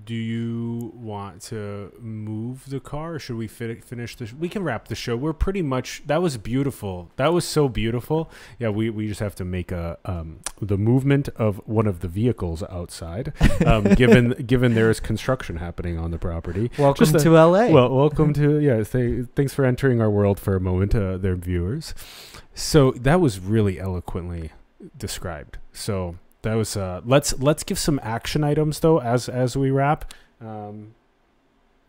Do 0.04 0.12
you 0.14 0.92
want 0.94 1.40
to 1.44 1.90
move 1.98 2.68
the 2.68 2.78
car 2.78 3.14
or 3.14 3.18
should 3.18 3.36
we 3.36 3.46
fi- 3.48 3.76
finish 3.76 4.16
the 4.16 4.26
sh- 4.26 4.34
we 4.34 4.50
can 4.50 4.62
wrap 4.62 4.88
the 4.88 4.94
show. 4.94 5.16
We're 5.16 5.32
pretty 5.32 5.62
much 5.62 6.02
that 6.06 6.20
was 6.20 6.36
beautiful. 6.36 7.10
That 7.16 7.32
was 7.32 7.46
so 7.46 7.70
beautiful. 7.70 8.30
Yeah, 8.58 8.68
we, 8.68 8.90
we 8.90 9.08
just 9.08 9.20
have 9.20 9.34
to 9.36 9.46
make 9.46 9.72
a 9.72 9.96
um 10.04 10.40
the 10.60 10.76
movement 10.76 11.30
of 11.36 11.62
one 11.66 11.86
of 11.86 12.00
the 12.00 12.08
vehicles 12.08 12.62
outside. 12.64 13.32
Um 13.64 13.84
given 13.94 14.32
given 14.46 14.74
there 14.74 14.90
is 14.90 15.00
construction 15.00 15.56
happening 15.56 15.98
on 15.98 16.10
the 16.10 16.18
property. 16.18 16.70
Welcome 16.78 17.06
Just 17.06 17.14
a- 17.14 17.20
to 17.24 17.30
LA. 17.30 17.68
Well, 17.68 17.88
welcome 17.88 18.34
to 18.34 18.58
yeah. 18.60 18.82
Say, 18.82 19.22
thanks 19.22 19.54
for 19.54 19.64
entering 19.64 20.02
our 20.02 20.10
world 20.10 20.38
for 20.38 20.54
a 20.54 20.60
moment, 20.60 20.94
uh, 20.94 21.16
their 21.16 21.34
viewers. 21.36 21.94
So 22.54 22.90
that 22.90 23.22
was 23.22 23.40
really 23.40 23.80
eloquently 23.80 24.52
described. 24.98 25.56
So 25.72 26.16
that 26.42 26.54
was. 26.54 26.76
Uh, 26.76 27.00
let's 27.04 27.38
let's 27.38 27.62
give 27.64 27.78
some 27.78 27.98
action 28.02 28.44
items 28.44 28.80
though 28.80 29.00
as 29.00 29.28
as 29.28 29.56
we 29.56 29.70
wrap. 29.70 30.12
Um, 30.40 30.94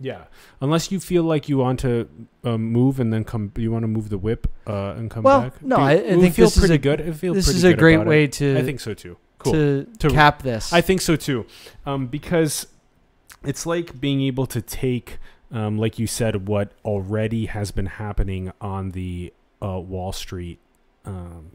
yeah, 0.02 0.24
unless 0.62 0.92
you 0.94 1.00
feel 1.02 1.24
like 1.24 1.50
you 1.50 1.58
want 1.58 1.82
to 1.82 2.08
um, 2.46 2.64
move 2.72 3.02
and 3.02 3.12
then 3.12 3.26
come, 3.26 3.52
you 3.58 3.70
want 3.72 3.84
to 3.84 3.88
move 3.88 4.08
the 4.10 4.18
whip 4.18 4.48
uh, 4.66 4.94
and 4.96 5.12
come 5.12 5.24
Well, 5.24 5.42
back. 5.42 5.62
no, 5.62 5.76
you- 5.78 5.84
I- 5.84 5.92
I 5.92 5.98
think 6.20 6.36
feel 6.36 6.46
this 6.46 6.56
is 6.56 6.60
pretty 6.62 6.76
a- 6.76 6.78
good. 6.78 7.02
It 7.02 7.14
feels 7.16 7.36
this 7.36 7.50
is 7.50 7.64
a 7.66 7.74
great 7.74 7.96
about 7.96 8.08
it. 8.08 8.10
way 8.10 8.28
to 8.28 8.58
I 8.58 8.62
think 8.64 8.80
so 8.80 8.94
too. 8.94 9.18
Cool. 9.40 9.54
to, 9.54 9.88
To- 10.00 10.10
cap 10.10 10.42
this. 10.42 10.72
I 10.74 10.80
think 10.82 11.02
so 11.02 11.16
too, 11.18 11.46
um, 11.86 12.08
because 12.08 12.68
it's 13.44 13.66
like 13.66 14.00
being 14.00 14.22
able 14.22 14.46
to 14.48 14.62
take, 14.62 15.18
um, 15.52 15.78
like 15.78 16.00
you 16.00 16.08
said, 16.08 16.48
what 16.48 16.72
already 16.86 17.46
has 17.48 17.72
been 17.72 17.86
happening 17.88 18.52
on 18.62 18.92
the 18.92 19.34
uh, 19.62 19.80
Wall 19.80 20.12
Street 20.14 20.60
um, 21.06 21.52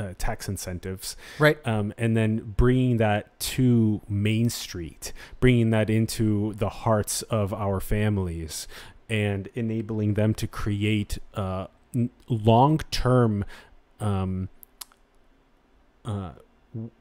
uh, 0.00 0.14
tax 0.16 0.48
incentives, 0.48 1.16
right. 1.38 1.58
um, 1.66 1.92
and 1.98 2.16
then 2.16 2.54
bringing 2.56 2.96
that 2.96 3.38
to 3.38 4.00
Main 4.08 4.48
Street, 4.48 5.12
bringing 5.40 5.70
that 5.70 5.90
into 5.90 6.54
the 6.54 6.70
hearts 6.70 7.20
of 7.22 7.52
our 7.52 7.80
families, 7.80 8.66
and 9.10 9.48
enabling 9.54 10.14
them 10.14 10.32
to 10.34 10.46
create 10.46 11.18
uh, 11.34 11.66
long-term. 12.28 13.44
Um, 14.00 14.48
uh, 16.02 16.30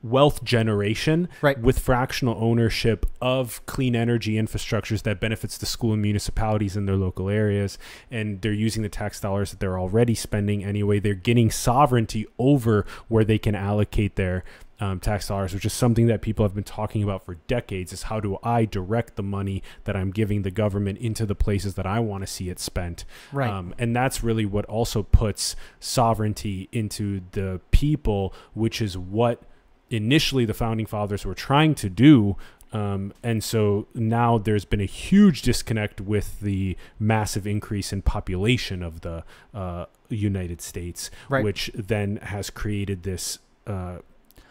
wealth 0.02 0.44
generation 0.44 1.30
Right. 1.42 1.60
with 1.60 1.78
fractional 1.80 2.36
ownership 2.44 3.06
of 3.22 3.64
clean 3.68 3.96
energy 3.96 4.34
infrastructures 4.34 5.04
that 5.04 5.20
benefits 5.20 5.58
the 5.58 5.66
school 5.68 5.94
and 5.94 6.02
municipalities 6.02 6.76
in 6.76 6.86
their 6.86 6.96
local 6.96 7.30
areas 7.30 7.78
and 8.10 8.42
they're 8.42 8.52
using 8.52 8.82
the 8.82 8.90
tax 8.90 9.20
dollars 9.20 9.52
that 9.52 9.60
they're 9.60 9.78
already 9.80 10.16
spending 10.16 10.64
anyway 10.64 11.00
they're 11.00 11.14
getting 11.14 11.52
sovereignty 11.52 12.26
over 12.40 12.86
where 13.10 13.24
they 13.24 13.38
can 13.38 13.54
allocate 13.54 14.16
their 14.16 14.44
um, 14.82 15.00
tax 15.00 15.28
dollars 15.28 15.54
which 15.54 15.66
is 15.66 15.74
something 15.74 16.08
that 16.08 16.22
people 16.22 16.44
have 16.46 16.56
been 16.56 16.64
talking 16.64 17.04
about 17.04 17.24
for 17.26 17.36
decades 17.48 17.92
is 17.94 18.04
how 18.04 18.20
do 18.20 18.38
i 18.44 18.64
direct 18.66 19.18
the 19.18 19.24
money 19.24 19.62
that 19.84 19.96
i'm 19.96 20.10
giving 20.10 20.42
the 20.44 20.52
government 20.52 20.98
into 21.00 21.26
the 21.26 21.36
places 21.36 21.76
that 21.76 21.86
i 21.86 22.00
want 22.00 22.24
to 22.24 22.28
see 22.28 22.50
it 22.50 22.60
spent 22.60 23.04
Right. 23.32 23.50
um, 23.52 23.76
and 23.78 23.96
that's 23.96 24.24
really 24.24 24.46
what 24.46 24.66
also 24.66 25.04
puts 25.04 25.56
sovereignty 25.80 26.70
into 26.72 27.22
the 27.32 27.60
people, 27.72 28.34
which 28.54 28.82
is 28.82 28.98
what 28.98 29.44
initially 29.90 30.46
the 30.46 30.54
founding 30.54 30.86
fathers 30.86 31.26
were 31.26 31.34
trying 31.36 31.76
to 31.76 31.90
do. 31.90 32.38
Um, 32.72 33.14
and 33.24 33.44
so 33.44 33.88
now 33.96 34.38
there's 34.38 34.66
been 34.66 34.80
a 34.82 34.86
huge 34.86 35.42
disconnect 35.42 36.00
with 36.00 36.40
the 36.40 36.78
massive 37.00 37.48
increase 37.48 37.92
in 37.92 38.04
population 38.04 38.84
of 38.84 39.02
the 39.02 39.24
uh, 39.54 39.86
United 40.10 40.62
States, 40.62 41.10
Right. 41.30 41.44
which 41.44 41.72
then 41.74 42.18
has 42.18 42.50
created 42.52 43.04
this. 43.04 43.40
Uh, 43.66 43.98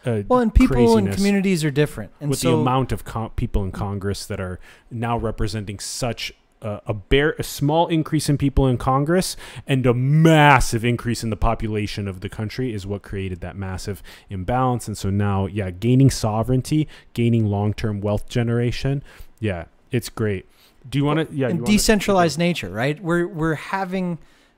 uh, 0.05 0.23
well, 0.27 0.39
and 0.39 0.53
people 0.53 0.97
and 0.97 1.11
communities 1.13 1.63
are 1.65 1.71
different, 1.71 2.11
and 2.21 2.29
with 2.29 2.39
so 2.39 2.51
the 2.51 2.57
amount 2.61 2.91
of 2.93 3.03
people 3.35 3.63
in 3.63 3.71
Congress 3.71 4.25
that 4.25 4.39
are 4.39 4.59
now 4.89 5.17
representing 5.17 5.77
such 5.79 6.33
a, 6.61 6.81
a 6.87 6.93
bare, 6.93 7.35
a 7.39 7.43
small 7.43 7.87
increase 7.87 8.29
in 8.29 8.37
people 8.37 8.67
in 8.67 8.77
Congress 8.77 9.35
and 9.67 9.85
a 9.85 9.93
massive 9.93 10.83
increase 10.83 11.23
in 11.23 11.29
the 11.29 11.37
population 11.37 12.07
of 12.07 12.21
the 12.21 12.29
country 12.29 12.73
is 12.73 12.85
what 12.85 13.01
created 13.01 13.41
that 13.41 13.55
massive 13.55 14.03
imbalance. 14.29 14.87
And 14.87 14.97
so 14.97 15.09
now, 15.09 15.45
yeah, 15.45 15.71
gaining 15.71 16.09
sovereignty, 16.09 16.87
gaining 17.13 17.45
long-term 17.45 18.01
wealth 18.01 18.27
generation, 18.27 19.03
yeah, 19.39 19.65
it's 19.91 20.09
great. 20.09 20.45
Do 20.89 20.97
you 20.97 21.05
want 21.05 21.29
to? 21.29 21.35
Yeah, 21.35 21.47
and 21.47 21.61
wanna- 21.61 21.71
decentralized 21.71 22.37
nature, 22.39 22.69
right? 22.69 23.01
We're 23.01 23.27
we're 23.27 23.55
having 23.55 24.17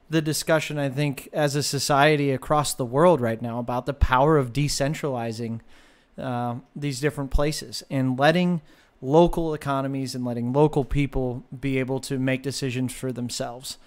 the 0.09 0.21
discussion, 0.21 0.77
I 0.77 0.89
think, 0.89 1.29
as 1.33 1.55
a 1.55 1.63
society 1.63 2.31
across 2.31 2.73
the 2.73 2.85
world 2.85 3.21
right 3.21 3.41
now 3.41 3.59
about 3.59 3.85
the 3.85 3.93
power 3.93 4.37
of 4.37 4.51
decentralizing 4.53 5.61
uh, 6.17 6.55
these 6.75 6.99
different 6.99 7.31
places 7.31 7.83
and 7.89 8.19
letting 8.19 8.61
local 9.01 9.53
economies 9.53 10.13
and 10.13 10.23
letting 10.23 10.53
local 10.53 10.85
people 10.85 11.43
be 11.59 11.79
able 11.79 11.99
to 11.99 12.19
make 12.19 12.43
decisions 12.43 12.93
for 12.93 13.11
themselves. 13.11 13.77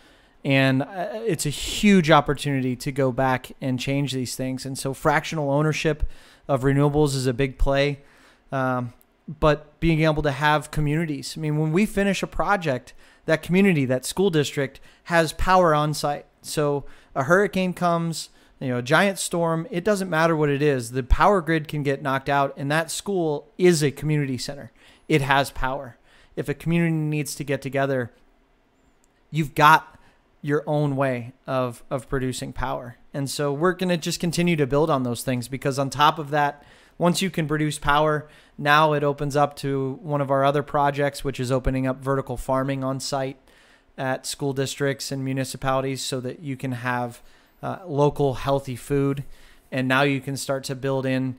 And 0.45 0.83
uh, 0.83 1.09
it's 1.13 1.47
a 1.47 1.51
huge 1.51 2.11
opportunity 2.11 2.77
to 2.77 2.93
go 2.93 3.13
back 3.13 3.53
and 3.61 3.81
change 3.81 4.13
these 4.13 4.37
things. 4.37 4.67
And 4.67 4.77
so, 4.77 4.93
fractional 4.93 5.51
ownership 5.51 6.05
of 6.47 6.63
renewables 6.63 7.15
is 7.15 7.27
a 7.27 7.33
big 7.33 7.59
play. 7.59 8.01
Um, 8.53 8.93
but 9.27 9.79
being 9.81 10.03
able 10.03 10.23
to 10.23 10.31
have 10.31 10.71
communities. 10.71 11.35
I 11.37 11.41
mean, 11.41 11.59
when 11.59 11.73
we 11.73 11.87
finish 11.87 12.23
a 12.23 12.27
project, 12.27 12.93
that 13.27 13.43
community, 13.43 13.85
that 13.87 14.05
school 14.05 14.31
district 14.31 14.81
has 15.05 15.33
power 15.33 15.75
on 15.75 15.95
site. 15.95 16.27
So 16.43 16.85
a 17.15 17.25
hurricane 17.25 17.73
comes, 17.73 18.29
you 18.61 18.69
know, 18.69 18.79
a 18.79 18.83
giant 18.83 19.19
storm, 19.19 19.67
it 19.71 19.85
doesn't 19.85 20.11
matter 20.11 20.37
what 20.37 20.51
it 20.51 20.61
is. 20.61 20.91
The 20.91 21.03
power 21.03 21.41
grid 21.41 21.69
can 21.69 21.83
get 21.83 22.03
knocked 22.03 22.29
out 22.29 22.53
and 22.57 22.71
that 22.71 22.91
school 22.91 23.51
is 23.57 23.83
a 23.83 23.91
community 23.91 24.37
center. 24.37 24.73
It 25.09 25.23
has 25.23 25.51
power. 25.51 25.97
If 26.37 26.49
a 26.49 26.55
community 26.55 26.93
needs 26.93 27.35
to 27.37 27.45
get 27.45 27.63
together, 27.63 28.13
you've 29.31 29.55
got 29.55 29.99
your 30.43 30.63
own 30.67 30.97
way 30.97 31.33
of 31.47 31.83
of 31.91 32.09
producing 32.09 32.53
power. 32.53 32.97
And 33.13 33.31
so 33.31 33.53
we're 33.53 33.73
going 33.73 33.89
to 33.89 33.97
just 33.97 34.21
continue 34.21 34.57
to 34.57 34.67
build 34.67 34.91
on 34.91 35.05
those 35.05 35.23
things 35.23 35.49
because 35.49 35.79
on 35.79 35.89
top 35.89 36.19
of 36.19 36.31
that, 36.31 36.65
once 36.99 37.23
you 37.23 37.31
can 37.31 37.49
produce 37.49 37.79
power, 37.79 38.29
now 38.59 38.93
it 38.93 39.03
opens 39.03 39.37
up 39.37 39.57
to 39.57 39.99
one 40.03 40.21
of 40.21 40.31
our 40.31 40.45
other 40.45 40.63
projects 40.63 41.25
which 41.25 41.41
is 41.41 41.51
opening 41.51 41.87
up 41.87 42.03
vertical 42.03 42.37
farming 42.37 42.85
on 42.85 43.01
site 43.01 43.39
at 43.97 44.27
school 44.27 44.53
districts 44.53 45.13
and 45.13 45.25
municipalities 45.25 46.03
so 46.03 46.21
that 46.21 46.41
you 46.41 46.57
can 46.57 46.73
have 46.73 47.23
uh, 47.63 47.79
local 47.87 48.35
healthy 48.35 48.77
food 48.77 49.25
and 49.71 49.89
now 49.89 50.03
you 50.03 50.21
can 50.21 50.37
start 50.37 50.65
to 50.65 50.75
build 50.75 51.07
in 51.07 51.37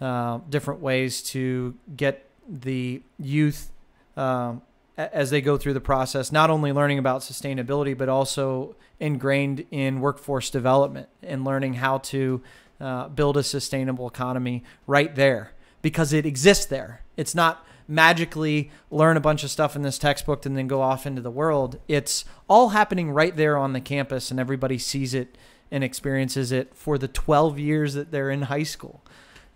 uh, 0.00 0.38
different 0.48 0.80
ways 0.80 1.22
to 1.22 1.74
get 1.96 2.27
the 2.48 3.02
youth 3.18 3.70
um, 4.16 4.62
as 4.96 5.30
they 5.30 5.40
go 5.40 5.56
through 5.56 5.74
the 5.74 5.80
process, 5.80 6.32
not 6.32 6.50
only 6.50 6.72
learning 6.72 6.98
about 6.98 7.20
sustainability, 7.20 7.96
but 7.96 8.08
also 8.08 8.74
ingrained 8.98 9.64
in 9.70 10.00
workforce 10.00 10.50
development 10.50 11.08
and 11.22 11.44
learning 11.44 11.74
how 11.74 11.98
to 11.98 12.42
uh, 12.80 13.08
build 13.08 13.36
a 13.36 13.42
sustainable 13.42 14.08
economy 14.08 14.64
right 14.86 15.14
there 15.14 15.52
because 15.82 16.12
it 16.12 16.26
exists 16.26 16.66
there. 16.66 17.02
It's 17.16 17.34
not 17.34 17.64
magically 17.86 18.70
learn 18.90 19.16
a 19.16 19.20
bunch 19.20 19.42
of 19.42 19.50
stuff 19.50 19.74
in 19.74 19.82
this 19.82 19.98
textbook 19.98 20.44
and 20.44 20.56
then 20.56 20.66
go 20.66 20.82
off 20.82 21.06
into 21.06 21.22
the 21.22 21.30
world. 21.30 21.78
It's 21.88 22.24
all 22.48 22.70
happening 22.70 23.10
right 23.10 23.34
there 23.34 23.56
on 23.56 23.72
the 23.72 23.80
campus, 23.80 24.30
and 24.30 24.38
everybody 24.38 24.78
sees 24.78 25.14
it 25.14 25.38
and 25.70 25.82
experiences 25.82 26.52
it 26.52 26.74
for 26.74 26.98
the 26.98 27.08
12 27.08 27.58
years 27.58 27.94
that 27.94 28.10
they're 28.10 28.30
in 28.30 28.42
high 28.42 28.62
school, 28.62 29.02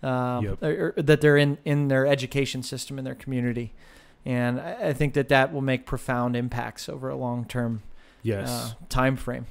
um, 0.03 0.43
Yep. 0.45 0.63
or, 0.63 0.93
or 0.97 1.01
that 1.01 1.21
they're 1.21 1.37
in, 1.37 1.57
in 1.65 1.87
their 1.87 2.05
education 2.05 2.63
system 2.63 2.97
in 2.99 3.05
their 3.05 3.15
community. 3.15 3.73
And 4.25 4.59
I, 4.59 4.89
I 4.89 4.93
think 4.93 5.13
that 5.13 5.29
that 5.29 5.53
will 5.53 5.61
make 5.61 5.85
profound 5.85 6.35
impacts 6.35 6.87
over 6.87 7.09
a 7.09 7.15
long 7.15 7.45
term 7.45 7.83
yes. 8.21 8.49
uh, 8.49 8.71
time 8.89 9.15
frame. 9.15 9.47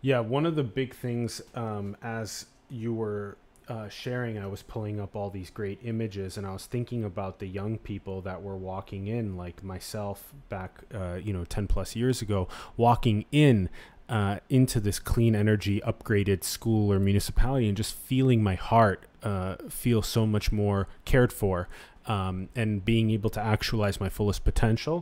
Yeah, 0.00 0.20
one 0.20 0.46
of 0.46 0.56
the 0.56 0.64
big 0.64 0.94
things 0.94 1.40
um, 1.54 1.96
as 2.02 2.46
you 2.68 2.92
were 2.92 3.36
uh, 3.68 3.88
sharing, 3.88 4.38
I 4.38 4.46
was 4.46 4.62
pulling 4.62 5.00
up 5.00 5.16
all 5.16 5.30
these 5.30 5.50
great 5.50 5.80
images, 5.82 6.36
and 6.36 6.46
I 6.46 6.52
was 6.52 6.66
thinking 6.66 7.02
about 7.02 7.40
the 7.40 7.46
young 7.46 7.78
people 7.78 8.20
that 8.22 8.42
were 8.42 8.56
walking 8.56 9.08
in, 9.08 9.36
like 9.36 9.64
myself 9.64 10.32
back, 10.48 10.82
uh, 10.94 11.14
you 11.14 11.32
know, 11.32 11.44
ten 11.44 11.66
plus 11.66 11.96
years 11.96 12.22
ago, 12.22 12.48
walking 12.76 13.24
in. 13.32 13.68
Uh, 14.08 14.38
into 14.48 14.78
this 14.78 15.00
clean 15.00 15.34
energy 15.34 15.80
upgraded 15.80 16.44
school 16.44 16.92
or 16.92 17.00
municipality 17.00 17.66
and 17.66 17.76
just 17.76 17.92
feeling 17.92 18.40
my 18.40 18.54
heart 18.54 19.04
uh, 19.28 19.56
feel 19.68 20.02
so 20.02 20.22
much 20.26 20.46
more 20.52 20.86
cared 21.04 21.32
for 21.32 21.68
um, 22.06 22.48
and 22.54 22.84
being 22.84 23.10
able 23.10 23.30
to 23.30 23.40
actualize 23.40 23.96
my 24.00 24.08
fullest 24.08 24.44
potential. 24.44 24.96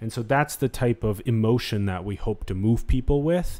And 0.00 0.12
so 0.12 0.20
that's 0.22 0.56
the 0.56 0.68
type 0.68 1.02
of 1.10 1.22
emotion 1.24 1.86
that 1.86 2.02
we 2.04 2.16
hope 2.16 2.40
to 2.46 2.54
move 2.54 2.80
people 2.86 3.22
with. 3.22 3.50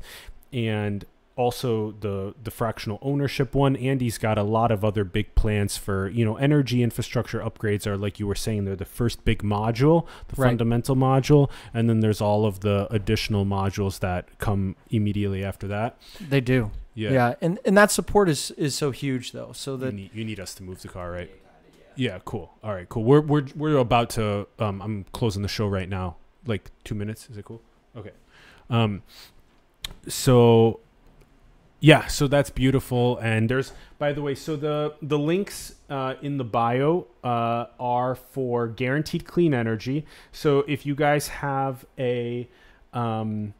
And 0.52 1.04
also 1.36 1.92
the 2.00 2.34
the 2.42 2.50
fractional 2.50 2.98
ownership 3.00 3.54
one 3.54 3.76
andy's 3.76 4.18
got 4.18 4.36
a 4.36 4.42
lot 4.42 4.72
of 4.72 4.84
other 4.84 5.04
big 5.04 5.32
plans 5.36 5.76
for 5.76 6.08
you 6.08 6.24
know 6.24 6.34
energy 6.48 6.82
infrastructure 6.82 7.38
upgrades 7.38 7.86
are 7.86 7.96
like 7.96 8.18
you 8.18 8.26
were 8.26 8.34
saying 8.34 8.64
they're 8.64 8.74
the 8.74 8.84
first 8.84 9.24
big 9.24 9.40
module 9.44 10.04
the 10.30 10.34
Right. 10.42 10.48
fundamental 10.48 10.96
module 10.96 11.48
and 11.72 11.88
then 11.88 12.00
there's 12.00 12.20
all 12.20 12.44
of 12.44 12.58
the 12.66 12.88
additional 12.90 13.44
modules 13.46 14.00
that 14.00 14.36
come 14.38 14.74
immediately 14.90 15.44
after 15.44 15.68
that 15.68 15.96
They 16.28 16.40
do. 16.40 16.72
Yeah. 16.98 17.34
And 17.40 17.58
and 17.64 17.76
that 17.76 17.90
support 17.90 18.28
is 18.28 18.50
is 18.52 18.74
so 18.74 18.90
huge 18.90 19.32
though. 19.32 19.52
So 19.52 19.72
you 19.72 19.76
that 19.78 19.94
need, 19.94 20.10
you 20.14 20.24
need 20.24 20.40
us 20.40 20.54
to 20.54 20.62
move 20.62 20.82
the 20.82 20.88
car 20.88 21.10
right? 21.10 21.30
Yeah 21.96 22.18
cool. 22.24 22.52
All 22.62 22.74
right 22.74 22.88
cool. 22.88 23.04
We're 23.04 23.20
we're, 23.20 23.46
we're 23.54 23.76
about 23.78 24.10
to 24.10 24.46
um 24.58 24.82
i'm 24.82 25.04
closing 25.12 25.42
the 25.42 25.48
show 25.48 25.66
right 25.66 25.88
now. 25.88 26.16
Like 26.46 26.70
two 26.84 26.94
minutes? 26.94 27.28
Is 27.30 27.36
it 27.36 27.44
cool? 27.44 27.62
Okay. 27.96 28.12
Um 28.70 29.02
so 30.06 30.80
yeah 31.80 32.06
so 32.08 32.26
that's 32.26 32.50
beautiful 32.50 33.18
and 33.18 33.48
there's 33.48 33.72
by 33.98 34.12
the 34.12 34.20
way 34.20 34.34
so 34.34 34.56
the 34.56 34.94
the 35.00 35.18
links 35.18 35.76
uh, 35.90 36.14
in 36.20 36.36
the 36.36 36.44
bio 36.44 37.06
uh, 37.24 37.66
are 37.80 38.14
for 38.14 38.66
guaranteed 38.68 39.24
clean 39.24 39.54
energy. 39.54 40.04
So 40.32 40.60
if 40.68 40.84
you 40.84 40.94
guys 40.94 41.28
have 41.28 41.86
a 41.98 42.48
um, 42.92 43.54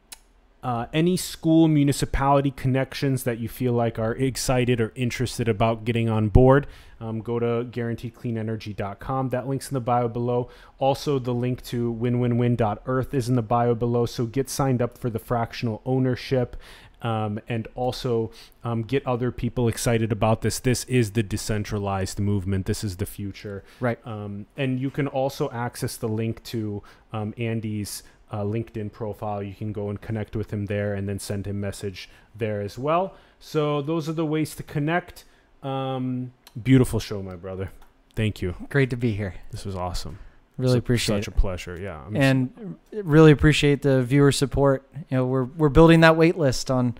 uh, 0.61 0.87
any 0.93 1.15
school 1.15 1.67
municipality 1.67 2.51
connections 2.51 3.23
that 3.23 3.39
you 3.39 3.47
feel 3.47 3.73
like 3.73 3.97
are 3.97 4.15
excited 4.15 4.81
or 4.81 4.91
interested 4.95 5.47
about 5.47 5.85
getting 5.85 6.09
on 6.09 6.29
board 6.29 6.67
um, 7.01 7.21
go 7.21 7.39
to 7.39 7.65
guaranteedcleanenergy.com 7.69 9.29
that 9.29 9.47
link's 9.47 9.69
in 9.69 9.73
the 9.73 9.81
bio 9.81 10.07
below. 10.07 10.49
Also 10.77 11.19
the 11.19 11.33
link 11.33 11.63
to 11.63 11.93
winwinwin.earth 11.93 13.13
is 13.13 13.29
in 13.29 13.35
the 13.35 13.41
bio 13.41 13.75
below. 13.75 14.05
So 14.05 14.25
get 14.25 14.49
signed 14.49 14.81
up 14.81 14.97
for 14.97 15.09
the 15.09 15.19
fractional 15.19 15.81
ownership 15.85 16.57
um, 17.01 17.39
and 17.47 17.67
also 17.75 18.31
um, 18.63 18.83
get 18.83 19.05
other 19.07 19.31
people 19.31 19.69
excited 19.69 20.11
about 20.11 20.41
this. 20.41 20.59
This 20.59 20.83
is 20.85 21.11
the 21.11 21.23
decentralized 21.23 22.19
movement. 22.19 22.65
This 22.65 22.83
is 22.83 22.97
the 22.97 23.05
future. 23.05 23.63
Right. 23.79 23.99
um, 24.05 24.47
and 24.57 24.79
you 24.79 24.89
can 24.89 25.07
also 25.07 25.49
access 25.51 25.95
the 25.95 26.09
link 26.09 26.43
to 26.45 26.83
um, 27.13 27.33
Andy's 27.37 28.03
uh, 28.31 28.43
LinkedIn 28.43 28.91
profile. 28.91 29.41
You 29.41 29.53
can 29.53 29.71
go 29.71 29.89
and 29.89 29.99
connect 29.99 30.35
with 30.35 30.51
him 30.51 30.67
there 30.67 30.93
and 30.93 31.07
then 31.07 31.19
send 31.19 31.47
him 31.47 31.59
message 31.59 32.09
there 32.35 32.61
as 32.61 32.77
well. 32.77 33.15
So 33.39 33.81
those 33.81 34.07
are 34.09 34.13
the 34.13 34.25
ways 34.25 34.55
to 34.55 34.63
connect. 34.63 35.25
Um, 35.63 36.33
beautiful 36.61 36.99
show, 36.99 37.21
my 37.21 37.35
brother. 37.35 37.71
Thank 38.15 38.41
you. 38.41 38.55
Great 38.69 38.89
to 38.89 38.97
be 38.97 39.13
here. 39.13 39.35
This 39.51 39.65
was 39.65 39.75
awesome. 39.75 40.19
Really 40.57 40.73
Su- 40.73 40.79
appreciate 40.79 41.17
such 41.23 41.27
it. 41.29 41.37
a 41.37 41.39
pleasure. 41.39 41.79
Yeah. 41.79 42.01
I'm 42.05 42.15
and 42.15 42.77
really 42.91 43.31
appreciate 43.31 43.81
the 43.81 44.03
viewer 44.03 44.31
support. 44.31 44.87
You 45.09 45.17
know, 45.17 45.25
we're 45.25 45.45
we're 45.45 45.69
building 45.69 46.01
that 46.01 46.17
wait 46.17 46.37
list 46.37 46.69
on 46.69 46.97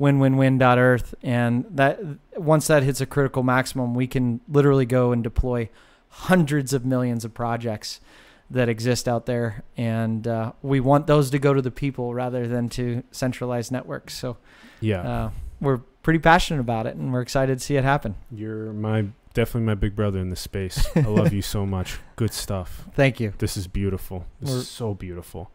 winwinwin.earth 0.00 1.14
and 1.22 1.66
that 1.70 2.00
once 2.36 2.66
that 2.66 2.82
hits 2.82 3.00
a 3.00 3.06
critical 3.06 3.42
maximum, 3.42 3.94
we 3.94 4.06
can 4.06 4.40
literally 4.48 4.86
go 4.86 5.12
and 5.12 5.22
deploy 5.22 5.68
hundreds 6.08 6.72
of 6.72 6.84
millions 6.84 7.24
of 7.24 7.32
projects 7.34 8.00
that 8.52 8.68
exist 8.68 9.08
out 9.08 9.26
there 9.26 9.64
and 9.76 10.26
uh, 10.26 10.52
we 10.62 10.80
want 10.80 11.06
those 11.06 11.30
to 11.30 11.38
go 11.38 11.52
to 11.54 11.62
the 11.62 11.70
people 11.70 12.14
rather 12.14 12.46
than 12.46 12.68
to 12.70 13.02
centralized 13.10 13.72
networks. 13.72 14.14
So 14.14 14.36
yeah. 14.80 15.00
uh, 15.00 15.30
we're 15.60 15.78
pretty 16.02 16.18
passionate 16.18 16.60
about 16.60 16.86
it 16.86 16.96
and 16.96 17.12
we're 17.12 17.22
excited 17.22 17.58
to 17.58 17.64
see 17.64 17.76
it 17.76 17.84
happen. 17.84 18.14
You're 18.30 18.72
my 18.72 19.06
definitely 19.34 19.66
my 19.66 19.74
big 19.74 19.96
brother 19.96 20.18
in 20.18 20.30
this 20.30 20.40
space. 20.40 20.86
I 20.94 21.00
love 21.00 21.32
you 21.32 21.42
so 21.42 21.64
much. 21.64 21.98
Good 22.16 22.32
stuff. 22.32 22.84
Thank 22.94 23.20
you. 23.20 23.32
This 23.38 23.56
is 23.56 23.66
beautiful. 23.66 24.26
This 24.40 24.50
We're- 24.50 24.60
is 24.60 24.68
so 24.68 24.94
beautiful. 24.94 25.50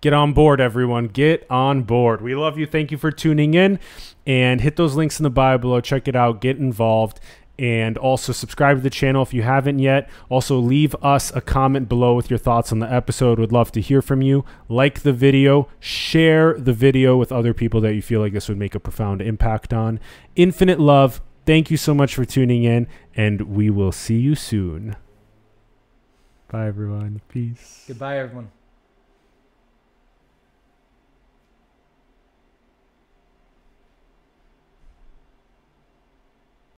Get 0.00 0.12
on 0.12 0.32
board, 0.32 0.60
everyone. 0.60 1.08
Get 1.08 1.44
on 1.50 1.82
board. 1.82 2.20
We 2.20 2.36
love 2.36 2.56
you. 2.56 2.66
Thank 2.66 2.92
you 2.92 2.98
for 2.98 3.10
tuning 3.10 3.54
in. 3.54 3.80
And 4.24 4.60
hit 4.60 4.76
those 4.76 4.94
links 4.94 5.18
in 5.18 5.24
the 5.24 5.30
bio 5.30 5.58
below. 5.58 5.80
Check 5.80 6.06
it 6.06 6.14
out. 6.14 6.40
Get 6.40 6.56
involved. 6.56 7.18
And 7.58 7.98
also 7.98 8.32
subscribe 8.32 8.76
to 8.76 8.82
the 8.82 8.90
channel 8.90 9.22
if 9.22 9.34
you 9.34 9.42
haven't 9.42 9.80
yet. 9.80 10.08
Also, 10.28 10.58
leave 10.58 10.94
us 11.02 11.34
a 11.34 11.40
comment 11.40 11.88
below 11.88 12.14
with 12.14 12.30
your 12.30 12.38
thoughts 12.38 12.70
on 12.70 12.78
the 12.78 12.92
episode. 12.92 13.40
Would 13.40 13.50
love 13.50 13.72
to 13.72 13.80
hear 13.80 14.00
from 14.00 14.22
you. 14.22 14.44
Like 14.68 15.00
the 15.00 15.12
video. 15.12 15.68
Share 15.80 16.54
the 16.54 16.72
video 16.72 17.16
with 17.16 17.32
other 17.32 17.52
people 17.52 17.80
that 17.80 17.94
you 17.94 18.02
feel 18.02 18.20
like 18.20 18.32
this 18.32 18.48
would 18.48 18.58
make 18.58 18.76
a 18.76 18.80
profound 18.80 19.20
impact 19.20 19.72
on. 19.72 19.98
Infinite 20.36 20.78
love. 20.78 21.20
Thank 21.46 21.70
you 21.70 21.76
so 21.76 21.94
much 21.94 22.14
for 22.14 22.24
tuning 22.24 22.62
in. 22.62 22.86
And 23.16 23.42
we 23.42 23.70
will 23.70 23.92
see 23.92 24.20
you 24.20 24.36
soon. 24.36 24.94
Bye, 26.50 26.68
everyone. 26.68 27.22
Peace. 27.28 27.84
Goodbye, 27.88 28.18
everyone. 28.18 28.50